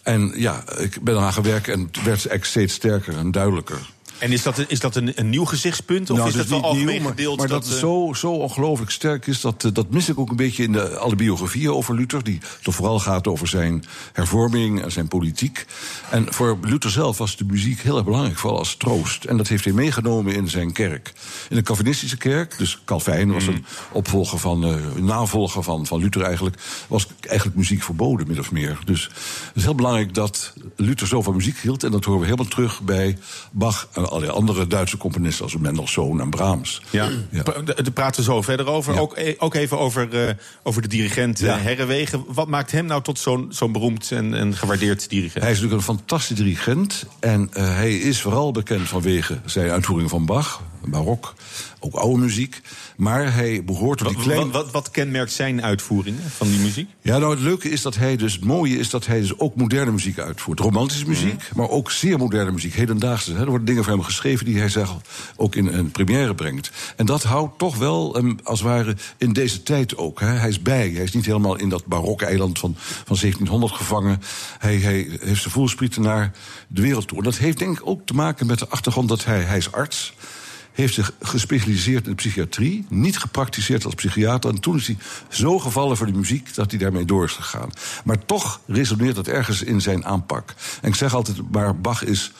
En 0.02 0.32
ja, 0.36 0.64
ik 0.78 1.02
ben 1.02 1.14
eraan 1.14 1.32
gewerkt 1.32 1.68
en 1.68 1.88
het 1.92 2.02
werd 2.02 2.46
steeds 2.46 2.74
sterker 2.74 3.16
en 3.16 3.30
duidelijker. 3.30 3.90
En 4.20 4.32
is 4.32 4.42
dat, 4.42 4.58
een- 4.58 4.68
is 4.68 4.80
dat 4.80 4.96
een, 4.96 5.12
een 5.14 5.30
nieuw 5.30 5.44
gezichtspunt? 5.44 6.10
Of 6.10 6.16
Nou, 6.16 6.28
is 6.28 6.34
het 6.34 6.48
dat 6.48 6.60
wel 6.60 6.68
algemeen 6.68 6.86
nieuw, 6.94 7.00
maar, 7.02 7.10
gedeeld? 7.10 7.38
Maar 7.38 7.48
dat, 7.48 7.64
het 7.64 7.72
eh, 7.74 7.78
zo, 7.78 8.12
zo 8.16 8.32
ongelooflijk 8.32 8.90
sterk 8.90 9.26
is, 9.26 9.40
dat, 9.40 9.64
eh, 9.64 9.70
dat 9.72 9.90
mis 9.90 10.08
ik 10.08 10.18
ook 10.18 10.30
een 10.30 10.36
beetje 10.36 10.62
in 10.62 10.72
de, 10.72 10.96
alle 10.98 11.16
biografieën 11.16 11.72
over 11.72 11.94
Luther. 11.94 12.24
Die 12.24 12.40
toch 12.62 12.74
vooral 12.74 12.98
gaat 13.00 13.26
over 13.26 13.48
zijn 13.48 13.84
hervorming 14.12 14.82
en 14.82 14.92
zijn 14.92 15.08
politiek. 15.08 15.66
En 16.10 16.32
voor 16.32 16.58
Luther 16.62 16.90
zelf 16.90 17.18
was 17.18 17.36
de 17.36 17.44
muziek 17.44 17.80
heel 17.80 17.96
erg 17.96 18.04
belangrijk, 18.04 18.38
vooral 18.38 18.58
als 18.58 18.74
troost. 18.76 19.24
En 19.24 19.36
dat 19.36 19.48
heeft 19.48 19.64
hij 19.64 19.72
meegenomen 19.72 20.34
in 20.34 20.48
zijn 20.48 20.72
kerk. 20.72 21.12
In 21.48 21.56
de 21.56 21.62
Calvinistische 21.62 22.16
kerk, 22.16 22.58
dus 22.58 22.78
Calvijn 22.84 23.32
was 23.32 23.46
een 23.46 23.64
opvolger 23.92 24.38
van, 24.38 24.64
eh, 24.64 24.70
een 24.96 25.04
navolger 25.04 25.62
van, 25.62 25.86
van 25.86 26.00
Luther 26.00 26.22
eigenlijk, 26.22 26.56
was 26.88 27.06
eigenlijk 27.20 27.56
muziek 27.58 27.82
verboden, 27.82 28.26
min 28.28 28.38
of 28.38 28.52
meer. 28.52 28.78
Dus 28.84 29.04
het 29.04 29.52
is 29.56 29.62
heel 29.62 29.74
belangrijk 29.74 30.14
dat 30.14 30.52
Luther 30.76 31.06
zo 31.06 31.22
van 31.22 31.34
muziek 31.34 31.58
hield. 31.58 31.84
En 31.84 31.90
dat 31.90 32.04
horen 32.04 32.20
we 32.20 32.26
helemaal 32.26 32.50
terug 32.50 32.80
bij 32.82 33.18
Bach 33.50 33.88
en 33.92 34.08
allerlei 34.10 34.32
andere 34.32 34.66
Duitse 34.66 34.96
componisten, 34.96 35.44
als 35.44 35.56
Mendelssohn 35.56 36.20
en 36.20 36.30
Brahms. 36.30 36.82
Ja, 36.90 37.08
Ja. 37.30 37.42
Daar 37.42 37.90
praten 37.94 38.24
we 38.24 38.30
zo 38.30 38.42
verder 38.42 38.66
over. 38.66 38.94
Ja. 38.94 39.00
Ook, 39.00 39.14
eh, 39.14 39.34
ook 39.38 39.54
even 39.54 39.78
over, 39.78 40.26
eh, 40.28 40.34
over 40.62 40.82
de 40.82 40.88
dirigent 40.88 41.40
eh, 41.40 41.46
Ja. 41.46 41.58
Herrewegen. 41.58 42.24
Wat 42.28 42.48
maakt 42.48 42.70
hem 42.70 42.84
nou 42.86 43.02
tot 43.02 43.18
zo'n 43.18 43.46
zo'n 43.50 43.72
beroemd 43.72 44.10
en, 44.12 44.34
en 44.34 44.56
gewaardeerd 44.56 45.08
dirigent? 45.08 45.42
Hij 45.44 45.52
is 45.52 45.60
natuurlijk 45.60 45.88
een 45.88 45.96
fantastische 45.96 46.42
dirigent. 46.44 47.06
En 47.20 47.48
hij 47.52 47.96
is 47.98 48.20
vooral 48.20 48.52
bekend 48.52 48.88
vanwege 48.88 49.40
zijn 49.44 49.70
uitvoeringen 49.70 50.10
van 50.10 50.26
Bach, 50.26 50.62
barok, 50.84 51.34
ook 51.80 51.94
oude 51.94 52.18
muziek. 52.18 52.60
Maar 52.96 53.34
hij 53.34 53.64
behoort 53.64 53.98
tot 53.98 54.24
die 54.24 54.34
Wat, 54.34 54.50
wat, 54.50 54.70
wat, 54.70 54.90
kenmerkt 54.90 55.32
zijn 55.32 55.62
uitvoeringen 55.62 56.30
van 56.30 56.48
die 56.48 56.58
muziek? 56.58 56.88
Ja, 57.00 57.18
nou 57.18 57.30
het 57.30 57.40
leuke 57.40 57.70
is 57.70 57.82
dat 57.82 57.96
hij 57.96 58.16
dus, 58.16 58.32
het 58.32 58.44
mooie 58.44 58.78
is 58.78 58.90
dat 58.90 59.06
hij 59.06 59.20
dus 59.20 59.38
ook 59.38 59.54
moderne 59.54 59.92
muziek 59.92 60.18
uitvoert. 60.18 60.60
Romantische 60.60 61.08
muziek, 61.08 61.50
maar 61.54 61.68
ook 61.68 61.90
zeer 61.90 62.18
moderne 62.18 62.50
muziek, 62.50 62.74
hedendaagse. 62.74 63.32
Hè. 63.32 63.40
Er 63.40 63.46
worden 63.46 63.66
dingen 63.66 63.84
voor 63.84 63.92
hem 63.92 64.02
geschreven 64.02 64.44
die 64.44 64.58
hij 64.58 64.68
zelf 64.68 64.96
ook 65.36 65.54
in 65.54 65.66
een 65.66 65.90
première 65.90 66.34
brengt. 66.34 66.70
En 66.96 67.06
dat 67.06 67.22
houdt 67.22 67.58
toch 67.58 67.76
wel, 67.76 68.14
hem, 68.14 68.38
als 68.44 68.58
het 68.58 68.68
ware, 68.68 68.96
in 69.16 69.32
deze 69.32 69.62
tijd 69.62 69.96
ook. 69.96 70.20
Hè. 70.20 70.26
Hij 70.26 70.48
is 70.48 70.62
bij, 70.62 70.90
hij 70.90 71.02
is 71.02 71.12
niet 71.12 71.26
helemaal 71.26 71.56
in 71.56 71.68
dat 71.68 71.86
barokke 71.86 72.26
eiland 72.26 72.58
van, 72.58 72.74
van 72.76 73.16
1700 73.20 73.72
gevangen. 73.72 74.20
Hij, 74.58 74.76
hij 74.76 75.18
heeft 75.20 75.40
zijn 75.40 75.54
voelsprieten 75.54 76.02
naar 76.02 76.32
de 76.68 76.82
wereld 76.82 77.08
toe. 77.08 77.18
En 77.18 77.24
dat 77.24 77.36
heeft 77.36 77.58
denk 77.58 77.78
ik 77.78 77.86
ook 77.86 78.06
te 78.06 78.14
maken 78.14 78.46
met 78.46 78.58
de 78.58 78.68
achtergrond 78.68 79.08
dat 79.08 79.24
hij, 79.24 79.40
hij 79.40 79.56
is 79.56 79.72
arts 79.72 80.14
heeft 80.72 80.94
zich 80.94 81.12
gespecialiseerd 81.20 82.04
in 82.04 82.10
de 82.10 82.16
psychiatrie, 82.16 82.86
niet 82.88 83.18
gepraktiseerd 83.18 83.84
als 83.84 83.94
psychiater. 83.94 84.50
En 84.50 84.60
toen 84.60 84.76
is 84.76 84.86
hij 84.86 84.96
zo 85.28 85.58
gevallen 85.58 85.96
voor 85.96 86.06
de 86.06 86.12
muziek 86.12 86.54
dat 86.54 86.70
hij 86.70 86.80
daarmee 86.80 87.04
door 87.04 87.24
is 87.24 87.32
gegaan. 87.32 87.70
Maar 88.04 88.24
toch 88.24 88.60
resoneert 88.66 89.14
dat 89.14 89.26
ergens 89.26 89.62
in 89.62 89.80
zijn 89.80 90.04
aanpak. 90.04 90.54
En 90.82 90.88
ik 90.88 90.94
zeg 90.94 91.14
altijd, 91.14 91.50
maar 91.50 91.76
Bach 91.80 92.04
is 92.04 92.32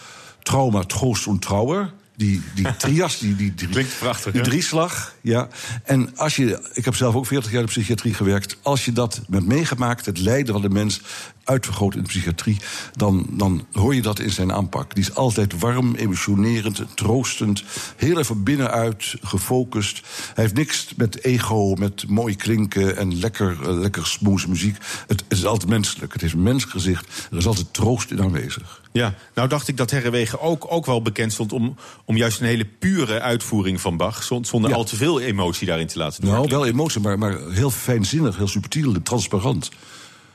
trauma, 0.43 0.83
troost 0.83 1.27
en 1.27 1.39
trouwer. 1.39 1.93
Die, 2.21 2.43
die 2.55 2.77
trias, 2.85 3.19
die, 3.19 3.37
die, 3.37 3.55
die, 3.55 3.69
Klinkt 3.69 3.99
prachtig, 3.99 4.33
die 4.33 4.43
drieslag. 4.43 5.15
Ja. 5.21 5.49
En 5.85 6.17
als 6.17 6.37
je, 6.37 6.71
ik 6.73 6.85
heb 6.85 6.95
zelf 6.95 7.15
ook 7.15 7.27
40 7.27 7.51
jaar 7.51 7.61
in 7.61 7.67
de 7.67 7.73
psychiatrie 7.73 8.15
gewerkt. 8.15 8.57
Als 8.63 8.85
je 8.85 8.93
dat 8.93 9.21
met 9.29 9.47
meegemaakt, 9.47 10.07
het 10.07 10.19
lijden 10.19 10.53
van 10.53 10.63
de 10.63 10.69
mens 10.69 11.01
uitvergroot 11.45 11.95
in 11.95 12.03
de 12.03 12.09
psychiatrie, 12.09 12.57
dan, 12.93 13.27
dan 13.31 13.67
hoor 13.73 13.95
je 13.95 14.03
dat 14.03 14.19
in 14.19 14.31
zijn 14.31 14.53
aanpak. 14.53 14.95
Die 14.95 15.05
is 15.05 15.15
altijd 15.15 15.61
warm, 15.61 15.95
emotionerend, 15.95 16.83
troostend, 16.95 17.63
heel 17.97 18.19
erg 18.19 18.27
van 18.27 18.43
binnenuit 18.43 19.15
gefocust. 19.23 20.01
Hij 20.35 20.45
heeft 20.45 20.57
niks 20.57 20.95
met 20.97 21.25
ego, 21.25 21.75
met 21.75 22.09
mooi 22.09 22.37
klinken 22.37 22.97
en 22.97 23.19
lekker, 23.19 23.59
eh, 23.63 23.79
lekker 23.79 24.07
smooth 24.07 24.47
muziek. 24.47 24.77
Het, 25.07 25.25
het 25.29 25.39
is 25.39 25.45
altijd 25.45 25.71
menselijk. 25.71 26.13
Het 26.13 26.23
heeft 26.23 26.35
een 26.35 26.43
menselijk 26.43 26.73
gezicht. 26.73 27.29
Er 27.31 27.37
is 27.37 27.47
altijd 27.47 27.73
troost 27.73 28.11
in 28.11 28.23
aanwezig. 28.23 28.81
Ja, 28.93 29.15
nou 29.35 29.49
dacht 29.49 29.69
ik 29.69 29.77
dat 29.77 29.91
Herrewegen 29.91 30.41
ook, 30.41 30.67
ook 30.69 30.87
wel 30.87 31.03
bekend 31.03 31.33
stond 31.33 31.53
om, 31.53 31.77
om 32.11 32.17
juist 32.17 32.41
een 32.41 32.47
hele 32.47 32.67
pure 32.79 33.21
uitvoering 33.21 33.81
van 33.81 33.97
Bach, 33.97 34.23
zon- 34.23 34.45
zonder 34.45 34.71
Ja. 34.71 34.77
al 34.77 34.85
te 34.85 34.97
veel 34.97 35.21
emotie 35.21 35.67
daarin 35.67 35.87
te 35.87 35.99
laten 35.99 36.21
doen. 36.23 36.31
Nou, 36.31 36.49
wel 36.49 36.67
emotie, 36.67 37.01
maar, 37.01 37.19
maar 37.19 37.37
heel 37.51 37.71
fijnzinnig, 37.71 38.37
heel 38.37 38.49
subtiel 38.49 38.95
en 38.95 39.03
transparant. 39.03 39.71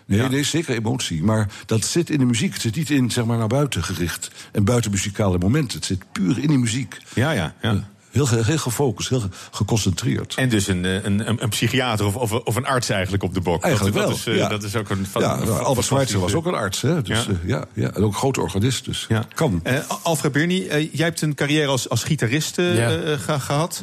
Nee, 0.06 0.20
Ja. 0.20 0.28
nee, 0.28 0.44
zeker 0.44 0.76
emotie. 0.76 1.24
Maar 1.24 1.50
dat 1.66 1.86
zit 1.86 2.10
in 2.10 2.20
de 2.20 2.26
muziek. 2.26 2.54
Het 2.54 2.62
zit 2.62 2.76
niet 2.76 2.90
in, 2.90 3.12
zeg 3.12 3.26
maar, 3.26 3.38
naar 3.38 3.48
buiten 3.48 3.84
gericht. 3.84 4.32
En 4.52 4.64
buiten 4.64 4.92
muzikale 4.92 5.38
momenten. 5.38 5.78
Het 5.78 5.86
zit 5.86 6.04
puur 6.12 6.40
in 6.40 6.48
die 6.48 6.58
muziek. 6.58 6.98
Ja, 7.14 7.32
ja, 7.32 7.56
ja. 7.62 7.90
Heel, 8.16 8.28
heel 8.44 8.58
gefocust, 8.58 9.10
heel 9.10 9.20
ge- 9.20 9.28
geconcentreerd. 9.52 10.34
En 10.36 10.50
dus 10.50 10.68
een, 10.68 10.86
eh, 10.86 10.94
een, 11.04 11.30
een, 11.30 11.44
een 11.44 11.50
psychiater 11.50 12.06
of, 12.06 12.16
of, 12.16 12.32
of 12.32 12.56
een 12.56 12.66
arts 12.66 12.90
eigenlijk 12.90 13.24
op 13.24 13.34
de 13.34 13.42
bok. 13.42 13.64
Eigenlijk 13.64 13.96
dat, 13.96 14.04
wel. 14.04 14.12
Dat 14.12 14.20
is, 14.28 14.28
eh, 14.34 14.38
ja. 14.38 14.48
dat 14.48 14.64
is 14.64 14.76
ook 14.76 14.90
een... 14.90 15.06
van- 15.12 15.22
ja, 15.22 15.36
nou, 15.36 15.64
Albert 15.64 15.86
Schweitzer 15.86 16.20
was 16.20 16.34
ook 16.34 16.46
een 16.46 16.54
arts, 16.54 16.82
hè? 16.82 17.02
Dus, 17.02 17.26
Ja. 17.26 17.32
ja. 17.46 17.56
Ja, 17.56 17.66
ja, 17.74 17.92
en 17.92 18.04
ook 18.04 18.12
een 18.12 18.18
grote 18.18 18.42
organist, 18.42 18.86
dus 18.86 19.06
Ja. 19.10 19.26
kan. 19.34 19.60
Eh, 19.64 19.80
Alfred 20.02 20.32
Birny, 20.32 20.68
eh, 20.68 20.94
jij 20.94 21.06
hebt 21.06 21.22
een 21.22 21.36
carrière 21.36 21.68
als, 21.68 21.90
als 21.90 22.04
gitarist 22.04 22.58
eh, 22.58 22.76
Ja. 22.78 22.90
eh, 22.96 23.20
ge- 23.20 23.40
gehad. 23.40 23.82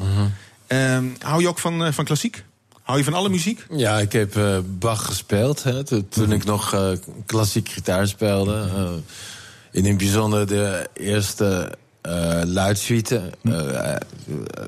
Ehm, 0.66 1.04
hou 1.18 1.40
je 1.42 1.48
ook 1.48 1.58
van, 1.58 1.84
eh, 1.84 1.92
van 1.92 2.04
klassiek? 2.04 2.44
Hou 2.82 2.98
je 2.98 3.04
van 3.04 3.14
alle 3.14 3.28
muziek? 3.28 3.66
Ja, 3.70 3.98
ik 3.98 4.12
heb 4.12 4.36
eh, 4.36 4.58
Bach 4.64 5.04
gespeeld 5.04 5.62
hè, 5.62 5.84
to- 5.84 6.04
toen 6.08 6.32
ik 6.32 6.44
nog 6.44 6.74
eh, 6.74 6.88
klassiek 7.26 7.68
gitaar 7.68 8.06
speelde. 8.08 8.68
Eh, 8.76 8.90
in 9.72 9.84
het 9.86 9.96
bijzonder 9.96 10.46
de 10.46 10.88
eerste 10.94 11.72
eh 12.02 12.40
luidsuite. 12.44 13.20
Eh, 13.42 13.94
eh, 13.94 14.00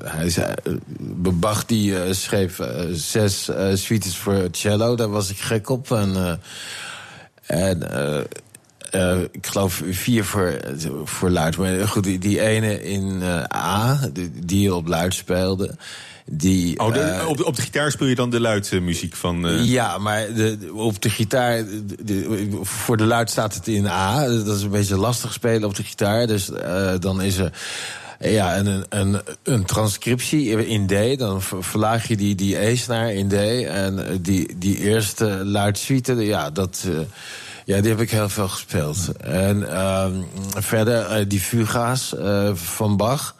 hij 0.03 0.29
zei, 0.29 0.53
Bach 1.33 1.65
die 1.65 2.13
schreef 2.13 2.59
zes 2.91 3.49
suites 3.73 4.17
voor 4.17 4.47
cello. 4.51 4.95
Daar 4.95 5.09
was 5.09 5.29
ik 5.29 5.37
gek 5.37 5.69
op. 5.69 5.91
En, 5.91 6.39
en 7.45 7.81
ik 9.31 9.47
geloof 9.47 9.83
vier 9.89 10.25
voor, 10.25 10.59
voor 11.03 11.29
luid. 11.29 11.57
Maar 11.57 11.87
goed, 11.87 12.03
die, 12.03 12.19
die 12.19 12.41
ene 12.41 12.83
in 12.83 13.21
A, 13.55 14.09
die, 14.13 14.31
die 14.45 14.75
op 14.75 14.87
luid 14.87 15.13
speelde... 15.13 15.75
Die, 16.27 16.79
Oh, 16.79 16.93
de, 16.93 16.99
eh, 16.99 17.27
op, 17.27 17.37
de, 17.37 17.45
op 17.45 17.55
de 17.55 17.61
gitaar 17.61 17.91
speel 17.91 18.07
je 18.07 18.15
dan 18.15 18.29
de 18.29 18.39
luidmuziek 18.39 19.15
van... 19.15 19.47
eh, 19.47 19.65
ja, 19.65 19.97
maar 19.97 20.33
de, 20.33 20.69
op 20.73 21.01
de 21.01 21.09
gitaar, 21.09 21.63
de- 22.03 22.49
voor 22.61 22.97
de 22.97 23.03
luid 23.05 23.29
staat 23.29 23.53
het 23.53 23.67
in 23.67 23.87
A. 23.87 24.27
Dat 24.27 24.55
is 24.55 24.61
een 24.61 24.69
beetje 24.69 24.97
lastig 24.97 25.33
spelen 25.33 25.63
op 25.67 25.75
de 25.75 25.83
gitaar. 25.83 26.27
Dus 26.27 26.51
eh, 26.51 26.91
dan 26.99 27.21
is 27.21 27.37
er 27.37 27.51
ja, 28.19 28.57
een, 28.57 28.85
een, 28.89 29.21
een 29.43 29.65
transcriptie 29.65 30.65
in 30.67 30.87
D. 30.87 31.19
Dan 31.19 31.41
ver- 31.41 31.63
verlaag 31.63 32.07
je 32.07 32.17
die, 32.17 32.35
die 32.35 32.57
E-snaar 32.65 33.11
in 33.13 33.27
D. 33.27 33.33
En 33.67 34.19
die, 34.21 34.55
die 34.57 34.77
eerste 34.77 35.25
luidsuite, 35.45 36.13
ja, 36.13 36.49
dat... 36.49 36.87
ja, 37.65 37.81
die 37.81 37.89
heb 37.91 38.01
ik 38.01 38.11
heel 38.11 38.29
veel 38.29 38.47
gespeeld. 38.47 39.11
En 39.17 39.71
ehm, 39.73 40.13
verder 40.57 41.27
die 41.27 41.39
fuga's 41.39 42.13
van 42.53 42.97
Bach... 42.97 43.35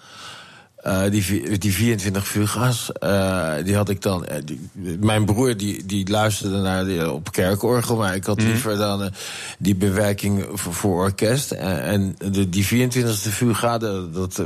Eh, 0.86 1.02
die, 1.10 1.58
die 1.58 1.74
24 1.74 2.28
fuga's, 2.28 2.91
eh, 2.91 3.54
die 3.63 3.76
had 3.76 3.89
ik 3.89 4.02
dan. 4.02 4.26
eh, 4.26 4.38
die- 4.45 4.69
mijn 5.00 5.26
broer 5.26 5.58
die, 5.58 5.86
die 5.86 6.10
luisterde 6.10 6.58
naar 6.58 6.86
die, 6.86 7.12
op 7.12 7.32
kerkorgel, 7.32 7.95
maar 7.95 8.15
ik 8.15 8.26
had 8.26 8.41
liever 8.41 8.78
dan 8.78 9.10
die 9.58 9.76
bewerking 9.76 10.45
voor, 10.54 10.74
voor 10.74 11.04
orkest. 11.04 11.52
En, 11.52 11.82
en 11.84 12.15
de, 12.32 12.50
die 12.50 12.65
24e 12.65 13.30
fuga, 13.32 13.78
de- 13.78 14.10
dat 14.13 14.41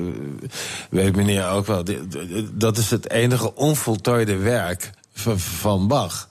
weet 0.89 1.15
meneer 1.15 1.47
ook 1.47 1.65
wel, 1.67 1.83
die- 1.83 1.99
dat 2.53 2.77
is 2.77 2.89
het 2.89 3.09
enige 3.09 3.55
onvoltooide 3.55 4.35
werk 4.35 4.89
van, 5.13 5.39
van 5.39 5.87
Bach. 5.87 6.27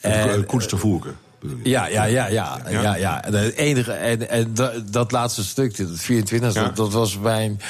En, 0.00 0.46
Koets 0.46 0.66
te 0.66 0.76
voeren. 0.76 1.16
Ja, 1.62 1.86
ja, 1.86 2.04
ja, 2.04 2.26
ja. 2.26 2.60
ja. 2.70 2.96
ja, 2.96 3.24
En 3.24 3.34
Het 3.34 3.54
enige, 3.54 3.92
en, 3.92 4.28
en 4.30 4.54
dat, 4.54 4.92
dat 4.92 5.12
laatste 5.12 5.44
stuk, 5.44 5.76
dat 5.76 5.88
24, 6.00 6.54
Ja. 6.54 6.62
dat, 6.64 6.76
dat 6.76 6.92
was 6.92 7.18
mijn. 7.18 7.60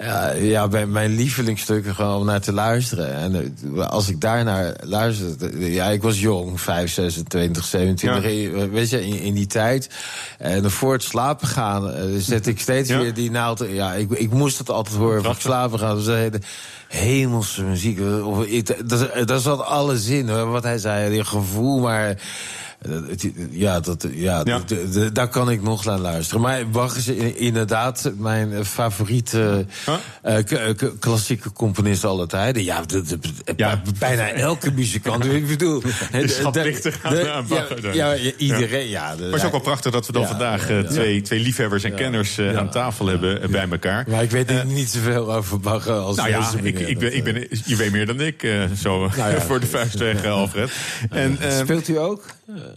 Ja, 0.00 0.30
ja 0.30 0.66
mijn, 0.66 0.90
mijn 0.90 1.10
lievelingsstukken 1.14 1.94
gewoon 1.94 2.16
om 2.16 2.24
naar 2.24 2.40
te 2.40 2.52
luisteren. 2.52 3.14
En 3.14 3.56
eh, 3.76 3.86
als 3.86 4.08
ik 4.08 4.20
daarnaar 4.20 4.74
luisterde... 4.84 5.72
Ja, 5.72 5.86
ik 5.86 6.02
was 6.02 6.20
jong, 6.20 6.60
5, 6.60 6.92
26, 6.92 7.64
27, 7.64 8.24
eh, 8.24 8.70
weet 8.70 8.90
je, 8.90 9.06
in, 9.06 9.20
in 9.20 9.34
die 9.34 9.46
tijd. 9.46 9.90
En 10.38 10.70
voor 10.70 10.92
het 10.92 11.02
slapen 11.02 11.48
gaan 11.48 11.90
eh, 11.90 12.04
zet 12.18 12.46
ik 12.46 12.60
steeds 12.60 12.88
Ja. 12.88 12.98
weer 12.98 13.14
die 13.14 13.30
naald... 13.30 13.64
Ja, 13.68 13.92
ik, 13.92 14.10
ik 14.10 14.30
moest 14.30 14.58
het 14.58 14.70
altijd 14.70 14.96
horen 14.96 15.22
voor 15.22 15.32
het 15.32 15.40
slapen 15.40 15.78
gaan. 15.78 15.96
Dus 15.96 16.06
hele 16.06 16.40
hemelse 16.88 17.62
muziek. 17.62 18.00
Of, 18.24 18.46
dat, 18.84 19.26
dat 19.26 19.42
zat 19.42 19.64
alles 19.64 20.06
in, 20.06 20.28
hoor, 20.28 20.46
wat 20.46 20.62
hij 20.62 20.78
zei. 20.78 21.10
Die 21.10 21.24
gevoel, 21.24 21.80
maar... 21.80 22.16
eh, 22.80 22.92
Ja, 23.50 23.80
dat, 23.80 24.06
ja, 24.12 24.42
Ja. 24.44 24.60
daar 25.12 25.28
kan 25.28 25.50
ik 25.50 25.62
nog 25.62 25.84
naar 25.84 25.98
luisteren. 25.98 26.40
Maar 26.42 26.68
Bach 26.68 26.96
is 26.96 27.08
inderdaad 27.34 28.12
mijn 28.16 28.52
eh, 28.52 28.64
favoriete 28.64 29.66
eh, 30.22 30.38
eh, 30.68 30.74
klassieke 30.98 31.52
componist 31.52 32.04
aller 32.04 32.28
tijden. 32.28 32.64
Ja, 32.64 32.82
bijna 33.98 34.28
elke 34.30 34.70
muzikant. 34.70 35.24
Ik 35.40 35.46
bedoel... 35.46 35.82
Schatplichtig 36.24 36.98
aan- 37.02 37.46
Bach, 37.48 37.68
ja, 37.92 38.16
iedereen, 38.36 38.88
ja. 38.88 39.02
Maar 39.18 39.26
het 39.26 39.34
is 39.34 39.44
ook 39.44 39.50
wel 39.50 39.60
prachtig 39.60 39.92
dat 39.92 40.06
we 40.06 40.12
dan 40.12 40.26
vandaag 40.26 40.70
eh, 40.70 40.78
twee, 40.78 41.20
twee 41.22 41.40
liefhebbers 41.40 41.84
en 41.84 41.94
kenners 41.94 42.38
eh, 42.38 42.56
aan 42.56 42.70
tafel 42.70 43.06
hebben 43.06 43.42
eh, 43.42 43.48
bij 43.48 43.68
elkaar. 43.70 44.04
Maar 44.08 44.22
ik 44.22 44.30
weet 44.30 44.64
niet 44.64 44.90
zoveel 44.90 45.34
over 45.34 45.60
Bach 45.60 45.88
als 45.88 46.16
Nou 46.16 46.28
ja, 46.28 46.50
ik, 46.62 46.78
ik 46.78 46.98
ben, 46.98 47.16
ik 47.16 47.24
ben, 47.24 47.46
je 47.64 47.76
weet 47.76 47.92
meer 47.92 48.06
dan 48.06 48.20
ik, 48.20 48.42
eh, 48.42 48.62
zo 48.80 49.08
Nou 49.16 49.40
voor 49.48 49.60
de 49.60 49.66
vuist 49.66 49.98
weg, 49.98 50.22
eh, 50.22 50.30
Alfred. 50.32 50.70
En, 51.10 51.36
eh, 51.40 51.58
Speelt 51.58 51.88
u 51.88 51.98
ook? 51.98 52.24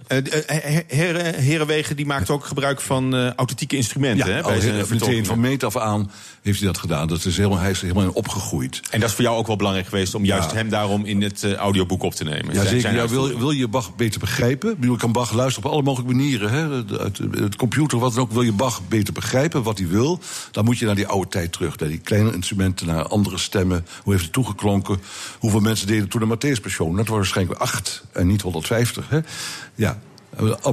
Eh, 0.08 0.18
eh, 0.18 0.84
Heren, 0.88 1.36
Herenwegen 1.36 1.96
die 1.96 2.06
maakt 2.06 2.30
ook 2.30 2.46
gebruik 2.46 2.82
van 2.82 3.16
eh, 3.16 3.34
authentieke 3.34 3.76
instrumenten 3.76 4.28
Ja, 4.28 4.34
hè, 4.34 4.42
al 4.44 4.50
bij 4.52 4.60
zijn 4.60 4.76
heel- 4.76 4.86
meteen 4.90 5.26
van 5.26 5.40
meet 5.40 5.64
af 5.64 5.78
aan 5.78 6.12
heeft 6.42 6.58
hij 6.60 6.68
dat 6.68 6.78
gedaan. 6.78 7.08
Dat 7.08 7.26
is 7.26 7.38
helemaal, 7.38 7.58
hij 7.60 7.72
is 7.72 7.82
helemaal 7.82 8.04
in 8.04 8.12
opgegroeid. 8.14 8.82
En 8.92 9.00
dat 9.00 9.10
is 9.10 9.16
voor 9.16 9.24
jou 9.24 9.38
ook 9.38 9.48
wel 9.48 9.56
belangrijk 9.56 9.88
geweest 9.88 10.16
om 10.16 10.26
juist 10.26 10.50
Ja. 10.50 10.56
hem 10.56 10.70
daarom 10.70 11.06
in 11.06 11.22
het 11.22 11.54
audioboek 11.56 12.04
op 12.04 12.14
te 12.14 12.24
nemen. 12.24 12.46
Ja, 12.46 12.54
Zijn- 12.54 12.66
zeker. 12.66 12.82
zijn 12.82 12.96
Ja, 12.96 13.08
wil, 13.08 13.38
wil 13.38 13.52
je 13.52 13.68
Bach 13.68 13.96
beter 13.96 14.20
begrijpen? 14.20 14.72
Ik 14.72 14.80
bedoel, 14.80 14.96
kan 14.98 15.12
Bach 15.12 15.34
luisteren 15.34 15.68
op 15.70 15.74
alle 15.76 15.84
mogelijke 15.84 16.16
manieren. 16.16 16.50
Hè? 16.52 16.86
De- 16.86 17.00
uit 17.00 17.18
Het 17.32 17.56
computer, 17.56 18.00
wat 18.00 18.14
dan 18.14 18.24
ook. 18.24 18.32
Wil 18.32 18.42
je 18.42 18.52
Bach 18.52 18.82
beter 18.88 19.14
begrijpen, 19.14 19.64
wat 19.64 19.78
hij 19.78 19.88
wil... 19.88 20.20
dan 20.52 20.66
moet 20.66 20.78
je 20.78 20.86
naar 20.86 20.96
die 20.96 21.08
oude 21.08 21.28
tijd 21.30 21.52
terug. 21.52 21.78
Naar 21.80 21.90
die 21.90 22.00
kleine 22.00 22.34
instrumenten, 22.34 22.88
naar 22.88 23.08
andere 23.08 23.38
stemmen. 23.38 23.86
Hoe 24.04 24.12
heeft 24.14 24.26
het 24.26 24.34
toegeklonken? 24.34 25.02
Hoeveel 25.40 25.60
mensen 25.60 25.88
deden 25.88 26.08
toen 26.08 26.30
de 26.30 26.36
Matthäus 26.38 26.62
Passion? 26.62 26.90
Dat 26.96 27.04
waren 27.08 27.16
waarschijnlijk 27.16 27.60
acht 27.60 28.04
en 28.12 28.28
niet 28.28 28.42
150. 28.42 29.10
Hè? 29.10 29.20
Ja. 29.76 29.99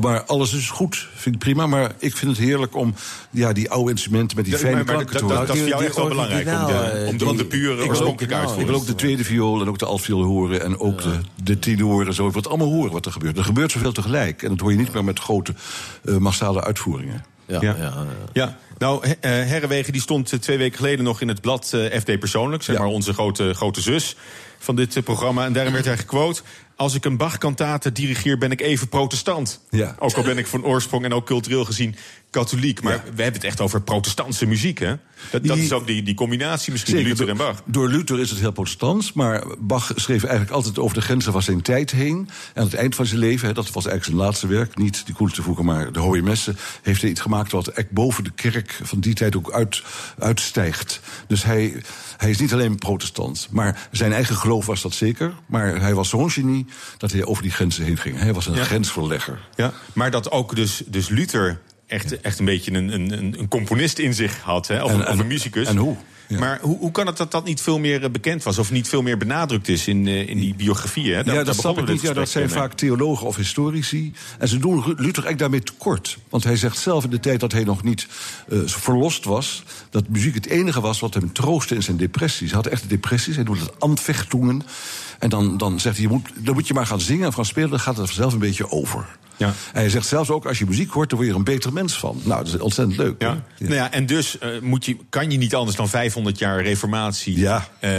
Maar 0.01 0.23
alles 0.25 0.53
is 0.55 0.71
goed, 0.71 1.09
vind 1.15 1.35
ik 1.35 1.41
prima. 1.41 1.67
Maar 1.67 1.93
ik 1.99 2.17
vind 2.17 2.37
het 2.37 2.47
heerlijk 2.47 2.77
om 2.77 2.95
ja, 3.31 3.53
die 3.53 3.71
oude 3.71 3.91
instrumenten 3.91 4.37
met 4.37 4.45
die 4.45 4.55
Ja, 4.55 4.61
fijne 4.61 4.85
klanken 4.85 5.07
te 5.07 5.13
dat- 5.13 5.23
horen. 5.23 5.47
dat 5.47 5.55
is 5.57 5.61
voor 5.61 5.69
jou 5.69 5.79
Die- 5.81 5.89
echt 5.89 5.97
wel 5.99 6.09
belangrijk 6.09 6.47
om 6.47 6.67
de, 6.67 7.05
om 7.09 7.19
de, 7.19 7.27
om 7.27 7.37
de 7.37 7.45
pure 7.45 7.73
ik 7.73 7.79
wil 7.79 7.89
oorspronkelijke 7.89 8.35
ook- 8.47 8.59
Ik 8.59 8.67
wil 8.67 8.75
ook 8.75 8.87
de 8.87 8.95
tweede 8.95 9.25
viool 9.25 9.61
en 9.61 9.69
ook 9.69 9.79
de 9.79 9.85
altviool 9.87 10.23
horen. 10.23 10.63
En 10.63 10.79
ook 10.79 11.03
de, 11.03 11.19
de 11.43 11.59
tenor 11.59 12.07
en 12.07 12.15
zo. 12.15 12.27
Ik 12.27 12.33
wil 12.33 12.41
het 12.43 12.51
allemaal 12.51 12.69
horen 12.73 12.93
wat 12.93 13.07
er 13.07 13.13
gebeurt. 13.13 13.39
Er 13.39 13.45
gebeurt 13.45 13.73
zoveel 13.73 13.93
tegelijk. 13.93 14.43
En 14.43 14.49
dat 14.49 14.61
hoor 14.61 14.71
je 14.73 14.79
niet 14.79 14.93
meer 14.93 15.05
met 15.05 15.19
grote 15.19 15.55
eh, 16.05 16.17
massale 16.17 16.65
uitvoeringen. 16.65 17.25
Ja, 17.47 17.59
Ja. 17.61 17.75
ja. 17.79 17.85
ja. 17.85 18.07
Ja, 18.33 18.57
nou, 18.79 19.05
eh, 19.05 19.15
Herrewegen 19.31 19.93
die 19.93 20.03
stond 20.03 20.33
eh, 20.33 20.39
twee 20.39 20.59
weken 20.59 20.77
geleden 20.77 21.05
nog 21.05 21.21
in 21.21 21.29
het 21.29 21.41
blad 21.41 21.77
FD 22.01 22.19
Persoonlijk. 22.19 22.63
Zeg 22.63 22.77
Ja. 22.77 22.83
maar 22.83 22.91
onze 22.91 23.13
grote, 23.13 23.55
grote 23.55 23.81
zus 23.81 24.17
van 24.59 24.77
dit 24.77 25.05
programma. 25.05 25.45
En 25.45 25.53
daarin 25.53 25.73
werd 25.73 25.85
hij 25.85 25.97
gequote... 25.99 26.43
Als 26.81 26.95
ik 26.95 27.05
een 27.05 27.17
Bach-kantate 27.17 27.93
dirigeer, 27.93 28.39
ben 28.39 28.51
ik 28.51 28.61
even 28.61 28.89
protestant. 28.89 29.61
Ja. 29.71 29.97
Ook 29.99 30.15
al 30.15 30.23
ben 30.23 30.39
ik 30.39 30.47
van 30.47 30.65
oorsprong 30.65 31.05
en 31.05 31.13
ook 31.13 31.27
cultureel 31.27 31.65
gezien 31.65 31.97
katholiek. 32.31 32.83
Maar 32.83 32.93
Ja. 32.93 33.03
we 33.15 33.23
hebben 33.23 33.41
het 33.41 33.45
echt 33.51 33.61
over 33.61 33.83
protestantse 33.83 34.47
muziek, 34.47 34.79
hè? 34.79 34.95
Dat, 35.31 35.57
is 35.57 35.73
ook 35.73 35.87
die, 35.87 36.03
die 36.03 36.15
combinatie 36.15 36.73
misschien, 36.73 36.95
Zeker, 36.95 37.09
Luther 37.09 37.29
en 37.29 37.37
Bach. 37.37 37.63
Door 37.65 37.89
Luther 37.89 38.21
is 38.21 38.31
het 38.31 38.39
heel 38.39 38.51
protestants, 38.53 39.13
maar 39.13 39.45
Bach 39.59 39.93
schreef 39.95 40.23
eigenlijk 40.23 40.53
altijd 40.53 40.79
over 40.79 40.95
de 40.97 41.03
grenzen 41.03 41.33
van 41.33 41.43
zijn 41.43 41.63
tijd 41.63 41.91
heen. 41.91 42.17
En 42.55 42.61
aan 42.61 42.65
het 42.65 42.75
eind 42.75 42.95
van 42.95 43.07
zijn 43.07 43.21
leven, 43.21 43.49
hè, 43.49 43.55
dat 43.55 43.65
was 43.71 43.87
eigenlijk 43.87 44.05
zijn 44.05 44.17
laatste 44.17 44.47
werk, 44.47 44.77
niet 44.79 45.07
die 45.07 45.15
koele 45.15 45.33
te 45.33 45.43
voegen, 45.43 45.65
maar 45.65 45.93
de 45.93 45.99
Hohe 45.99 46.23
Messen, 46.23 46.57
heeft 46.83 47.01
hij 47.01 47.11
iets 47.11 47.21
gemaakt 47.21 47.53
wat 47.53 47.67
echt 47.69 47.91
boven 47.91 48.25
de 48.25 48.31
kerk 48.35 48.81
van 48.83 49.01
die 49.01 49.15
tijd 49.15 49.37
ook 49.37 49.53
uit, 49.53 49.83
uitstijgt. 50.19 51.01
Dus 51.27 51.43
hij, 51.43 51.83
hij 52.17 52.31
is 52.31 52.39
niet 52.39 52.53
alleen 52.53 52.79
protestant, 52.79 53.49
maar 53.51 53.89
zijn 53.91 54.13
eigen 54.13 54.37
geloof 54.37 54.67
was 54.67 54.83
dat 54.83 54.95
zeker. 54.95 55.33
Maar 55.47 55.81
hij 55.81 55.95
was 55.95 56.09
zo'n 56.09 56.31
genie 56.31 56.67
dat 56.99 57.13
hij 57.13 57.25
over 57.25 57.43
die 57.43 57.53
grenzen 57.53 57.85
heen 57.85 57.97
ging. 57.99 58.19
Hij 58.19 58.33
was 58.35 58.47
een 58.47 58.55
Ja. 58.55 58.65
grensverlegger. 58.65 59.39
Ja, 59.57 59.73
maar 59.93 60.11
dat 60.11 60.31
ook 60.31 60.57
dus, 60.57 60.83
dus 60.87 61.09
Luther 61.09 61.61
echt, 61.91 62.21
echt 62.21 62.39
een 62.39 62.45
beetje 62.45 62.73
een, 62.73 62.93
een, 62.95 63.13
een- 63.39 63.49
componist 63.49 63.99
in 63.99 64.15
zich 64.15 64.41
had, 64.41 64.69
hè? 64.69 64.83
Of, 64.85 64.91
En- 64.91 64.97
een- 64.97 65.03
of 65.03 65.09
en- 65.13 65.19
een 65.19 65.27
muzikus. 65.27 65.69
en 65.69 65.77
hoe? 65.77 65.97
Ja. 66.29 66.39
Maar 66.39 66.59
hoe, 66.63 66.79
hoe 66.79 66.91
kan 66.91 67.07
het 67.07 67.17
dat 67.17 67.31
dat 67.31 67.45
niet 67.45 67.61
veel 67.61 67.79
meer 67.79 68.05
eh, 68.05 68.11
bekend 68.11 68.43
was... 68.43 68.59
of 68.59 68.71
niet 68.71 68.89
veel 68.89 69.03
meer 69.03 69.17
benadrukt 69.19 69.69
is 69.69 69.89
in, 69.89 70.07
eh, 70.07 70.29
in 70.29 70.39
die 70.39 70.55
biografieën? 70.55 71.23
Ja, 71.25 71.45
dat 71.45 71.57
snap 71.57 71.79
ik 71.79 71.89
niet. 71.89 72.01
Ja, 72.01 72.07
dit 72.07 72.17
dat 72.17 72.29
zijn 72.29 72.51
vaak 72.51 72.73
theologen 72.73 73.27
of 73.27 73.37
historici. 73.37 74.13
En 74.39 74.49
ze 74.49 74.59
doen 74.59 74.77
Luther 74.77 74.97
eigenlijk 75.05 75.39
daarmee 75.39 75.63
tekort. 75.63 76.19
Want 76.29 76.45
hij 76.45 76.57
zegt 76.57 76.79
zelf 76.79 77.05
in 77.05 77.11
de 77.11 77.21
tijd 77.21 77.41
dat 77.41 77.53
hij 77.53 77.65
nog 77.65 77.83
niet 77.83 78.07
eh, 78.49 78.59
verlost 78.65 79.25
was... 79.25 79.63
dat 79.91 80.09
muziek 80.09 80.35
het 80.35 80.47
enige 80.47 80.81
was 80.81 81.01
wat 81.01 81.15
hem 81.15 81.33
troostte 81.33 81.75
in 81.75 81.83
zijn 81.83 81.97
depressies. 81.97 82.51
Hij 82.51 82.61
had 82.63 82.67
echt 82.67 82.89
depressies, 82.89 83.35
hij 83.35 83.45
doet 83.45 83.61
het 83.61 83.81
amvechtungen. 83.81 84.63
En 85.19 85.29
dan, 85.29 85.57
dan 85.59 85.81
zegt 85.81 85.97
hij, 85.97 86.05
je 86.05 86.13
moet, 86.13 86.29
dan 86.35 86.55
moet 86.55 86.67
je 86.69 86.75
maar 86.75 86.87
gaan 86.87 87.01
zingen 87.01 87.27
en 87.27 87.33
gaan 87.33 87.45
spelen... 87.45 87.71
dan 87.71 87.81
gaat 87.81 87.97
het 87.97 88.07
vanzelf 88.07 88.33
een 88.33 88.39
beetje 88.39 88.71
over. 88.71 89.07
Ja. 89.41 89.47
En 89.47 89.81
hij 89.81 89.89
zegt 89.91 90.07
zelfs 90.07 90.31
ook, 90.31 90.47
als 90.47 90.59
je 90.59 90.67
muziek 90.67 90.91
hoort... 90.91 91.09
dan 91.09 91.19
word 91.19 91.31
je 91.31 91.35
er 91.35 91.47
een 91.47 91.55
beter 91.55 91.73
mens 91.73 91.99
van. 91.99 92.21
Nou, 92.25 92.45
dat 92.45 92.55
is 92.55 92.61
ontzettend 92.61 92.97
leuk. 92.99 93.15
Ja. 93.23 93.43
Nou 93.59 93.75
ja, 93.75 93.93
en 93.93 94.07
dus 94.07 94.39
eh, 94.39 94.49
moet 94.63 94.85
je, 94.85 94.97
kan 95.09 95.31
je 95.31 95.39
niet 95.39 95.55
anders 95.55 95.77
dan 95.77 95.89
500 95.89 96.39
jaar 96.39 96.63
reformatie... 96.63 97.39
Ja. 97.39 97.69
eh, 97.79 97.91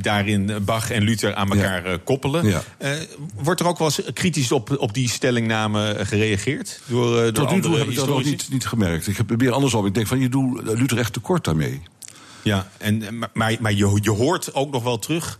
daarin 0.00 0.52
Bach 0.64 0.90
en 0.90 1.02
Luther 1.02 1.34
aan 1.34 1.50
elkaar 1.52 1.84
eh, 1.84 1.94
koppelen. 2.04 2.46
Ja. 2.46 2.62
Eh, 2.78 2.90
wordt 3.34 3.60
er 3.60 3.66
ook 3.66 3.78
wel 3.78 3.86
eens 3.96 4.12
kritisch 4.12 4.52
op, 4.52 4.76
op 4.78 4.94
die 4.94 5.08
stellingname 5.08 5.90
eh, 5.92 6.06
gereageerd? 6.06 6.80
Door, 6.86 7.16
eh, 7.16 7.22
door 7.22 7.32
Tot 7.32 7.50
nu 7.50 7.60
toe 7.60 7.78
heb 7.78 7.88
ik 7.88 7.94
dat 7.96 8.08
nog 8.08 8.24
niet, 8.24 8.48
niet 8.50 8.66
gemerkt. 8.66 9.06
Ik 9.06 9.16
heb 9.16 9.36
meer 9.36 9.52
andersom. 9.52 9.86
Ik 9.86 9.94
denk 9.94 10.06
van, 10.06 10.20
je 10.20 10.28
doet 10.28 10.62
Luther 10.64 10.98
echt 10.98 11.12
tekort 11.12 11.44
daarmee. 11.44 11.80
Ja, 12.42 12.68
en, 12.78 13.02
eh, 13.02 13.10
maar- 13.10 13.30
maar, 13.32 13.56
maar 13.60 13.72
je, 13.72 13.98
je 14.02 14.10
hoort 14.10 14.54
ook 14.54 14.72
nog 14.72 14.82
wel 14.82 14.98
terug... 14.98 15.38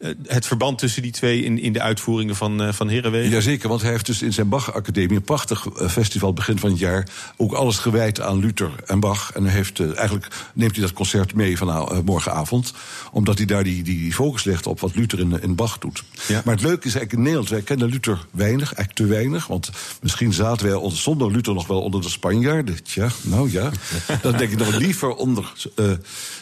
eh, 0.00 0.10
het 0.26 0.46
verband 0.46 0.78
tussen 0.78 1.02
die 1.02 1.12
twee 1.12 1.44
in, 1.44 1.58
in 1.58 1.72
de 1.72 1.80
uitvoeringen 1.80 2.36
van, 2.36 2.62
eh 2.62 2.72
van 2.72 2.88
Herenwegen. 2.88 3.30
Jazeker, 3.30 3.68
want 3.68 3.82
hij 3.82 3.90
heeft 3.90 4.06
dus 4.06 4.22
in 4.22 4.32
zijn 4.32 4.48
Bach-academie... 4.48 5.16
een 5.16 5.22
prachtig 5.22 5.66
eh, 5.66 5.88
festival 5.88 6.32
begin 6.32 6.58
van 6.58 6.70
het 6.70 6.78
jaar... 6.78 7.08
ook 7.36 7.52
alles 7.52 7.78
gewijd 7.78 8.20
aan 8.20 8.38
Luther 8.38 8.70
en 8.86 9.00
Bach. 9.00 9.32
En 9.32 9.44
hij 9.44 9.52
heeft, 9.52 9.80
eigenlijk 9.80 10.28
neemt 10.54 10.72
hij 10.72 10.84
dat 10.84 10.92
concert 10.92 11.34
mee 11.34 11.58
van 11.58 11.68
eh, 11.68 11.98
morgenavond... 12.04 12.72
omdat 13.12 13.36
hij 13.36 13.46
daar 13.46 13.64
die, 13.64 13.82
die 13.82 14.12
focus 14.12 14.44
legt 14.44 14.66
op 14.66 14.80
wat 14.80 14.94
Luther 14.94 15.18
in, 15.18 15.42
in 15.42 15.54
Bach 15.54 15.78
doet. 15.78 16.04
Ja. 16.28 16.42
Maar 16.44 16.54
het 16.54 16.64
leuke 16.64 16.86
is 16.86 16.94
eigenlijk 16.94 17.12
in 17.12 17.22
Nederland... 17.22 17.48
wij 17.48 17.62
kennen 17.62 17.88
Luther 17.88 18.26
weinig, 18.30 18.74
eigenlijk 18.74 18.92
te 18.92 19.06
weinig... 19.06 19.46
want 19.46 19.70
misschien 20.02 20.32
zaten 20.32 20.66
wij 20.66 20.74
ons 20.74 21.02
zonder 21.02 21.30
Luther 21.30 21.54
nog 21.54 21.66
wel 21.66 21.80
onder 21.80 22.00
de 22.00 22.08
Spanjaarden. 22.08 22.82
Tja, 22.82 23.08
nou 23.22 23.50
ja. 23.50 23.70
Dan 24.22 24.36
denk 24.36 24.50
ik 24.50 24.58
nog 24.58 24.76
liever 24.76 25.14
onder 25.14 25.52
eh, 25.76 25.84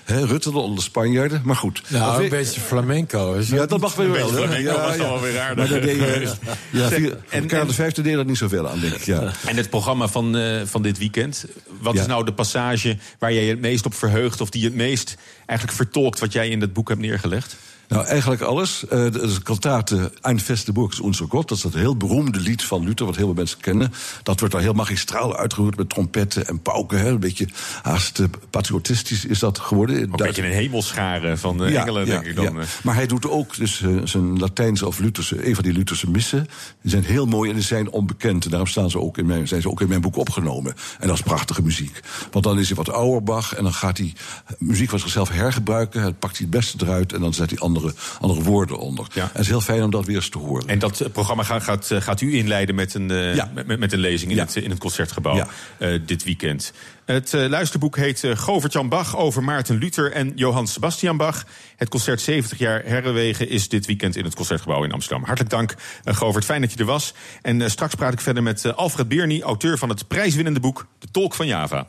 hè, 0.04 0.24
Rutte 0.24 0.50
dan 0.50 0.62
onder 0.62 0.76
de 0.76 0.82
Spanjaarden. 0.82 1.40
Maar 1.44 1.56
goed. 1.56 1.82
Nou, 1.88 2.22
een 2.22 2.28
beetje 2.28 2.60
flamenco. 2.60 3.34
Is 3.34 3.47
ja, 3.56 3.66
dat 3.66 3.80
mag 3.80 3.94
wel. 3.94 4.12
beetje 4.12 4.46
hè? 4.70 4.72
was 4.86 4.96
dan 4.96 5.08
wel 5.08 5.20
weer 5.20 5.40
aardig. 5.40 5.56
Maar 5.56 5.68
daar 5.68 5.80
deed 5.80 5.96
je, 5.96 6.32
ja, 6.70 6.88
vier- 6.88 7.16
en- 7.28 7.46
Karel 7.46 7.62
en- 7.62 7.68
de 7.68 7.74
Vijfde 7.74 8.02
deed 8.02 8.14
er 8.14 8.24
niet 8.24 8.36
zoveel 8.36 8.68
aan, 8.68 8.80
denk 8.80 8.94
ik. 8.94 9.02
Ja. 9.04 9.32
En 9.46 9.56
het 9.56 9.70
programma 9.70 10.08
van, 10.08 10.36
eh, 10.36 10.60
van 10.64 10.82
dit 10.82 10.98
weekend. 10.98 11.44
Wat 11.80 11.94
Ja. 11.94 12.00
is 12.00 12.06
nou 12.06 12.24
de 12.24 12.32
passage 12.32 12.96
waar 13.18 13.32
jij 13.32 13.42
je 13.44 13.50
het 13.50 13.60
meest 13.60 13.86
op 13.86 13.94
verheugt... 13.94 14.40
of 14.40 14.50
die 14.50 14.64
het 14.64 14.74
meest 14.74 15.16
eigenlijk 15.46 15.78
vertolkt 15.78 16.18
wat 16.18 16.32
jij 16.32 16.48
in 16.48 16.60
het 16.60 16.72
boek 16.72 16.88
hebt 16.88 17.00
neergelegd? 17.00 17.56
Nou, 17.88 18.06
eigenlijk 18.06 18.40
alles. 18.40 18.84
Is 18.84 19.36
een 19.36 19.42
kantate 19.42 20.12
Ein 20.20 20.40
feste 20.40 20.72
Burg 20.72 21.02
unser 21.02 21.26
Gott. 21.28 21.48
Dat 21.48 21.56
is 21.56 21.62
dat 21.62 21.74
heel 21.74 21.96
beroemde 21.96 22.40
lied 22.40 22.64
van 22.64 22.84
Luther, 22.84 23.06
wat 23.06 23.16
heel 23.16 23.26
veel 23.26 23.34
mensen 23.34 23.60
kennen. 23.60 23.92
Dat 24.22 24.38
wordt 24.38 24.54
dan 24.54 24.62
heel 24.62 24.72
magistraal 24.72 25.36
uitgevoerd 25.36 25.76
met 25.76 25.88
trompetten 25.88 26.46
en 26.46 26.62
pauken. 26.62 26.98
Hè. 26.98 27.08
Een 27.08 27.20
beetje 27.20 27.48
haast 27.82 28.18
eh, 28.18 28.26
patriotistisch 28.50 29.24
is 29.24 29.38
dat 29.38 29.58
geworden. 29.58 29.96
Ook 29.96 30.20
een 30.20 30.26
beetje 30.26 30.46
een 30.46 30.52
hemelschare 30.52 31.36
van 31.36 31.64
eh, 31.64 31.80
engelen, 31.80 32.06
denk 32.06 32.24
ik 32.24 32.36
dan. 32.36 32.44
ja. 32.44 32.64
Maar 32.82 32.94
hij 32.94 33.06
doet 33.06 33.28
ook 33.28 33.56
dus, 33.56 33.84
zijn 34.04 34.38
Latijnse 34.38 34.86
of 34.86 34.98
Lutherse, 34.98 35.46
een 35.48 35.54
van 35.54 35.64
die 35.64 35.72
Lutherse 35.72 36.10
missen. 36.10 36.46
Die 36.82 36.90
zijn 36.90 37.04
heel 37.04 37.26
mooi 37.26 37.50
en 37.50 37.56
die 37.56 37.64
zijn 37.64 37.90
onbekend. 37.90 38.44
En 38.44 38.50
daarom 38.50 38.68
staan 38.68 38.90
ze 38.90 39.00
ook 39.00 39.18
in 39.18 39.26
mijn, 39.26 39.48
zijn 39.48 39.62
ze 39.62 39.70
ook 39.70 39.80
in 39.80 39.88
mijn 39.88 40.00
boek 40.00 40.16
opgenomen. 40.16 40.74
En 40.98 41.06
dat 41.06 41.16
is 41.16 41.22
prachtige 41.22 41.62
muziek. 41.62 42.00
Want 42.30 42.44
dan 42.44 42.58
is 42.58 42.66
hij 42.66 42.76
wat 42.76 42.90
ouder 42.90 43.22
Bach 43.22 43.54
en 43.54 43.62
dan 43.62 43.74
gaat 43.74 43.98
hij 43.98 44.12
muziek 44.58 44.90
van 44.90 44.98
zichzelf 44.98 45.28
hergebruiken. 45.28 46.02
Dan 46.02 46.18
pakt 46.18 46.36
hij 46.36 46.46
het 46.50 46.56
beste 46.56 46.84
eruit 46.84 47.12
en 47.12 47.20
dan 47.20 47.34
zet 47.34 47.50
hij 47.50 47.58
andere, 47.58 47.77
andere 48.20 48.42
woorden 48.42 48.78
onder. 48.78 49.06
Ja. 49.14 49.22
En 49.22 49.28
het 49.32 49.40
is 49.40 49.48
heel 49.48 49.60
fijn 49.60 49.82
om 49.82 49.90
dat 49.90 50.04
weer 50.06 50.16
eens 50.16 50.28
te 50.28 50.38
horen. 50.38 50.68
En 50.68 50.78
dat 50.78 51.00
eh, 51.00 51.10
programma 51.10 51.42
gaat, 51.42 51.62
gaat, 51.62 51.90
eh, 51.90 52.00
gaat 52.00 52.20
u 52.20 52.36
inleiden 52.36 52.74
met 52.74 52.94
een, 52.94 53.10
eh, 53.10 53.34
Ja. 53.34 53.50
met, 53.54 53.78
met- 53.78 53.92
een 53.92 53.98
lezing 53.98 54.30
in, 54.30 54.36
Ja. 54.36 54.44
het, 54.44 54.56
in 54.56 54.70
het 54.70 54.78
Concertgebouw 54.78 55.36
Ja. 55.36 55.48
eh, 55.78 55.98
dit 56.06 56.24
weekend. 56.24 56.72
Het 57.04 57.34
eh, 57.34 57.46
luisterboek 57.48 57.96
heet 57.96 58.24
Govert-Jan 58.34 58.88
Bach 58.88 59.16
over 59.16 59.42
Maarten 59.44 59.76
Luther 59.78 60.12
en 60.12 60.32
Johann 60.34 60.66
Sebastian 60.66 61.16
Bach. 61.16 61.44
Het 61.76 61.88
concert 61.88 62.20
70 62.20 62.58
jaar 62.58 62.82
Herrenwegen 62.84 63.48
is 63.48 63.68
dit 63.68 63.86
weekend 63.86 64.16
in 64.16 64.24
het 64.24 64.34
Concertgebouw 64.34 64.84
in 64.84 64.92
Amsterdam. 64.92 65.24
Hartelijk 65.24 65.50
dank, 65.50 65.74
Govert. 66.04 66.44
Fijn 66.44 66.60
dat 66.60 66.72
je 66.72 66.78
er 66.78 66.84
was. 66.84 67.14
En 67.42 67.70
straks 67.70 67.94
praat 67.94 68.12
ik 68.12 68.20
verder 68.20 68.42
met 68.42 68.76
Alfred 68.76 69.08
Beerny, 69.08 69.40
auteur 69.40 69.78
van 69.78 69.88
het 69.88 70.08
prijswinnende 70.08 70.60
boek 70.60 70.86
De 70.98 71.08
Tolk 71.10 71.34
van 71.34 71.46
Java. 71.46 71.86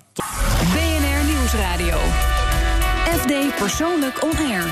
BNR 0.73 1.25
Nieuwsradio. 1.33 1.97
FD 3.17 3.55
Persoonlijk 3.59 4.23
On 4.23 4.31
Air. 4.51 4.63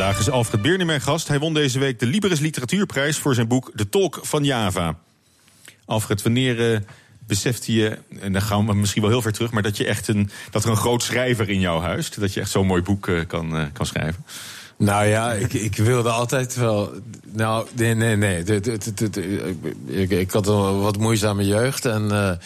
Vandaag 0.00 0.20
is 0.20 0.30
Alfred 0.30 0.62
Beerni 0.62 0.84
mijn 0.84 1.00
gast. 1.00 1.28
Hij 1.28 1.38
won 1.38 1.54
deze 1.54 1.78
week 1.78 1.98
de 1.98 2.06
Liberis 2.06 2.40
Literatuurprijs 2.40 3.18
voor 3.18 3.34
zijn 3.34 3.48
boek 3.48 3.70
De 3.74 3.88
Tolk 3.88 4.20
van 4.22 4.44
Java. 4.44 4.94
Alfred, 5.84 6.22
wanneer 6.22 6.72
eh, 6.72 6.80
besefte 7.26 7.72
je, 7.72 7.98
en 8.20 8.32
dan 8.32 8.42
gaan 8.42 8.66
we 8.66 8.74
misschien 8.74 9.02
wel 9.02 9.10
heel 9.10 9.22
ver 9.22 9.32
terug, 9.32 9.50
maar 9.50 9.62
dat, 9.62 9.76
je 9.76 9.86
echt 9.86 10.08
een, 10.08 10.30
dat 10.50 10.64
er 10.64 10.70
een 10.70 10.76
groot 10.76 11.02
schrijver 11.02 11.48
in 11.48 11.60
jou 11.60 11.82
huist? 11.82 12.20
Dat 12.20 12.34
je 12.34 12.40
echt 12.40 12.50
zo'n 12.50 12.66
mooi 12.66 12.82
boek 12.82 13.08
eh, 13.08 13.26
kan, 13.26 13.56
eh, 13.56 13.64
kan 13.72 13.86
schrijven? 13.86 14.24
Nou 14.76 15.06
ja, 15.06 15.32
ik, 15.32 15.52
ik 15.52 15.76
wilde 15.76 16.10
altijd 16.10 16.56
wel. 16.56 16.92
Nou, 17.32 17.66
nee, 17.72 17.94
nee, 17.94 18.16
nee. 18.16 18.44
Ik, 19.86 20.10
ik 20.10 20.30
had 20.30 20.46
een 20.46 20.80
wat 20.80 20.98
moeizame 20.98 21.46
jeugd 21.46 21.84
en. 21.84 22.38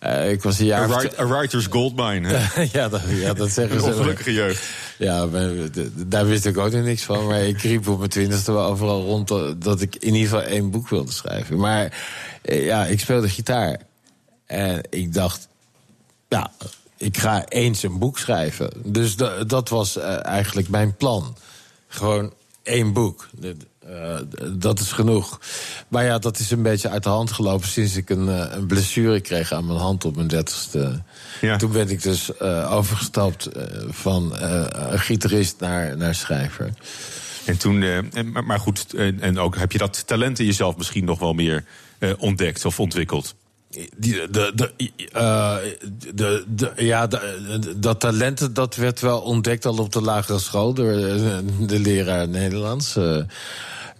Eh, 0.00 0.30
ik 0.30 0.42
was 0.42 0.58
een 0.58 0.66
jaar. 0.66 0.90
A, 0.92 0.96
write- 0.98 1.20
a 1.20 1.26
writer's 1.26 1.66
goldmine. 1.66 2.28
ja, 2.72 2.88
dat, 2.88 3.00
ja, 3.08 3.32
dat 3.34 3.50
zeggen 3.50 3.76
Een 3.76 3.82
ze. 3.82 3.86
ongelukkige 3.88 4.32
jeugd. 4.32 4.64
Ja, 4.98 5.26
maar, 5.26 5.50
daar 5.94 6.26
wist 6.26 6.46
ik 6.46 6.58
ook 6.58 6.72
nog 6.72 6.84
niks 6.84 7.02
van. 7.02 7.26
Maar 7.26 7.40
ik 7.42 7.60
riep 7.62 7.88
op 7.88 7.98
mijn 7.98 8.10
twintigste 8.10 8.52
wel 8.52 8.64
overal 8.64 9.02
rond 9.02 9.28
dat- 9.62 9.80
ik 9.80 9.96
in 9.96 10.14
ieder 10.14 10.28
geval 10.30 10.42
één 10.46 10.70
boek 10.70 10.88
wilde 10.88 11.12
schrijven. 11.12 11.58
Maar 11.58 11.98
eh, 12.42 12.64
ja, 12.64 12.84
ik 12.86 13.00
speelde 13.00 13.28
gitaar. 13.28 13.80
En 14.46 14.80
ik 14.90 15.12
dacht, 15.14 15.48
ja, 16.28 16.50
ik 16.96 17.16
ga 17.18 17.44
eens 17.48 17.82
een 17.82 17.98
boek 17.98 18.18
schrijven. 18.18 18.70
Dus 18.84 19.16
da- 19.16 19.44
dat 19.44 19.68
was 19.68 19.96
eh, 19.96 20.24
eigenlijk 20.26 20.68
mijn 20.68 20.96
plan. 20.96 21.36
Gewoon 21.88 22.32
één 22.62 22.92
boek. 22.92 23.28
Eh, 23.90 24.18
dat 24.52 24.80
is 24.80 24.92
genoeg. 24.92 25.40
Maar 25.88 26.04
ja, 26.04 26.18
dat 26.18 26.38
is 26.38 26.50
een 26.50 26.62
beetje 26.62 26.88
uit 26.88 27.02
de 27.02 27.08
hand 27.08 27.32
gelopen 27.32 27.68
sinds 27.68 27.96
ik 27.96 28.10
een, 28.10 28.28
eh, 28.28 28.56
een 28.56 28.66
blessure 28.66 29.20
kreeg 29.20 29.52
aan 29.52 29.66
mijn 29.66 29.78
hand 29.78 30.04
op 30.04 30.16
mijn 30.16 30.28
dertigste. 30.28 31.02
Toen 31.58 31.72
ben 31.72 31.88
ik 31.88 32.02
dus 32.02 32.36
eh, 32.36 32.72
overgestapt 32.72 33.48
van 33.88 34.32
gitarist 34.90 35.60
naar, 35.60 35.96
naar 35.96 36.14
schrijver. 36.14 36.72
En 37.44 37.56
toen, 37.58 37.82
en- 37.82 38.32
maar, 38.46 38.60
goed, 38.60 38.94
en, 38.94 39.20
en 39.20 39.38
ook 39.38 39.56
heb 39.56 39.72
je 39.72 39.78
dat 39.78 40.06
talent 40.06 40.38
in 40.38 40.46
jezelf 40.46 40.76
misschien 40.76 41.04
nog 41.04 41.18
wel 41.18 41.32
meer 41.32 41.64
ontdekt 42.18 42.64
of 42.64 42.80
ontwikkeld? 42.80 43.34
Die, 43.96 44.30
de, 44.30 44.52
de, 44.54 44.72
de, 46.14 46.44
de, 46.48 46.72
ja, 46.76 47.08
dat 47.76 48.00
talent 48.00 48.54
dat 48.54 48.76
werd 48.76 49.00
wel 49.00 49.20
ontdekt 49.20 49.66
al 49.66 49.78
op 49.78 49.92
de 49.92 50.00
lagere 50.00 50.38
school 50.38 50.74
door 50.74 50.92
de 51.66 51.78
leraar 51.78 52.28
Nederlands. 52.28 52.96
Eh, 52.96 53.16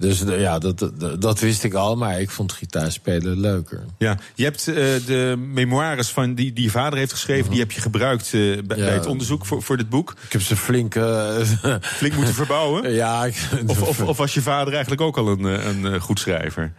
dus 0.00 0.18
de- 0.24 0.36
ja, 0.38 0.58
dat, 0.58 0.90
dat, 1.18 1.40
wist 1.40 1.64
ik 1.64 1.74
al, 1.74 1.96
maar 1.96 2.20
ik 2.20 2.30
vond 2.30 2.52
gitaarspelen 2.52 3.40
leuker. 3.40 3.80
Ja, 3.98 4.18
je 4.34 4.44
hebt 4.44 4.68
eh, 4.68 4.74
de 5.06 5.34
memoires 5.52 6.08
van 6.08 6.34
die, 6.34 6.52
die 6.52 6.64
je 6.64 6.70
vader 6.70 6.98
heeft 6.98 7.12
geschreven, 7.12 7.50
die 7.50 7.60
heb 7.60 7.70
je 7.72 7.80
gebruikt 7.80 8.24
eh, 8.24 8.30
bij, 8.40 8.62
bij 8.64 8.76
het 8.94 9.06
onderzoek 9.06 9.46
voor, 9.46 9.62
voor 9.62 9.76
dit 9.76 9.88
boek. 9.88 10.14
Ik 10.26 10.32
heb 10.32 10.42
ze 10.42 10.56
flink. 10.56 10.94
eh, 10.94 11.36
flink 11.98 12.14
moeten 12.14 12.34
verbouwen? 12.34 12.92
Ja, 12.92 13.24
ik, 13.24 13.48
Of, 13.66 13.82
of, 13.82 14.00
of 14.00 14.16
was 14.16 14.34
je 14.34 14.42
vader 14.42 14.72
eigenlijk 14.72 15.02
ook 15.02 15.16
al 15.18 15.28
een, 15.28 15.46
eh, 15.46 15.66
een 15.66 15.86
eh, 15.94 16.00
goed 16.00 16.18
schrijver? 16.20 16.72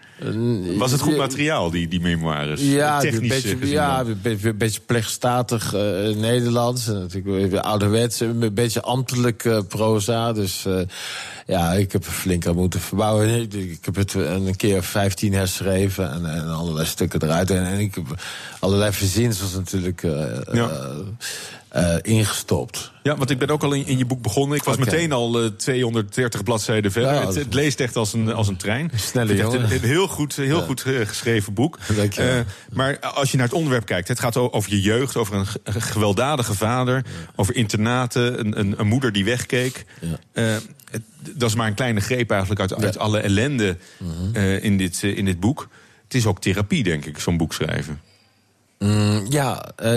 Was 0.78 0.92
het 0.92 1.02
goed 1.02 1.18
materiaal, 1.18 1.70
die, 1.72 1.88
die 1.88 2.02
memoires? 2.02 2.62
Ja, 2.62 3.00
Technisch 3.00 3.30
beetje, 3.30 3.58
gezien 3.58 3.68
ja, 3.74 4.00
een 4.00 4.20
beetje, 4.22 4.50
een 4.50 4.58
beetje 4.58 4.82
plechtstatig 4.86 5.74
eh, 5.74 5.82
Nederlands. 6.16 6.88
En 6.88 7.00
natuurlijk 7.00 7.56
ouderwets, 7.56 8.20
een 8.20 8.54
beetje 8.54 8.82
ambtelijk 8.82 9.46
eh, 9.46 9.60
proza. 9.68 10.34
Dus 10.34 10.66
eh, 10.66 10.80
ja, 11.52 11.72
ik 11.74 11.92
heb 11.92 12.06
er 12.06 12.12
flink 12.12 12.46
aan 12.48 12.56
moeten 12.56 12.80
verbouwen. 12.80 13.52
Ik, 13.52 13.86
heb 13.86 13.96
het 13.96 14.14
een 14.14 14.56
keer 14.56 14.78
of 14.78 14.86
15 14.86 15.34
herschreven 15.34 16.12
en, 16.12 16.26
en 16.26 16.48
allerlei 16.50 16.86
stukken 16.86 17.22
eruit. 17.24 17.50
En, 17.52 17.66
en 17.66 17.80
ik 17.80 17.96
heb 17.96 18.06
allerlei 18.60 18.92
verzinsels 18.94 19.54
natuurlijk 19.54 20.04
eh, 20.04 20.48
eh, 20.48 20.70
eh, 21.70 21.96
ingestopt. 22.02 22.92
Ja, 23.04 23.18
want 23.18 23.30
ik 23.30 23.40
ben 23.40 23.50
ook 23.50 23.64
al 23.64 23.74
in, 23.74 23.86
in 23.88 23.98
je 23.98 24.06
boek 24.06 24.22
begonnen. 24.22 24.58
Ik 24.58 24.64
was 24.64 24.78
meteen 24.78 25.12
al 25.12 25.42
eh, 25.42 25.46
230 25.58 26.44
bladzijden 26.44 26.92
verder. 26.92 27.14
Ja, 27.14 27.28
het, 27.34 27.54
leest 27.54 27.80
echt 27.80 27.96
als 27.96 28.14
een, 28.14 28.34
als 28.34 28.48
een 28.48 28.58
trein. 28.58 28.92
Snelle 28.96 29.36
jongen. 29.36 29.64
Een, 29.64 29.72
een 29.72 29.80
heel 29.82 30.08
goed, 30.08 30.36
heel 30.36 30.60
Ja. 30.60 30.66
goed 30.66 30.82
geschreven 30.82 31.54
boek. 31.54 31.78
Dank 31.96 32.14
je 32.14 32.44
maar 32.74 33.00
als 33.00 33.32
je 33.32 33.38
naar 33.38 33.46
het 33.46 33.56
onderwerp 33.56 33.86
kijkt, 33.86 34.08
het 34.08 34.20
gaat 34.20 34.38
over 34.38 34.72
je 34.72 34.82
jeugd, 34.82 35.16
over 35.18 35.36
een, 35.36 35.46
ge- 35.48 35.60
een 35.64 35.82
gewelddadige 35.82 36.54
vader, 36.54 37.06
over 37.36 37.56
internaten, 37.56 38.40
een, 38.40 38.60
een, 38.60 38.74
een 38.78 38.88
moeder 38.88 39.12
die 39.12 39.26
wegkeek. 39.26 39.86
Eh, 40.34 40.56
het- 40.92 41.02
dat 41.40 41.50
is 41.50 41.56
maar 41.56 41.68
een 41.68 41.74
kleine 41.74 42.00
greep 42.00 42.32
eigenlijk 42.32 42.62
uit, 42.62 42.84
uit 42.84 42.98
alle 42.98 43.20
ellende 43.20 43.78
Mhm. 43.98 44.36
eh, 44.36 44.64
in, 44.64 44.78
dit, 44.78 45.04
eh, 45.04 45.18
in 45.18 45.26
dit 45.26 45.40
boek. 45.40 45.68
Het 46.04 46.14
is 46.14 46.26
ook 46.26 46.42
therapie, 46.42 46.84
denk 46.84 47.06
ik, 47.06 47.20
zo'n 47.20 47.38
boek 47.38 47.54
schrijven. 47.54 48.02
Mm, 48.80 49.26
ja, 49.30 49.72
eh, 49.76 49.92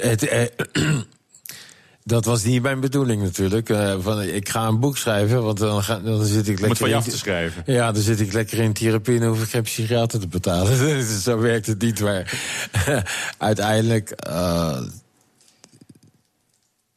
het, 0.00 0.52
dat 2.04 2.24
was 2.24 2.44
niet 2.44 2.62
mijn 2.62 2.80
bedoeling 2.80 3.22
natuurlijk. 3.22 3.68
Van, 4.00 4.22
ik 4.22 4.48
ga 4.48 4.66
een 4.66 4.80
boek 4.80 4.96
schrijven, 4.98 5.42
want 5.42 5.58
dan, 5.58 5.82
ga, 5.82 5.98
dan 5.98 6.24
zit 6.24 6.48
ik 6.48 6.60
lekker... 6.60 6.64
Om 6.64 6.68
het 6.70 6.78
van 6.78 6.88
je 6.88 6.94
af 6.96 7.04
te 7.04 7.16
schrijven. 7.18 7.62
Ja, 7.66 7.92
dan 7.92 8.02
zit 8.02 8.20
ik 8.20 8.32
lekker 8.32 8.58
in 8.58 8.72
therapie 8.72 9.14
en 9.14 9.20
dan 9.20 9.28
hoef 9.28 9.42
ik 9.42 9.48
geen 9.50 9.62
psychiater 9.62 10.20
te 10.20 10.28
betalen. 10.28 10.78
Dus 10.78 11.22
Zo 11.22 11.38
werkt 11.38 11.66
het 11.66 11.80
niet, 11.80 12.00
maar 12.00 12.40
uiteindelijk... 13.38 14.12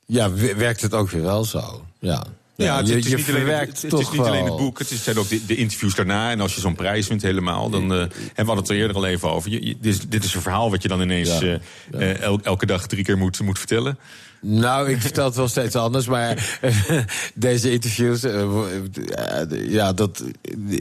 ja, 0.05 0.32
werkt 0.57 0.82
het 0.82 0.93
ook 0.93 1.09
weer 1.09 1.22
wel 1.22 1.45
zo. 1.45 1.86
Ja, 1.99 2.24
Ja, 2.62 2.78
het, 2.78 2.88
je, 2.88 2.93
het 2.95 3.03
is 3.05 3.09
je 3.12 3.16
niet, 3.18 3.30
alleen, 3.30 3.45
het, 3.57 3.84
is 3.84 4.09
niet 4.12 4.22
alleen 4.22 4.45
het 4.45 4.55
boek, 4.55 4.80
het 4.80 4.91
is- 4.91 5.03
zijn 5.03 5.18
ook 5.18 5.30
de, 5.30 5.45
de 5.45 5.55
interviews 5.55 5.95
daarna. 5.95 6.32
En 6.32 6.39
als 6.41 6.55
je 6.55 6.62
zo'n 6.62 6.76
prijs 6.76 7.07
wint 7.07 7.22
helemaal, 7.22 7.70
dan... 7.70 7.93
eh, 7.93 7.99
en 8.01 8.09
we 8.09 8.34
hadden 8.36 8.57
het 8.57 8.70
er 8.70 8.76
eerder 8.76 8.95
al 8.95 9.05
even 9.05 9.30
over. 9.32 9.51
Je, 9.51 9.66
je- 9.68 9.78
dit, 9.82 9.93
is, 9.93 9.99
dit 10.07 10.24
is 10.24 10.34
een 10.34 10.41
verhaal 10.41 10.70
wat 10.72 10.82
je 10.82 10.88
dan 10.88 11.01
ineens 11.01 11.39
Ja, 11.39 11.59
eh, 11.91 12.09
eh, 12.12 12.22
el- 12.22 12.39
elke 12.43 12.66
dag 12.66 12.88
drie 12.88 13.03
keer 13.03 13.18
moet, 13.18 13.39
moet 13.41 13.57
vertellen. 13.59 13.97
Nou, 14.43 14.89
ik 14.89 15.01
vertel 15.01 15.25
het 15.25 15.35
wel 15.35 15.47
steeds 15.47 15.75
anders, 15.75 16.07
maar 16.07 16.59
deze 17.33 17.71
interviews, 17.71 18.23
eh, 18.23 18.41
eh, 18.41 19.71
ja, 19.71 19.93
dat, 19.93 20.23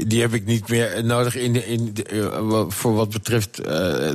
die 0.06 0.20
heb 0.20 0.34
ik 0.34 0.44
niet 0.46 0.68
meer 0.68 1.04
nodig 1.04 1.36
in, 1.36 1.66
in, 1.66 1.92
eh, 2.11 2.64
voor 2.68 2.94
wat 2.94 3.11
betreft 3.11 3.58
eh, 3.58 3.66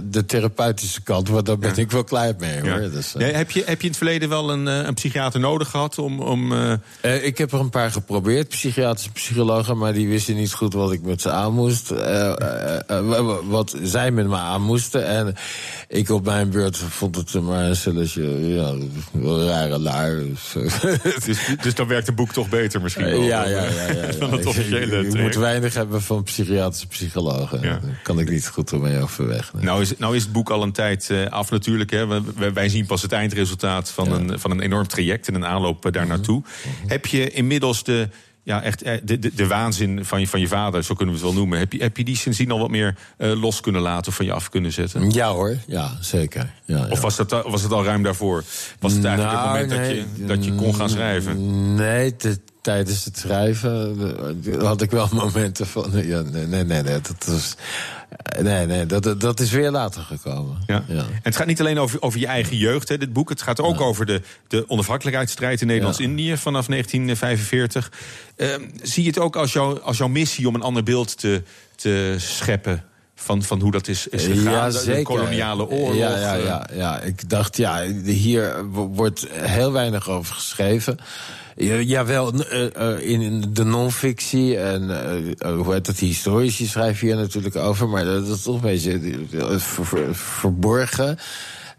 de 0.03 0.25
therapeutische 0.25 1.01
kant. 1.01 1.29
Want 1.29 1.45
daar 1.45 1.57
ben 1.57 1.75
ik 1.77 1.91
wel 1.91 2.03
klaar 2.03 2.33
mee, 2.39 2.59
hoor. 2.59 2.81
Ja. 2.81 2.87
Dus, 2.89 3.15
eh, 3.15 3.29
Ja, 3.31 3.37
heb, 3.37 3.51
je, 3.51 3.63
heb 3.65 3.77
je 3.77 3.83
in 3.83 3.87
het 3.89 3.97
verleden 3.97 4.29
wel 4.29 4.51
een, 4.51 4.67
eh, 4.67 4.77
een 4.85 4.93
psychiater 4.93 5.39
nodig 5.39 5.69
gehad 5.69 5.97
om... 5.97 6.19
om 6.19 6.51
eh, 6.51 6.73
Eh, 7.01 7.25
ik 7.25 7.37
heb 7.37 7.51
er 7.51 7.59
een 7.59 7.69
paar 7.69 7.91
geprobeerd, 7.91 8.47
psychiatrische 8.47 9.11
psychologen, 9.11 9.77
maar 9.77 9.93
die 9.93 10.07
wisten 10.07 10.35
niet 10.35 10.53
goed 10.53 10.73
wat 10.73 10.91
ik 10.91 11.01
met 11.01 11.21
ze 11.21 11.29
aan 11.31 11.53
moest. 11.53 11.91
eh, 11.91 12.31
eh, 12.31 12.79
eh, 12.87 13.07
wa- 13.07 13.23
wa- 13.23 13.43
wat 13.43 13.75
zij 13.83 14.11
met 14.11 14.27
me 14.27 14.35
aan 14.35 14.61
moesten. 14.61 15.05
En 15.05 15.35
ik 15.87 16.09
op 16.09 16.25
mijn 16.25 16.49
beurt 16.49 16.77
vond 16.77 17.15
het 17.15 17.33
maar 17.41 17.63
een 17.63 17.75
stelletje, 17.75 18.47
ja, 18.55 18.73
rare 19.43 19.79
laar. 19.79 20.15
Dus, 20.15 20.53
dus, 21.25 21.37
dus 21.61 21.75
dan 21.75 21.87
werkt 21.87 22.07
het 22.07 22.15
boek 22.15 22.31
toch 22.31 22.49
beter 22.49 22.81
misschien 22.81 23.05
wel. 23.05 23.21
ja, 23.21 23.41
dan, 23.43 23.51
ja, 23.51 23.57
eh, 23.65 23.75
ja, 23.75 23.93
ja, 23.93 24.07
ja. 24.11 24.11
dan 24.19 24.31
het 24.31 24.39
Ik- 24.41 24.47
officiële 24.47 25.11
Je 25.11 25.21
moet 25.21 25.35
weinig 25.35 25.73
hebben 25.73 26.01
van 26.01 26.23
psychiatrische 26.23 26.87
psychologen. 26.87 27.61
Daar 27.61 27.81
kan 28.03 28.19
ik 28.19 28.29
niet 28.29 28.47
goed 28.47 28.71
mee 28.71 29.01
overweg. 29.01 29.53
nee. 29.53 29.63
Nou 29.63 29.81
is, 29.81 29.97
nou 29.97 30.15
is 30.15 30.23
het 30.23 30.31
boek 30.31 30.49
al 30.49 30.63
een 30.63 30.71
tijd 30.71 31.09
eh, 31.09 31.25
af 31.25 31.51
natuurlijk. 31.51 31.91
Hè. 31.91 32.21
Wij 32.53 32.69
zien 32.69 32.85
pas 32.85 33.01
het 33.01 33.11
eindresultaat 33.11 33.89
van, 33.91 34.11
een, 34.11 34.39
van 34.39 34.51
een 34.51 34.59
enorm 34.61 34.87
traject 34.87 35.27
en 35.27 35.35
een 35.35 35.45
aanloop 35.45 35.85
eh, 35.85 35.91
daar 35.91 36.07
naartoe. 36.07 36.43
Heb 36.87 37.05
je 37.05 37.29
inmiddels 37.31 37.83
de, 37.83 38.09
ja, 38.45 38.61
echt, 38.61 38.81
eh, 38.81 38.97
de, 39.03 39.19
de, 39.19 39.31
de 39.35 39.47
waanzin 39.47 40.05
van 40.05 40.19
je, 40.19 40.27
van 40.27 40.39
je 40.39 40.47
vader, 40.47 40.83
zo 40.83 40.93
kunnen 40.95 41.15
we 41.15 41.21
het 41.21 41.29
wel 41.29 41.39
noemen... 41.39 41.59
heb 41.59 41.73
je, 41.73 41.81
heb 41.81 41.97
je 41.97 42.03
die 42.03 42.15
sindsdien 42.15 42.51
al 42.51 42.59
wat 42.59 42.69
meer 42.69 42.95
eh, 43.17 43.41
los 43.41 43.61
kunnen 43.61 43.81
laten 43.81 44.07
of 44.07 44.15
van 44.15 44.25
je 44.25 44.31
af 44.31 44.49
kunnen 44.49 44.71
zetten? 44.73 45.09
Ja 45.11 45.31
hoor, 45.31 45.57
ja, 45.67 45.97
zeker. 46.01 46.53
Ja, 46.65 46.87
Of 46.89 47.01
was, 47.01 47.15
dat, 47.15 47.33
al- 47.33 47.51
was 47.51 47.61
het 47.61 47.71
al 47.71 47.83
ruim 47.83 48.03
daarvoor? 48.03 48.43
Was 48.79 48.93
het 48.93 49.05
eigenlijk 49.05 49.35
Nou, 49.35 49.57
het 49.57 49.67
moment 49.69 49.87
nee. 49.87 49.97
dat, 50.05 50.17
je, 50.17 50.25
dat 50.25 50.45
je 50.45 50.55
kon 50.55 50.75
gaan 50.75 50.89
schrijven? 50.89 51.75
Nee, 51.75 52.15
te- 52.15 52.39
tijdens 52.65 53.05
het 53.05 53.17
schrijven 53.17 53.97
eh, 54.53 54.61
had 54.63 54.81
ik 54.81 54.91
wel 54.91 55.07
momenten 55.23 55.67
van... 55.67 55.91
Ja, 55.93 56.21
nee, 56.21 56.45
nee, 56.47 56.63
nee, 56.63 56.81
nee, 56.81 57.01
dat, 57.01 57.25
was, 57.25 57.55
nee, 58.41 58.65
nee 58.65 58.85
dat, 58.85 59.03
dat- 59.21 59.39
is 59.39 59.51
weer 59.51 59.71
later 59.71 60.01
gekomen. 60.01 60.57
Ja. 60.67 60.83
En 60.87 61.05
het 61.21 61.35
gaat 61.35 61.47
niet 61.47 61.59
alleen 61.59 61.79
over, 61.79 62.01
over 62.01 62.19
je 62.19 62.27
eigen 62.27 62.57
jeugd, 62.57 62.89
hè, 62.89 62.97
dit 62.97 63.13
boek. 63.13 63.29
Het 63.29 63.41
gaat 63.41 63.61
ook 63.61 63.81
over 63.81 64.05
de, 64.05 64.21
de 64.47 64.69
onafhankelijkheidsstrijd 64.69 65.61
in 65.61 65.67
Nederlands-Indië 65.67 66.37
vanaf 66.37 66.65
1945. 66.65 67.91
Ehm, 68.35 68.61
zie 68.81 69.03
je 69.03 69.09
het 69.09 69.19
ook 69.19 69.35
als, 69.35 69.53
jou, 69.53 69.81
als 69.81 69.97
jouw 69.97 70.07
missie 70.07 70.47
om 70.47 70.55
een 70.55 70.61
ander 70.61 70.83
beeld 70.83 71.19
te, 71.19 71.41
te 71.75 72.15
scheppen 72.17 72.83
van, 73.15 73.43
van 73.43 73.61
hoe 73.61 73.71
dat 73.71 73.87
is, 73.87 74.07
is 74.07 74.23
gegaan? 74.25 74.43
Ja, 74.53 74.65
De- 74.69 74.77
zeker. 74.77 74.95
De 74.95 75.01
koloniale 75.03 75.67
oorlog. 75.67 75.95
Ja, 75.97 76.17
ja, 76.19 76.35
eh, 76.37 76.45
ja, 76.45 76.67
ja. 76.73 76.99
Ik 77.01 77.29
dacht, 77.29 77.57
ja, 77.57 77.83
hier 78.03 78.69
wo- 78.69 78.87
wordt 78.87 79.27
heel 79.31 79.71
weinig 79.71 80.09
over 80.09 80.35
geschreven. 80.35 80.97
Ja, 81.57 81.75
Jawel, 81.79 82.33
eh, 82.33 82.75
eh, 82.75 83.09
in 83.09 83.43
de 83.53 83.63
non-fictie 83.63 84.57
en 84.57 84.89
eh, 85.37 85.53
hoe 85.53 85.73
heet 85.73 85.85
dat, 85.85 85.97
historici 85.97 86.67
schrijven 86.67 87.07
hier 87.07 87.15
natuurlijk 87.15 87.55
over, 87.55 87.89
maar 87.89 88.05
dat 88.05 88.27
is 88.27 88.41
toch 88.41 88.55
een 88.55 88.61
beetje 88.61 88.99
ver- 89.57 89.85
ver- 89.85 90.15
verborgen. 90.15 91.17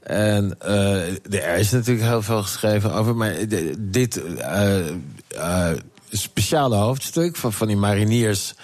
En 0.03 0.57
er 1.31 1.57
is 1.57 1.71
natuurlijk 1.71 2.07
heel 2.07 2.23
veel 2.23 2.43
geschreven 2.43 2.93
over, 2.93 3.17
maar 3.17 3.35
dit 3.79 4.23
speciale 6.11 6.77
hoofdstuk 6.77 7.37
van, 7.37 7.53
van 7.53 7.67
die 7.67 7.77
mariniers 7.77 8.55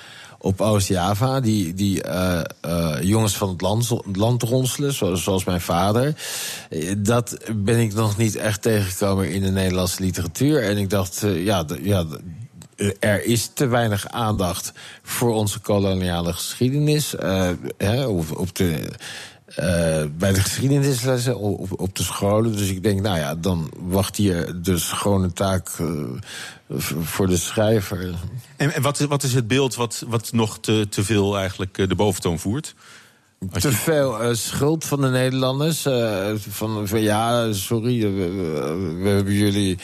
op 0.43 0.61
Oost-Java. 0.61 1.41
Die, 1.41 1.75
die 1.75 2.03
eh, 2.03 2.41
eh, 2.61 3.03
jongens 3.03 3.37
van 3.37 3.49
het 3.49 3.61
land, 3.61 3.91
land 4.13 4.43
ronselen, 4.43 4.95
zoals, 5.19 5.45
mijn 5.45 5.61
vader. 5.61 6.15
Eh, 6.71 6.95
Dat 6.99 7.39
ben 7.57 7.79
ik 7.79 7.95
nog 7.95 8.17
niet 8.17 8.37
echt 8.37 8.63
tegengekomen 8.63 9.31
in 9.33 9.43
de 9.43 9.51
Nederlandse 9.51 10.03
literatuur. 10.03 10.63
En 10.63 10.77
ik 10.77 10.91
dacht, 10.91 11.25
ja, 11.35 11.65
ja 11.83 12.05
er 13.01 13.25
is 13.25 13.51
te 13.55 13.67
weinig 13.67 14.09
aandacht 14.09 14.73
voor 15.03 15.35
onze 15.35 15.61
koloniale 15.61 16.33
geschiedenis. 16.33 17.15
hè, 17.77 18.07
op, 18.07 18.39
op 18.39 18.57
de, 18.57 18.91
eh, 19.57 20.05
bij 20.19 20.33
de 20.33 20.41
geschiedenislessen 20.41 21.39
op, 21.39 21.81
op 21.81 21.97
de 21.97 22.03
scholen. 22.03 22.57
Dus 22.57 22.69
ik 22.69 22.83
denk, 22.83 23.01
nou 23.01 23.19
ja, 23.19 23.35
dan 23.35 23.73
wacht 23.79 24.17
hier 24.17 24.63
de 24.63 24.79
schone 24.79 25.33
taak 25.33 25.69
eh, 25.79 25.87
voor 27.03 27.27
de 27.27 27.37
schrijver. 27.37 28.15
En, 28.57 28.75
en 28.75 28.83
wat, 28.83 28.99
wat 28.99 29.23
is 29.23 29.35
het 29.35 29.47
beeld 29.47 29.75
wat, 29.75 30.05
wat 30.09 30.33
nog 30.33 30.59
te, 30.61 30.87
te 30.91 31.05
veel 31.05 31.39
eigenlijk 31.39 31.79
eh, 31.79 31.89
de 31.89 31.95
boventoon 31.95 32.39
voert? 32.39 32.75
Als 33.53 33.63
Te 33.63 33.69
je- 33.69 33.75
veel 33.75 34.21
eh, 34.23 34.29
schuld 34.35 34.85
van 34.85 35.01
de 35.01 35.09
Nederlanders. 35.09 35.87
eh, 35.87 36.27
van, 36.49 36.89
van 36.89 37.01
ja, 37.03 37.53
sorry, 37.53 38.01
we, 38.01 38.11
we- 38.31 38.97
we 39.03 39.09
hebben 39.09 39.33
jullie, 39.33 39.79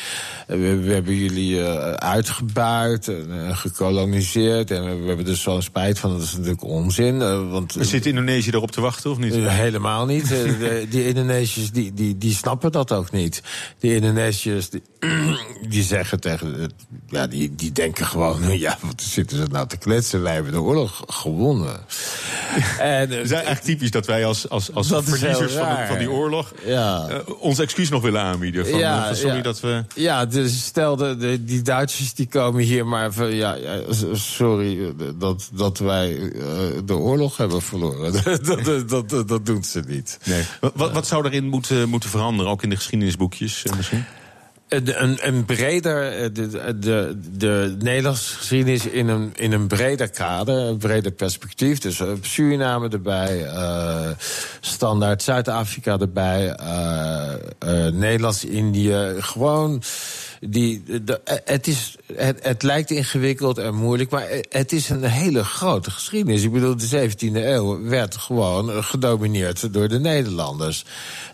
we, 0.47 0.77
we 0.77 0.93
hebben 0.93 1.15
jullie 1.15 1.65
eh, 1.67 1.93
uitgebuit 1.93 3.09
en 3.09 3.57
gekoloniseerd. 3.57 4.71
En 4.71 4.83
we, 5.03 5.07
hebben 5.09 5.27
er 5.27 5.37
zo'n 5.37 5.63
spijt 5.63 5.99
van. 5.99 6.11
Dat 6.11 6.23
is 6.23 6.33
natuurlijk 6.33 6.63
onzin. 6.65 7.19
want, 7.51 7.77
Zit 7.81 8.07
Indonesië 8.07 8.51
erop 8.51 8.71
te 8.71 8.81
wachten 8.81 9.11
of 9.11 9.19
niet? 9.19 9.35
Helemaal 9.35 10.07
niet. 10.07 10.29
De- 10.29 10.87
die 10.91 11.07
Indonesiërs 11.09 11.71
die, 11.71 11.95
die, 11.95 12.19
die 12.19 12.35
snappen 12.35 12.73
dat 12.73 12.93
ook 12.93 13.11
niet. 13.11 13.43
Die 13.79 13.95
Indonesiërs 13.95 14.71
die, 14.71 14.83
die 15.69 15.83
zeggen 15.83 16.21
tegen. 16.21 16.71
Ja, 17.09 17.27
die, 17.27 17.55
die 17.55 17.73
denken 17.73 18.07
gewoon. 18.07 18.37
Ja, 18.59 18.79
wat 18.83 19.03
zitten 19.03 19.37
ze 19.37 19.45
nou 19.51 19.67
te 19.67 19.77
kletsen? 19.77 20.23
Wij 20.23 20.35
hebben 20.35 20.53
de 20.53 20.61
oorlog 20.61 21.03
gewonnen. 21.07 21.77
En, 22.79 23.29
eigenlijk 23.49 23.79
typisch 23.79 23.91
dat 23.91 24.07
wij 24.07 24.25
als, 24.25 24.49
als, 24.49 24.75
als 24.75 24.89
Dat 24.89 25.05
verliezers 25.05 25.53
van, 25.53 25.69
de- 25.69 25.85
van 25.89 25.99
die 25.99 26.11
oorlog 26.11 26.53
Ja. 26.67 27.07
eh, 27.09 27.17
ons 27.41 27.59
excuus 27.59 27.89
nog 27.89 28.03
willen 28.03 28.21
aanbieden. 28.21 28.67
Van, 28.67 28.79
Ja, 28.79 29.09
eh, 29.09 29.15
sorry 29.15 29.37
ja. 29.37 29.43
dat 29.43 29.61
we. 29.61 29.85
Ja, 29.95 30.27
dus 30.27 30.65
stel, 30.65 30.97
de, 30.97 31.17
de- 31.17 31.45
die 31.45 31.63
Duitsers 31.63 32.15
die 32.15 32.27
komen 32.27 32.63
hier 32.63 32.87
maar 32.87 33.13
van... 33.13 33.35
Ja, 33.35 33.57
sorry 34.13 34.81
eh, 34.83 35.07
dat, 35.19 35.49
dat 35.53 35.79
wij 35.79 36.33
de 36.85 36.95
oorlog 36.97 37.37
hebben 37.37 37.63
verloren. 37.63 38.13
dat, 38.65 38.89
dat, 39.09 39.29
dat, 39.29 39.47
doen 39.47 39.65
ze 39.65 39.83
niet. 39.87 40.19
Nee. 40.25 40.43
Wat, 40.75 40.93
wat, 40.93 41.07
zou 41.07 41.27
erin 41.27 41.45
moeten, 41.45 41.89
moeten 41.89 42.11
veranderen, 42.11 42.53
ook 42.53 42.63
in 42.63 42.69
de 42.71 42.77
geschiedenisboekjes 42.77 43.65
misschien? 43.77 44.05
Een, 44.69 45.03
een, 45.03 45.19
een 45.21 45.45
breder, 45.45 46.13
eh, 46.13 46.29
de, 46.33 46.77
de, 46.79 47.19
de 47.37 47.77
Nederlandse 47.79 48.35
geschiedenis 48.37 48.87
in 48.87 49.09
een, 49.09 49.33
in 49.37 49.53
een 49.53 49.67
breder 49.67 50.11
kader, 50.11 50.55
een 50.55 50.77
breder 50.77 51.13
perspectief. 51.13 51.79
Dus 51.79 52.01
eh, 52.01 52.09
Suriname 52.21 52.89
erbij, 52.89 53.45
eh, 53.45 54.11
standaard 54.61 55.23
Zuid-Afrika 55.23 55.99
erbij, 55.99 56.53
eh, 56.53 57.35
eh, 57.59 57.93
Nederlands-Indië. 57.95 59.15
Gewoon. 59.19 59.83
Die, 60.41 61.03
de, 61.05 61.21
het, 61.45 61.67
is, 61.67 61.97
het, 62.15 62.39
het 62.43 62.63
lijkt 62.63 62.91
ingewikkeld 62.91 63.59
en 63.59 63.75
moeilijk, 63.75 64.11
maar 64.11 64.27
het 64.49 64.73
is 64.73 64.89
een 64.89 65.05
hele 65.05 65.45
grote 65.45 65.91
geschiedenis. 65.91 66.43
Ik 66.43 66.53
bedoel, 66.53 66.77
de 66.77 67.11
17e 67.11 67.35
eeuw 67.35 67.83
werd 67.83 68.17
gewoon 68.17 68.85
gedomineerd 68.85 69.73
door 69.73 69.89
de 69.89 70.01
Nederlanders. 70.01 70.85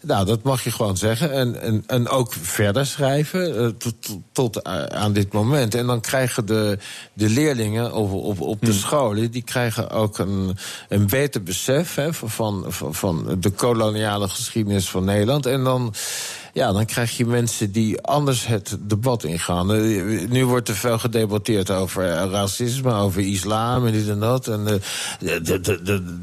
Nou, 0.03 0.27
dat 0.27 0.43
mag 0.43 0.65
je 0.65 0.71
gewoon 0.71 0.97
zeggen. 0.97 1.33
En, 1.33 1.61
en, 1.61 1.85
en 1.87 2.09
ook 2.09 2.33
verder 2.33 2.87
schrijven 2.87 3.59
eh, 3.59 3.67
tot, 3.67 3.95
tot, 4.33 4.63
eh, 4.63 4.85
aan 4.85 5.13
dit 5.13 5.33
moment. 5.33 5.75
En 5.75 5.87
dan 5.87 6.01
krijgen 6.01 6.47
de, 6.47 6.79
de 7.13 7.29
leerlingen 7.29 7.93
op, 7.93 8.13
op, 8.13 8.41
op 8.41 8.59
de 8.61 8.73
scholen... 8.73 9.31
die 9.31 9.43
krijgen 9.43 9.91
ook 9.91 10.19
een, 10.19 10.57
een 10.89 11.07
beter 11.07 11.43
besef 11.43 11.95
hè, 11.95 12.13
van, 12.13 12.65
van, 12.69 12.95
van 12.95 13.37
de 13.41 13.51
koloniale 13.51 14.29
geschiedenis 14.29 14.89
van 14.89 15.05
Nederland. 15.05 15.47
En 15.47 15.65
dan... 15.65 15.95
Ja, 16.55 16.73
dan 16.73 16.85
krijg 16.87 17.17
je 17.17 17.27
mensen 17.27 17.73
die 17.73 18.01
anders 18.01 18.47
het 18.47 18.77
debat 18.81 19.25
ingaan. 19.25 19.73
Eh, 19.75 20.29
Nu 20.29 20.47
wordt 20.47 20.69
er 20.69 20.75
veel 20.75 20.99
gedebatteerd 20.99 21.71
over 21.71 22.11
eh, 22.11 22.31
racisme, 22.31 22.93
over 22.95 23.21
islam 23.23 23.87
en 23.87 23.93
dit 23.93 24.09
en 24.09 24.21
dat. 24.21 24.47
En 24.49 24.67
eh, 24.67 25.35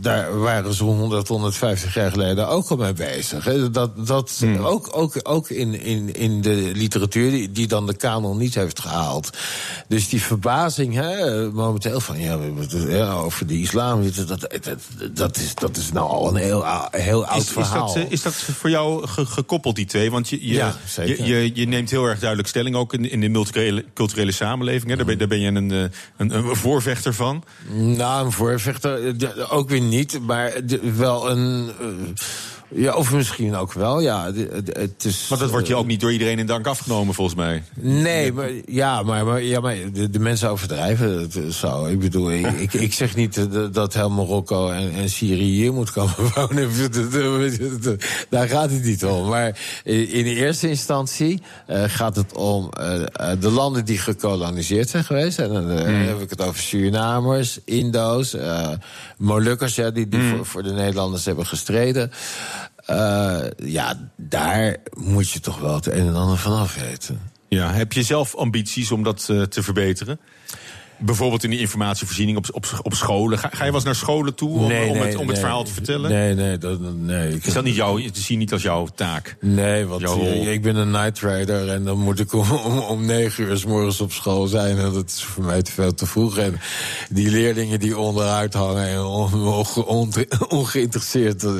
daar 0.01 0.39
waren 0.39 0.73
ze 0.73 0.83
100, 0.83 1.27
150 1.27 1.93
jaar 1.93 2.11
geleden 2.11 2.47
ook 2.47 2.69
al 2.69 2.77
mee 2.77 2.93
bezig. 2.93 3.43
hè. 3.45 3.69
Dat, 3.71 4.07
dat 4.07 4.41
ook, 4.61 4.89
ook, 4.91 5.13
ook 5.23 5.49
in, 5.49 5.81
in, 5.81 6.13
in 6.15 6.41
de 6.41 6.71
literatuur, 6.73 7.31
die, 7.31 7.51
die 7.51 7.67
dan 7.67 7.85
de 7.85 7.95
kanon 7.95 8.37
niet 8.37 8.55
heeft 8.55 8.79
gehaald. 8.79 9.29
Dus 9.87 10.09
die 10.09 10.21
verbazing 10.21 10.93
hè, 10.93 11.45
momenteel 11.51 11.99
van 11.99 12.19
ja, 12.19 13.11
over 13.13 13.47
de 13.47 13.59
islam, 13.59 14.03
dat, 14.15 14.27
dat, 14.27 14.39
dat, 14.63 14.79
dat, 15.13 15.37
is, 15.37 15.55
dat 15.55 15.77
is 15.77 15.91
nou 15.91 16.09
al 16.09 16.27
een 16.27 16.35
heel, 16.35 16.65
heel 16.91 17.25
oud 17.25 17.39
Is, 17.41 17.45
is, 17.47 17.51
verhaal. 17.51 17.93
dat, 17.93 18.05
is 18.09 18.21
dat 18.21 18.33
voor 18.33 18.69
jou 18.69 19.07
ge- 19.07 19.25
gekoppeld, 19.25 19.75
die 19.75 19.85
twee? 19.85 20.11
Want 20.11 20.20
je, 20.29 20.47
je, 20.47 20.53
Ja, 20.53 20.75
je, 20.95 21.23
je, 21.23 21.51
je 21.53 21.67
neemt 21.67 21.89
heel 21.89 22.05
erg 22.05 22.19
duidelijk 22.19 22.49
stelling, 22.49 22.75
ook 22.75 22.93
in, 22.93 23.09
in 23.11 23.21
de 23.21 23.29
multiculturele 23.29 23.85
culturele 23.93 24.31
samenleving. 24.31 24.89
Hè? 24.89 24.95
Daar, 24.95 25.05
ben, 25.05 25.17
daar 25.17 25.27
ben 25.27 25.39
je 25.39 25.51
een, 25.51 25.71
eh, 25.71 25.83
een, 26.17 26.35
een 26.35 26.55
voorvechter 26.55 27.13
van. 27.13 27.43
Nou, 27.73 28.25
een 28.25 28.31
voorvechter 28.31 29.15
eh, 29.17 29.53
ook 29.53 29.69
weer 29.69 29.81
niet, 29.81 30.19
maar 30.21 30.53
wel 30.95 31.29
een. 31.31 31.71
eh, 31.79 31.85
ja, 32.75 32.93
of 32.93 33.13
misschien 33.13 33.55
ook 33.55 33.73
wel, 33.73 33.99
ja. 33.99 34.31
Het 34.73 35.05
is, 35.05 35.27
Maar 35.29 35.39
dat 35.39 35.49
wordt 35.49 35.67
je 35.67 35.75
ook 35.75 35.85
niet 35.85 35.99
door 35.99 36.11
iedereen 36.11 36.39
in 36.39 36.45
dank 36.45 36.67
afgenomen, 36.67 37.13
volgens 37.13 37.37
mij. 37.37 37.63
Nee, 37.75 38.33
maar, 38.33 38.49
ja, 38.65 39.03
maar, 39.03 39.25
maar, 39.25 39.43
ja, 39.43 39.59
maar 39.59 39.75
de, 39.93 40.09
de 40.09 40.19
mensen 40.19 40.49
overdrijven 40.49 41.19
het 41.19 41.35
eh, 41.35 41.47
zo. 41.47 41.85
Ik 41.85 41.99
bedoel, 41.99 42.31
ik, 42.31 42.45
ik, 42.65 42.73
ik 42.73 42.93
zeg 42.93 43.15
niet 43.15 43.37
eh, 43.37 43.45
dat 43.71 43.93
heel 43.93 44.09
Marokko 44.09 44.69
en, 44.69 44.91
en 44.93 45.09
Syrië 45.09 45.51
hier 45.51 45.73
moet 45.73 45.91
komen 45.91 46.15
wonen. 46.35 46.69
Daar 48.29 48.47
gaat 48.49 48.71
het 48.71 48.83
niet 48.83 49.05
om. 49.05 49.27
Maar 49.27 49.59
in 49.83 50.23
de 50.23 50.35
eerste 50.35 50.69
instantie 50.69 51.41
eh, 51.67 51.83
gaat 51.87 52.15
het 52.15 52.33
om 52.33 52.69
eh, 52.71 53.01
eh, 53.01 53.07
de 53.39 53.49
landen 53.49 53.85
die 53.85 53.97
gekoloniseerd 53.97 54.89
zijn 54.89 55.03
geweest. 55.03 55.39
En 55.39 55.49
dan 55.53 55.69
eh, 55.71 55.79
Hmm. 55.91 56.07
heb 56.07 56.21
ik 56.21 56.29
het 56.29 56.41
over 56.41 56.59
Surinamers, 56.61 57.59
Indo's, 57.65 58.33
eh 58.33 58.69
Molukkers, 59.17 59.75
ja, 59.75 59.89
die, 59.91 60.07
die 60.07 60.19
Hmm. 60.19 60.29
voor, 60.35 60.45
voor 60.45 60.63
de 60.63 60.71
Nederlanders 60.71 61.25
hebben 61.25 61.45
gestreden. 61.45 62.11
Eh, 62.85 63.43
ja, 63.57 64.11
daar 64.15 64.77
moet 64.97 65.29
je 65.29 65.39
toch 65.39 65.59
wel 65.59 65.75
het 65.75 65.85
een 65.85 66.07
en 66.07 66.15
ander 66.15 66.37
van 66.37 66.59
af 66.59 66.75
weten. 66.75 67.21
Ja, 67.47 67.71
heb 67.73 67.93
je 67.93 68.03
zelf 68.03 68.35
ambities 68.35 68.91
om 68.91 69.03
dat 69.03 69.27
eh, 69.29 69.41
te 69.41 69.63
verbeteren? 69.63 70.19
Bijvoorbeeld 71.01 71.43
in 71.43 71.49
die 71.49 71.59
informatievoorziening 71.59 72.37
op, 72.37 72.45
op, 72.51 72.79
op 72.81 72.93
scholen. 72.93 73.37
Ga, 73.39 73.47
ga 73.51 73.57
je 73.57 73.65
wel 73.65 73.73
eens 73.73 73.83
naar 73.83 73.95
scholen 73.95 74.35
toe 74.35 74.49
om, 74.49 74.67
Nee, 74.67 74.89
om, 74.89 74.97
nee, 74.97 75.03
het, 75.07 75.15
om 75.15 75.27
het 75.27 75.39
verhaal 75.39 75.63
te 75.63 75.73
vertellen? 75.73 76.11
Nee, 76.11 76.33
nee, 76.33 76.57
dat, 76.57 76.79
nee. 76.95 77.33
Ik, 77.33 77.45
Is 77.45 77.53
dat 77.53 77.63
niet 77.63 77.75
jouw, 77.75 78.01
dat 78.01 78.17
zie 78.17 78.33
je 78.33 78.37
niet 78.37 78.53
als 78.53 78.61
jouw 78.61 78.87
taak? 78.95 79.35
Nee, 79.41 79.85
want 79.85 80.01
ik 80.47 80.61
ben 80.61 80.75
een 80.75 80.91
night 80.91 81.19
rider 81.19 81.69
en 81.69 81.83
dan 81.83 81.97
moet 81.99 82.19
ik 82.19 82.33
om, 82.33 82.51
om, 82.51 82.77
om 82.77 83.05
negen 83.05 83.43
uur 83.43 83.57
s 83.57 83.65
morgens 83.65 84.01
op 84.01 84.11
school 84.11 84.47
zijn. 84.47 84.77
En 84.77 84.91
dat 84.93 85.09
is 85.09 85.23
voor 85.23 85.43
mij 85.43 85.61
te 85.61 85.71
veel 85.71 85.93
te 85.93 86.05
vroeg. 86.05 86.37
En 86.37 86.59
die 87.09 87.29
leerlingen 87.29 87.79
die 87.79 87.97
onderuit 87.97 88.53
hangen 88.53 88.87
en 88.87 89.01
on, 89.01 89.33
on- 89.33 89.85
on- 89.85 90.13
ongeïnteresseerd 90.49 91.43
eh, 91.43 91.51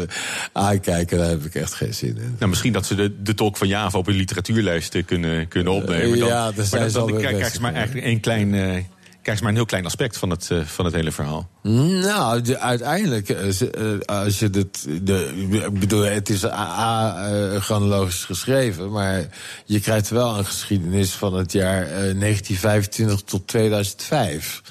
aankijken, 0.54 1.18
daar 1.18 1.30
heb 1.30 1.46
ik 1.46 1.56
echt 1.56 1.74
geen 1.74 1.94
zin 1.94 2.18
in. 2.18 2.36
Nou, 2.40 2.50
misschien 2.50 2.74
dat 2.74 2.86
ze 2.86 2.96
de, 2.96 3.22
de 3.22 3.34
tolk 3.34 3.58
van 3.58 3.68
Java 3.68 3.98
op 3.98 4.06
hun 4.06 4.16
literatuurlijst 4.16 5.06
kunnen, 5.06 5.48
kunnen 5.48 5.74
opnemen. 5.74 6.20
Dan, 6.20 6.28
ja, 6.28 6.46
daar 6.46 6.54
maar 6.56 6.66
zijn 6.66 6.82
dan, 6.82 6.92
ze 6.92 6.98
dan 6.98 7.18
krijg, 7.18 7.38
bezig, 7.38 7.54
ze 7.54 7.62
maar 7.62 7.74
eigenlijk 7.74 8.06
een 8.06 8.20
klein, 8.20 8.54
eh, 8.54 8.84
krijg 9.22 9.38
ze 9.38 9.44
maar 9.44 9.52
een 9.52 9.58
heel 9.58 9.68
klein 9.68 9.86
aspect 9.86 10.18
van 10.18 10.30
het, 10.30 10.52
eh, 10.52 10.60
van 10.66 10.86
het 10.86 10.94
hele 10.94 11.12
verhaal. 11.12 11.50
Nou, 11.62 12.42
de- 12.42 12.60
uiteindelijk, 12.60 13.30
eh, 13.30 13.62
eh, 13.62 14.00
als 14.06 14.40
je 14.40 14.50
dit, 14.50 14.88
de, 15.06 15.34
ik 15.52 15.80
bedoel, 15.80 16.02
het 16.02 16.30
is 16.30 16.46
A, 16.46 17.16
eh, 17.30 17.62
chronologisch 17.62 18.24
geschreven, 18.26 18.92
maar 18.92 19.26
je 19.66 19.80
krijgt 19.80 20.10
wel 20.10 20.38
een 20.38 20.46
geschiedenis 20.46 21.12
van 21.12 21.34
het 21.34 21.52
jaar 21.52 21.82
eh, 21.82 21.92
1925 22.16 23.22
tot 23.22 23.48
2005. 23.48 24.62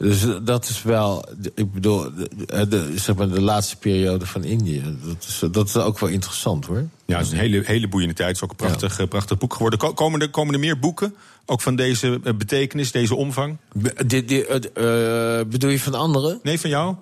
Dus 0.00 0.24
eh, 0.24 0.34
dat 0.42 0.68
is 0.68 0.82
wel, 0.82 1.24
ik 1.54 1.72
bedoel, 1.72 2.06
de, 2.14 2.68
de, 2.68 2.92
zeg 2.94 3.16
maar 3.16 3.28
de 3.28 3.40
laatste 3.40 3.76
periode 3.76 4.26
van 4.26 4.44
Indië. 4.44 4.82
Dat 5.04 5.24
is, 5.28 5.42
dat 5.50 5.68
is 5.68 5.76
ook 5.76 5.98
wel 5.98 6.08
interessant 6.08 6.66
hoor. 6.66 6.84
Ja, 7.06 7.16
het 7.16 7.26
is 7.26 7.32
een 7.32 7.38
hele, 7.38 7.62
hele 7.64 7.88
boeiende 7.88 8.14
tijd. 8.14 8.28
Het 8.28 8.36
is 8.36 8.42
ook 8.42 8.50
een 8.50 8.56
prachtig, 8.56 8.98
eh, 8.98 9.08
prachtig 9.08 9.38
boek 9.38 9.52
geworden. 9.52 9.78
Ko- 9.78 9.92
Komen 9.92 10.20
er, 10.20 10.30
komen 10.30 10.54
er 10.54 10.60
meer 10.60 10.78
boeken? 10.78 11.14
Ook 11.46 11.60
van 11.60 11.76
deze 11.76 12.20
eh, 12.24 12.34
betekenis, 12.34 12.92
deze 12.92 13.14
omvang? 13.14 13.56
Be- 13.72 13.92
eh, 13.92 15.38
eh, 15.40 15.46
bedoel 15.46 15.70
je 15.70 15.80
van 15.80 15.94
anderen? 15.94 16.40
Nee, 16.42 16.60
van 16.60 16.70
jou? 16.70 16.94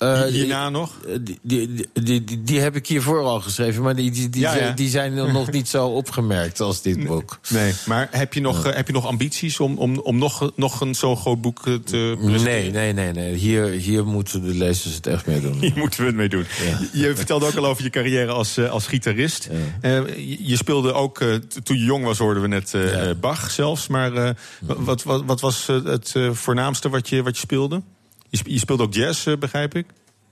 Eh, 0.00 0.22
Hierna 0.22 0.68
nog? 0.68 0.94
Die, 1.20 1.38
die, 1.42 1.88
die, 1.92 2.24
die, 2.24 2.42
die 2.42 2.60
heb 2.60 2.76
ik 2.76 2.86
hiervoor 2.86 3.20
al 3.24 3.40
geschreven, 3.40 3.82
maar 3.82 3.96
die, 3.96 4.10
die, 4.10 4.28
die, 4.28 4.40
Ja, 4.40 4.52
ja. 4.52 4.58
zijn- 4.58 4.74
die 4.76 4.88
zijn 4.88 5.14
nog 5.14 5.50
niet 5.50 5.68
zo 5.68 5.86
opgemerkt 5.86 6.60
als 6.60 6.82
dit 6.82 7.06
boek. 7.06 7.38
Nee, 7.48 7.72
maar 7.86 8.08
heb 8.10 8.34
je 8.34 8.40
nog, 8.40 8.64
eh, 8.66 8.74
heb 8.74 8.86
je 8.86 8.92
nog 8.92 9.06
ambities 9.06 9.60
om, 9.60 9.78
om, 9.78 9.98
om 9.98 10.18
nog, 10.18 10.50
nog 10.56 10.80
een 10.80 10.94
zo 10.94 11.16
groot 11.16 11.40
boek 11.40 11.66
eh, 11.66 11.74
te 11.74 12.14
presenteren? 12.24 12.72
Nee, 12.72 12.92
nee, 12.92 12.92
nee, 12.92 13.12
nee. 13.12 13.34
Hier, 13.34 13.64
hier 13.66 14.06
moeten 14.06 14.42
de 14.42 14.54
lezers 14.54 14.94
het 14.94 15.06
echt 15.06 15.26
mee 15.26 15.40
doen. 15.40 15.58
Hier 15.64 15.72
moeten 15.76 16.00
we 16.00 16.06
het 16.06 16.16
mee 16.16 16.28
doen. 16.28 16.44
Je 16.92 17.12
vertelde 17.16 17.46
ook 17.46 17.54
al 17.56 17.66
over 17.66 17.82
je 17.84 17.90
carrière 17.90 18.32
als, 18.32 18.56
eh, 18.56 18.70
als 18.70 18.86
gitarist. 18.86 19.48
Eh, 19.80 20.00
je, 20.38 20.56
speelde 20.56 20.92
ook, 20.92 21.20
eh, 21.20 21.34
toen 21.62 21.78
je 21.78 21.84
jong 21.84 22.04
was, 22.04 22.18
hoorden 22.18 22.42
we 22.42 22.48
net 22.48 22.74
eh, 22.74 23.10
Bach 23.20 23.50
zelfs. 23.50 23.86
Maar 23.88 24.12
eh, 24.14 24.30
wat, 24.60 25.02
wat, 25.02 25.22
wat 25.26 25.40
was 25.40 25.68
eh, 25.68 25.84
het 25.84 26.12
eh, 26.16 26.30
voornaamste 26.32 26.88
wat 26.88 27.08
je, 27.08 27.22
wat 27.22 27.34
je 27.34 27.40
speelde? 27.40 27.82
Je, 28.30 28.36
sp- 28.36 28.46
je 28.48 28.58
speelt 28.58 28.80
ook 28.80 28.94
jazz, 28.94 29.26
eh, 29.26 29.36
begrijp 29.36 29.74
ik? 29.74 29.86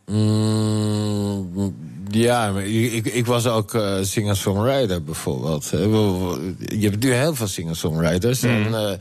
Mm, 0.06 1.74
ja, 2.10 2.48
ik, 2.58 3.06
ik 3.06 3.26
was 3.26 3.46
ook 3.46 3.74
eh, 3.74 3.96
singer-songwriter 4.02 5.02
bijvoorbeeld. 5.02 5.70
Eh, 5.72 5.80
Je 6.78 6.88
hebt 6.88 7.02
nu 7.02 7.12
heel 7.12 7.34
veel 7.34 7.46
singer-songwriters. 7.46 8.40
Mm. 8.40 8.74
En, 8.74 8.98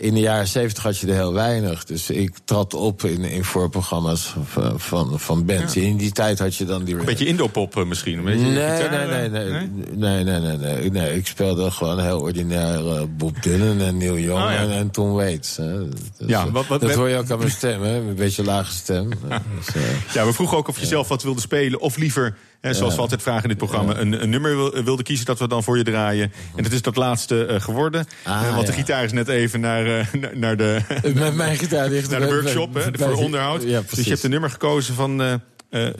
in 0.00 0.14
de 0.14 0.20
jaren 0.20 0.48
zeventig 0.48 0.82
had 0.82 0.98
je 0.98 1.06
er 1.06 1.14
heel 1.14 1.32
weinig. 1.32 1.84
Dus 1.84 2.10
ik 2.10 2.32
trad 2.44 2.74
op 2.74 3.04
in, 3.04 3.24
in 3.24 3.44
voorprogramma's 3.44 4.34
van, 4.44 4.80
van, 4.80 5.20
van 5.20 5.44
bands. 5.44 5.76
In 5.76 5.96
die 5.96 6.12
tijd 6.12 6.38
had 6.38 6.56
je 6.56 6.64
dan 6.64 6.84
die... 6.84 6.94
Een 6.96 7.04
beetje 7.04 7.26
indopop 7.26 7.76
eh, 7.76 7.84
misschien? 7.84 8.18
Een 8.18 8.24
beetje 8.24 8.46
Nee, 8.46 8.82
gitaar, 8.82 9.06
nee, 9.08 9.20
eh, 9.20 9.30
nee, 9.30 9.50
nee, 9.94 10.24
nee, 10.24 10.24
nee, 10.24 10.40
nee, 10.40 10.56
nee, 10.56 10.90
nee. 10.90 11.16
Ik 11.16 11.26
speelde 11.26 11.70
gewoon 11.70 12.00
heel 12.00 12.20
ordinair 12.20 12.86
eh, 12.86 13.02
Bob 13.16 13.42
Dylan 13.42 13.80
en 13.80 13.96
Neil 13.96 14.18
Young 14.18 14.44
Oh, 14.44 14.50
ja. 14.50 14.56
en, 14.58 14.70
en 14.70 14.90
Tom 14.90 15.12
Waits. 15.12 15.56
Hè. 15.56 15.88
Dus, 15.88 15.98
Ja, 16.26 16.50
wat- 16.50 16.66
wat- 16.66 16.80
dat 16.80 16.94
hoor 16.94 17.08
je 17.08 17.16
ook 17.16 17.30
aan 17.30 17.38
mijn 17.38 17.50
stem, 17.50 17.82
hè? 17.82 17.96
Een 17.96 18.14
beetje 18.14 18.44
lage 18.44 18.72
stem. 18.72 19.08
Dus, 19.56 20.12
Ja, 20.14 20.26
we 20.26 20.32
vroegen 20.32 20.56
ook 20.56 20.68
of 20.68 20.80
je 20.80 20.86
zelf 20.86 21.08
wat 21.08 21.22
wilde 21.22 21.40
spelen. 21.40 21.80
Of 21.80 21.96
liever, 21.96 22.36
hè, 22.60 22.74
zoals 22.74 22.94
we 22.94 23.00
altijd 23.00 23.22
vragen 23.22 23.42
in 23.42 23.48
dit 23.48 23.58
programma, 23.58 23.96
een, 23.96 24.22
een 24.22 24.30
nummer 24.30 24.56
wil- 24.56 24.82
wilde 24.84 25.02
kiezen 25.02 25.26
dat 25.26 25.38
we 25.38 25.48
dan 25.48 25.62
voor 25.62 25.76
je 25.76 25.84
draaien. 25.84 26.32
En 26.56 26.62
dat 26.62 26.72
is 26.72 26.82
dat 26.82 26.96
laatste 26.96 27.44
eh, 27.46 27.60
geworden. 27.60 28.06
Ah, 28.24 28.42
Eh, 28.46 28.54
want 28.54 28.66
de 28.66 28.72
gitaar 28.72 29.04
is 29.04 29.12
net 29.12 29.28
even 29.28 29.60
naar, 29.60 29.86
eh, 29.98 30.06
naar- 30.34 30.56
de, 30.56 30.80
Met 31.14 31.34
mijn 31.34 31.56
gitaar 31.58 31.88
ligt 31.88 32.10
naar 32.10 32.20
de 32.20 32.26
workshop 32.26 32.74
hè, 32.74 32.82
voor 32.98 33.14
onderhoud. 33.24 33.60
Dus 33.62 34.04
je 34.04 34.10
hebt 34.10 34.22
een 34.22 34.30
nummer 34.30 34.50
gekozen 34.50 34.94
van 34.94 35.22
eh, 35.22 35.34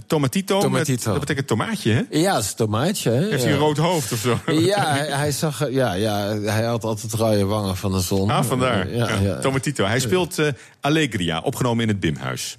Tomatito. 0.06 0.54
met- 0.54 0.62
Tomatito. 0.70 1.10
dat 1.10 1.20
betekent 1.20 1.46
tomaatje, 1.46 1.92
hè? 1.92 2.18
Ja, 2.18 2.34
het 2.34 2.44
is 2.44 2.54
tomaatje. 2.54 3.10
Hè? 3.10 3.28
Heeft 3.28 3.42
hij 3.42 3.52
een 3.52 3.58
rood 3.58 3.76
hoofd 3.76 4.12
of 4.12 4.18
zo? 4.18 4.38
Ja, 4.52 4.86
hij, 4.94 5.06
hij 5.06 5.32
zag, 5.32 5.70
ja, 5.70 5.92
ja, 5.94 6.38
hij 6.38 6.62
had 6.64 6.84
altijd 6.84 7.12
rode 7.12 7.44
wangen 7.44 7.76
van 7.76 7.92
de 7.92 8.00
zon. 8.00 8.30
Ah, 8.30 8.44
vandaar. 8.44 8.90
Ja, 8.94 9.08
Ja, 9.08 9.18
ja. 9.22 9.38
Tomatito. 9.38 9.84
Hij 9.84 9.98
speelt 10.00 10.38
eh, 10.38 10.46
Allegria, 10.80 11.40
opgenomen 11.40 11.82
in 11.82 11.88
het 11.88 12.00
Bimhuis. 12.00 12.58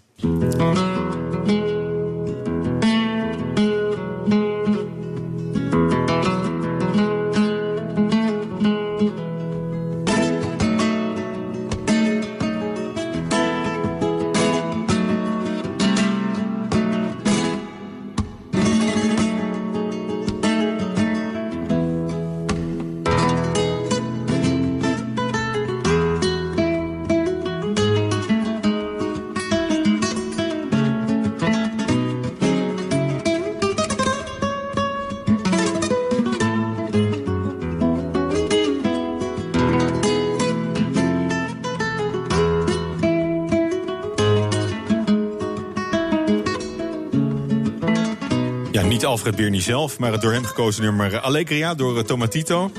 Niet 49.01 49.09
Alfred 49.09 49.35
Birnie 49.35 49.61
zelf, 49.61 49.99
maar 49.99 50.11
het 50.11 50.21
door 50.21 50.31
hem 50.33 50.45
gekozen 50.45 50.83
nummer 50.83 51.13
eh, 51.13 51.23
Allegria 51.23 51.73
door 51.75 51.97
eh, 51.97 52.03
Tomatito. 52.03 52.71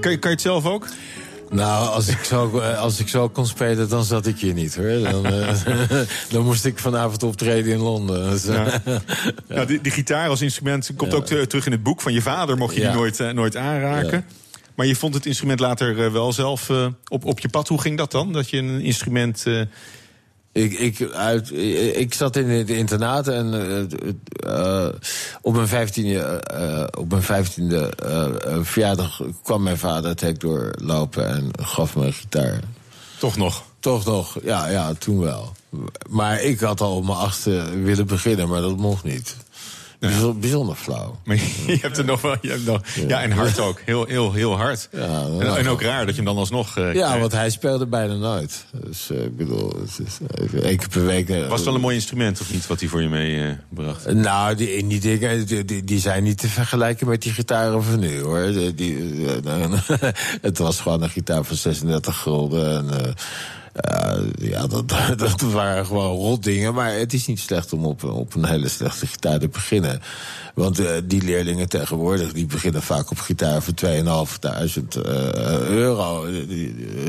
Kan 0.00 0.10
je, 0.10 0.18
kan 0.18 0.30
je 0.30 0.36
het 0.36 0.40
zelf 0.40 0.66
ook? 0.66 0.86
Nou, 1.50 1.88
als 1.88 2.08
ik, 2.08 2.24
zo, 2.24 2.58
eh, 2.58 2.78
als 2.78 3.00
ik 3.00 3.08
zo 3.08 3.28
kon 3.28 3.46
spelen, 3.46 3.88
dan 3.88 4.04
zat 4.04 4.26
ik 4.26 4.38
hier 4.38 4.52
niet, 4.54 4.76
hoor. 4.76 5.10
Dan, 5.10 5.22
dan 6.30 6.44
moest 6.44 6.64
ik 6.64 6.78
vanavond 6.78 7.22
optreden 7.22 7.72
in 7.72 7.78
Londen. 7.78 8.30
Dus, 8.30 8.46
eh, 8.46 8.66
Ja. 8.84 9.00
Nou, 9.48 9.66
die, 9.66 9.80
die 9.80 9.92
gitaar 9.92 10.28
als 10.28 10.40
instrument 10.42 10.90
komt 10.96 11.14
ook 11.14 11.26
te- 11.26 11.46
terug 11.46 11.66
in 11.66 11.72
het 11.72 11.82
boek 11.82 12.00
van 12.00 12.12
je 12.12 12.22
vader. 12.22 12.56
Mocht 12.56 12.74
je 12.74 12.80
Ja. 12.80 12.86
die 12.90 12.96
nooit, 12.96 13.34
nooit 13.34 13.56
aanraken. 13.56 14.24
Maar 14.74 14.86
je 14.86 14.96
vond 14.96 15.14
het 15.14 15.26
instrument 15.26 15.60
later 15.60 16.12
wel 16.12 16.32
zelf 16.32 16.70
op, 17.08 17.24
op 17.24 17.40
je 17.40 17.48
pad. 17.48 17.68
Hoe 17.68 17.80
ging 17.80 17.98
dat 17.98 18.10
dan? 18.10 18.32
Dat 18.32 18.50
je 18.50 18.56
een 18.58 18.80
instrument... 18.80 19.44
Ik, 20.56 20.72
ik, 20.72 21.10
uit, 21.12 21.52
ik, 21.96 22.14
zat 22.14 22.36
in 22.36 22.48
het 22.48 22.70
internaat 22.70 23.28
en 23.28 23.54
eh, 23.54 24.84
eh, 24.86 24.94
op 25.42 25.54
mijn 25.54 25.68
vijftiende, 25.68 26.20
eh, 26.20 27.00
op 27.00 27.10
mijn 27.10 27.22
vijftiende 27.22 27.92
eh, 27.96 28.24
eh, 28.24 28.58
verjaardag 28.62 29.20
kwam 29.42 29.62
mijn 29.62 29.78
vader 29.78 30.10
het 30.10 30.20
hek 30.20 30.40
doorlopen 30.40 31.28
en 31.28 31.50
gaf 31.60 31.96
me 31.96 32.06
een 32.06 32.12
gitaar. 32.12 32.60
Toch 33.18 33.36
nog? 33.36 33.62
Toch 33.80 34.04
nog, 34.04 34.36
ja, 34.42 34.68
ja, 34.68 34.92
toen 34.98 35.20
wel. 35.20 35.52
Maar 36.08 36.42
ik 36.42 36.60
had 36.60 36.80
al 36.80 36.96
op 36.96 37.04
mijn 37.04 37.18
achtste 37.18 37.80
willen 37.82 38.06
beginnen, 38.06 38.48
maar 38.48 38.60
dat 38.60 38.76
mocht 38.76 39.04
niet. 39.04 39.36
Bijzonder, 39.98 40.38
bijzonder 40.38 40.74
flauw. 40.74 41.18
Maar 41.24 41.36
je 41.66 41.78
hebt 41.80 41.98
er 41.98 42.04
nog 42.04 42.20
wel... 42.20 42.36
Je 42.40 42.48
hebt 42.48 42.64
nog, 42.64 42.82
ja. 43.08 43.22
en 43.22 43.30
hard 43.30 43.60
ook. 43.60 43.80
Heel, 43.84 44.04
heel, 44.04 44.32
heel 44.32 44.56
hard. 44.56 44.88
Ja, 44.92 45.24
en, 45.40 45.56
en 45.56 45.68
ook 45.68 45.82
raar 45.82 46.06
dat 46.06 46.14
je 46.14 46.22
hem 46.22 46.24
dan 46.24 46.36
alsnog... 46.36 46.76
eh, 46.76 46.94
Ja, 46.94 47.18
want 47.18 47.32
hij 47.32 47.50
speelde 47.50 47.86
bijna 47.86 48.14
nooit. 48.14 48.64
Dus 48.84 49.10
eh, 49.10 49.24
ik 49.24 49.36
bedoel, 49.36 49.72
het 49.80 50.06
is, 50.06 50.18
eh, 50.52 50.60
één 50.62 50.76
keer 50.76 50.88
per 50.88 51.04
week. 51.04 51.28
Was 51.28 51.50
het 51.56 51.64
wel 51.64 51.74
een 51.74 51.80
mooi 51.80 51.94
instrument 51.94 52.40
of 52.40 52.52
niet, 52.52 52.66
wat 52.66 52.80
hij 52.80 52.88
voor 52.88 53.02
je 53.02 53.08
meebracht? 53.08 54.12
Nou, 54.12 54.54
die, 54.54 54.86
die 54.86 55.00
dingen 55.00 55.46
die, 55.46 55.64
die, 55.64 55.84
die 55.84 56.00
zijn 56.00 56.22
niet 56.22 56.38
te 56.38 56.48
vergelijken 56.48 57.08
met 57.08 57.22
die 57.22 57.32
gitaren 57.32 57.82
van 57.82 57.98
nu, 57.98 58.20
hoor. 58.20 58.52
Die, 58.74 59.24
het 60.40 60.58
was 60.58 60.80
gewoon 60.80 61.02
een 61.02 61.10
gitaar 61.10 61.44
van 61.44 61.56
36 61.56 62.16
gulden. 62.18 62.76
En, 62.76 63.14
ja, 64.38 64.66
dat, 64.66 64.88
dat 65.16 65.40
waren 65.40 65.86
gewoon 65.86 66.16
rotdingen. 66.16 66.74
Maar 66.74 66.92
het 66.94 67.12
is 67.12 67.26
niet 67.26 67.40
slecht 67.40 67.72
om 67.72 67.84
op, 67.84 68.04
op 68.04 68.34
een 68.34 68.46
hele 68.46 68.68
slechte 68.68 69.06
gitaar 69.06 69.38
te 69.38 69.48
beginnen. 69.48 70.00
Want 70.56 70.78
eh, 70.78 70.86
die 71.04 71.22
leerlingen 71.22 71.68
tegenwoordig, 71.68 72.32
die 72.32 72.46
beginnen 72.46 72.82
vaak 72.82 73.10
op 73.10 73.18
gitaar 73.18 73.62
voor 73.62 73.74
2.500 73.86 75.02
eh, 75.02 75.68
euro. 75.68 76.26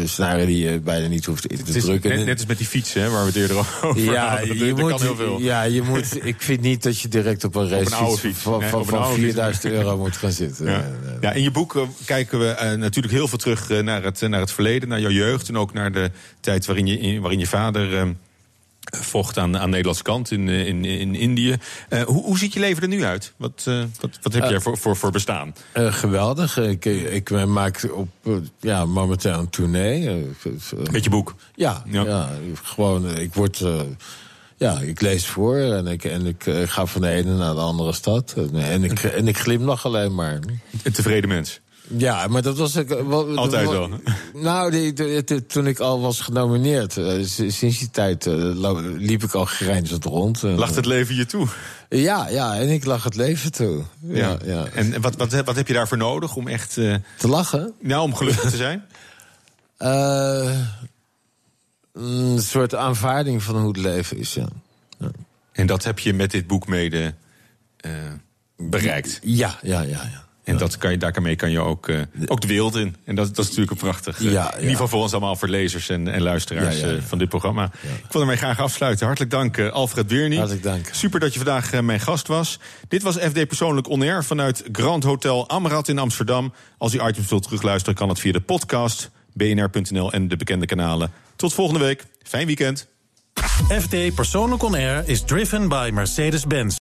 Snaren 0.05 0.45
die 0.47 0.69
je 0.71 0.79
bijna 0.79 1.07
niet 1.07 1.25
hoeft 1.25 1.45
in 1.45 1.63
te 1.63 1.77
is 1.77 1.83
drukken. 1.83 2.09
net, 2.15 2.25
net 2.25 2.37
als 2.37 2.45
met 2.45 2.57
die 2.57 2.67
fietsen, 2.67 3.01
hè, 3.01 3.09
waar 3.09 3.21
we 3.21 3.27
het 3.27 3.35
eerder 3.35 3.57
over 3.57 4.01
Ja, 4.01 4.29
hadden. 4.37 4.57
Je 4.65 4.73
moet, 4.73 5.01
heel 5.01 5.15
veel. 5.15 5.39
ja, 5.39 5.63
je 5.63 5.81
moet, 5.81 6.19
ik 6.25 6.35
vind 6.41 6.61
niet 6.61 6.83
dat 6.83 6.99
je 6.99 7.07
direct 7.07 7.43
op 7.43 7.55
een 7.55 7.69
racefiets 7.69 8.19
fiets. 8.19 8.39
van, 8.39 8.59
Nee, 8.59 8.69
van, 8.69 8.79
op 8.79 8.85
een 8.85 8.91
van 8.91 8.99
oude 9.01 9.13
fiets. 9.21 9.33
4000 9.33 9.73
euro 9.73 9.97
moet 9.97 10.17
gaan 10.17 10.31
zitten. 10.31 10.65
Ja. 10.65 10.83
ja, 11.21 11.31
in 11.31 11.43
je 11.43 11.51
boek 11.51 11.75
eh, 11.75 11.81
kijken 12.05 12.39
we 12.39 12.75
natuurlijk 12.77 13.13
heel 13.13 13.27
veel 13.27 13.37
terug 13.37 13.69
naar, 13.81 14.03
het, 14.03 14.21
naar 14.21 14.39
het 14.39 14.51
verleden, 14.51 14.89
naar 14.89 14.99
jouw 15.01 15.11
jeugd 15.11 15.49
en 15.49 15.57
ook 15.57 15.73
naar 15.73 15.91
de 15.91 16.11
tijd 16.39 16.65
waarin 16.65 16.85
je, 16.87 16.99
in- 16.99 17.21
waarin 17.21 17.39
je 17.39 17.47
vader 17.47 17.97
eh, 17.97 18.03
vocht 18.89 19.37
aan, 19.37 19.57
aan 19.57 19.63
de 19.63 19.69
Nederlandse 19.69 20.03
kant 20.03 20.31
in, 20.31 20.49
eh, 20.49 20.67
in, 20.67 20.85
in 20.85 21.15
Indië. 21.15 21.57
Eh, 21.89 22.01
hoe, 22.01 22.23
hoe 22.23 22.37
ziet 22.37 22.53
je 22.53 22.59
leven 22.59 22.81
er 22.81 22.87
nu 22.87 23.03
uit? 23.03 23.33
Wat, 23.37 23.63
eh, 23.67 23.83
wat, 23.99 24.19
wat 24.21 24.33
heb 24.33 24.49
jij 24.49 24.59
voor, 24.59 24.77
voor, 24.77 24.95
voor 24.95 25.11
bestaan? 25.11 25.55
Geweldig. 25.73 26.57
Ik, 26.57 26.85
ik 26.85 27.45
maak 27.45 27.89
op, 27.93 28.07
ja, 28.59 28.85
momenteel 28.85 29.39
een 29.39 29.49
tournee. 29.49 30.25
Met 30.91 31.03
je 31.03 31.09
boek? 31.09 31.35
Ja, 31.55 31.83
Ja. 31.85 32.03
ja. 32.03 32.29
gewoon, 32.63 33.17
ik 33.17 33.33
word... 33.33 33.63
ja, 34.57 34.79
ik 34.79 35.01
lees 35.01 35.27
voor 35.27 35.57
en 35.57 35.87
ik, 35.87 36.03
en 36.03 36.25
ik 36.25 36.43
ga 36.65 36.85
van 36.85 37.01
de 37.01 37.09
ene 37.09 37.35
naar 37.35 37.53
de 37.53 37.59
andere 37.59 37.93
stad. 37.93 38.33
En, 38.37 38.55
en, 38.55 38.83
ik, 38.83 39.03
en 39.03 39.27
ik 39.27 39.37
glimlach 39.37 39.85
alleen 39.85 40.15
maar. 40.15 40.39
Een 40.83 40.91
tevreden 40.91 41.29
mens. 41.29 41.59
Ja, 41.87 42.27
maar 42.27 42.41
dat 42.41 42.57
was 42.57 42.75
ik. 42.75 42.89
eh, 42.91 43.11
Altijd 43.35 43.69
wel-. 43.69 43.89
Nou, 44.33 44.71
die, 44.71 44.93
die- 44.93 45.23
die- 45.23 45.45
toen 45.45 45.67
ik 45.67 45.79
al 45.79 46.01
was 46.01 46.19
genomineerd, 46.21 46.97
eh, 46.97 47.23
sinds 47.25 47.79
die 47.79 47.89
tijd 47.89 48.25
eh, 48.25 48.33
liep 48.97 49.23
ik 49.23 49.33
al 49.33 49.45
grijnzend 49.45 50.03
rond. 50.03 50.41
Lacht 50.41 50.75
het 50.75 50.85
leven 50.85 51.15
je 51.15 51.25
toe? 51.25 51.47
Ja, 51.89 52.27
ja, 52.29 52.55
en 52.55 52.69
ik 52.69 52.85
lag 52.85 53.03
het 53.03 53.15
leven 53.15 53.51
toe. 53.51 53.83
Ja, 54.01 54.37
ja. 54.45 54.65
En 54.65 55.01
wat, 55.01 55.15
wat, 55.15 55.31
wat 55.33 55.55
heb 55.55 55.67
je 55.67 55.73
daarvoor 55.73 55.97
nodig 55.97 56.35
om 56.35 56.47
echt... 56.47 56.73
Te 56.73 57.27
lachen? 57.27 57.73
nou, 57.79 58.03
om 58.03 58.15
gelukkig 58.15 58.49
te 58.49 58.57
zijn? 58.57 58.83
Eh, 59.77 60.59
een 61.93 62.39
soort 62.41 62.75
aanvaarding 62.75 63.43
van 63.43 63.55
hoe 63.57 63.67
het 63.67 63.77
leven 63.77 64.17
is, 64.17 64.33
ja. 64.33 64.47
En 65.51 65.67
dat 65.67 65.83
heb 65.83 65.99
je 65.99 66.13
met 66.13 66.31
dit 66.31 66.47
boek 66.47 66.67
mede 66.67 67.13
bereikt? 68.57 69.19
Ja, 69.23 69.59
ja, 69.61 69.81
ja. 69.81 69.87
ja. 70.11 70.25
En 70.47 70.57
dat 70.57 70.77
kan 70.77 70.91
je, 70.91 70.97
daarmee 70.97 71.35
kan 71.35 71.51
je 71.51 71.59
ook, 71.59 71.87
eh, 71.89 71.99
ook 72.25 72.41
de 72.41 72.47
wereld 72.47 72.75
in. 72.75 72.95
En 73.05 73.15
dat, 73.15 73.27
dat 73.27 73.37
is 73.37 73.45
natuurlijk 73.45 73.71
een 73.71 73.77
prachtig. 73.77 74.19
eh, 74.21 74.31
Ja, 74.31 74.51
in 74.53 74.55
ieder 74.57 74.71
geval 74.71 74.87
voor 74.87 75.01
ons 75.01 75.11
allemaal, 75.11 75.35
voor 75.35 75.47
lezers 75.47 75.89
en, 75.89 76.07
en 76.07 76.21
luisteraars 76.21 76.79
Ja, 76.79 76.85
ja, 76.85 76.91
ja. 76.91 76.97
eh, 76.97 77.03
van 77.07 77.17
dit 77.17 77.29
programma. 77.29 77.71
Ik 77.83 78.11
wil 78.11 78.21
ermee 78.21 78.37
graag 78.37 78.59
afsluiten. 78.59 79.05
Hartelijk 79.05 79.31
dank, 79.31 79.59
Alfred 79.59 80.07
Birnie. 80.07 80.37
Hartelijk 80.37 80.63
dank. 80.65 80.89
Super 80.91 81.19
dat 81.19 81.33
je 81.33 81.39
vandaag 81.39 81.81
mijn 81.81 81.99
gast 81.99 82.27
was. 82.27 82.59
Dit 82.87 83.01
was 83.03 83.15
FD 83.17 83.47
Persoonlijk 83.47 83.89
On 83.89 84.01
Air 84.01 84.23
vanuit 84.23 84.63
Grand 84.71 85.03
Hotel 85.03 85.49
Amrad 85.49 85.87
in 85.87 85.99
Amsterdam. 85.99 86.53
Als 86.77 86.93
u 86.93 87.01
items 87.07 87.29
wilt 87.29 87.43
terugluisteren, 87.43 87.95
kan 87.95 88.09
het 88.09 88.19
via 88.19 88.31
de 88.31 88.41
podcast, 88.41 89.09
bnr.nl 89.33 90.11
en 90.11 90.27
de 90.27 90.35
bekende 90.37 90.65
kanalen. 90.65 91.11
Tot 91.35 91.53
volgende 91.53 91.79
week. 91.85 92.03
Fijn 92.23 92.45
weekend. 92.45 92.87
FD 93.81 94.15
Persoonlijk 94.15 94.63
On 94.63 94.73
Air 94.73 95.03
is 95.05 95.21
driven 95.21 95.67
by 95.69 95.89
Mercedes-Benz. 95.93 96.75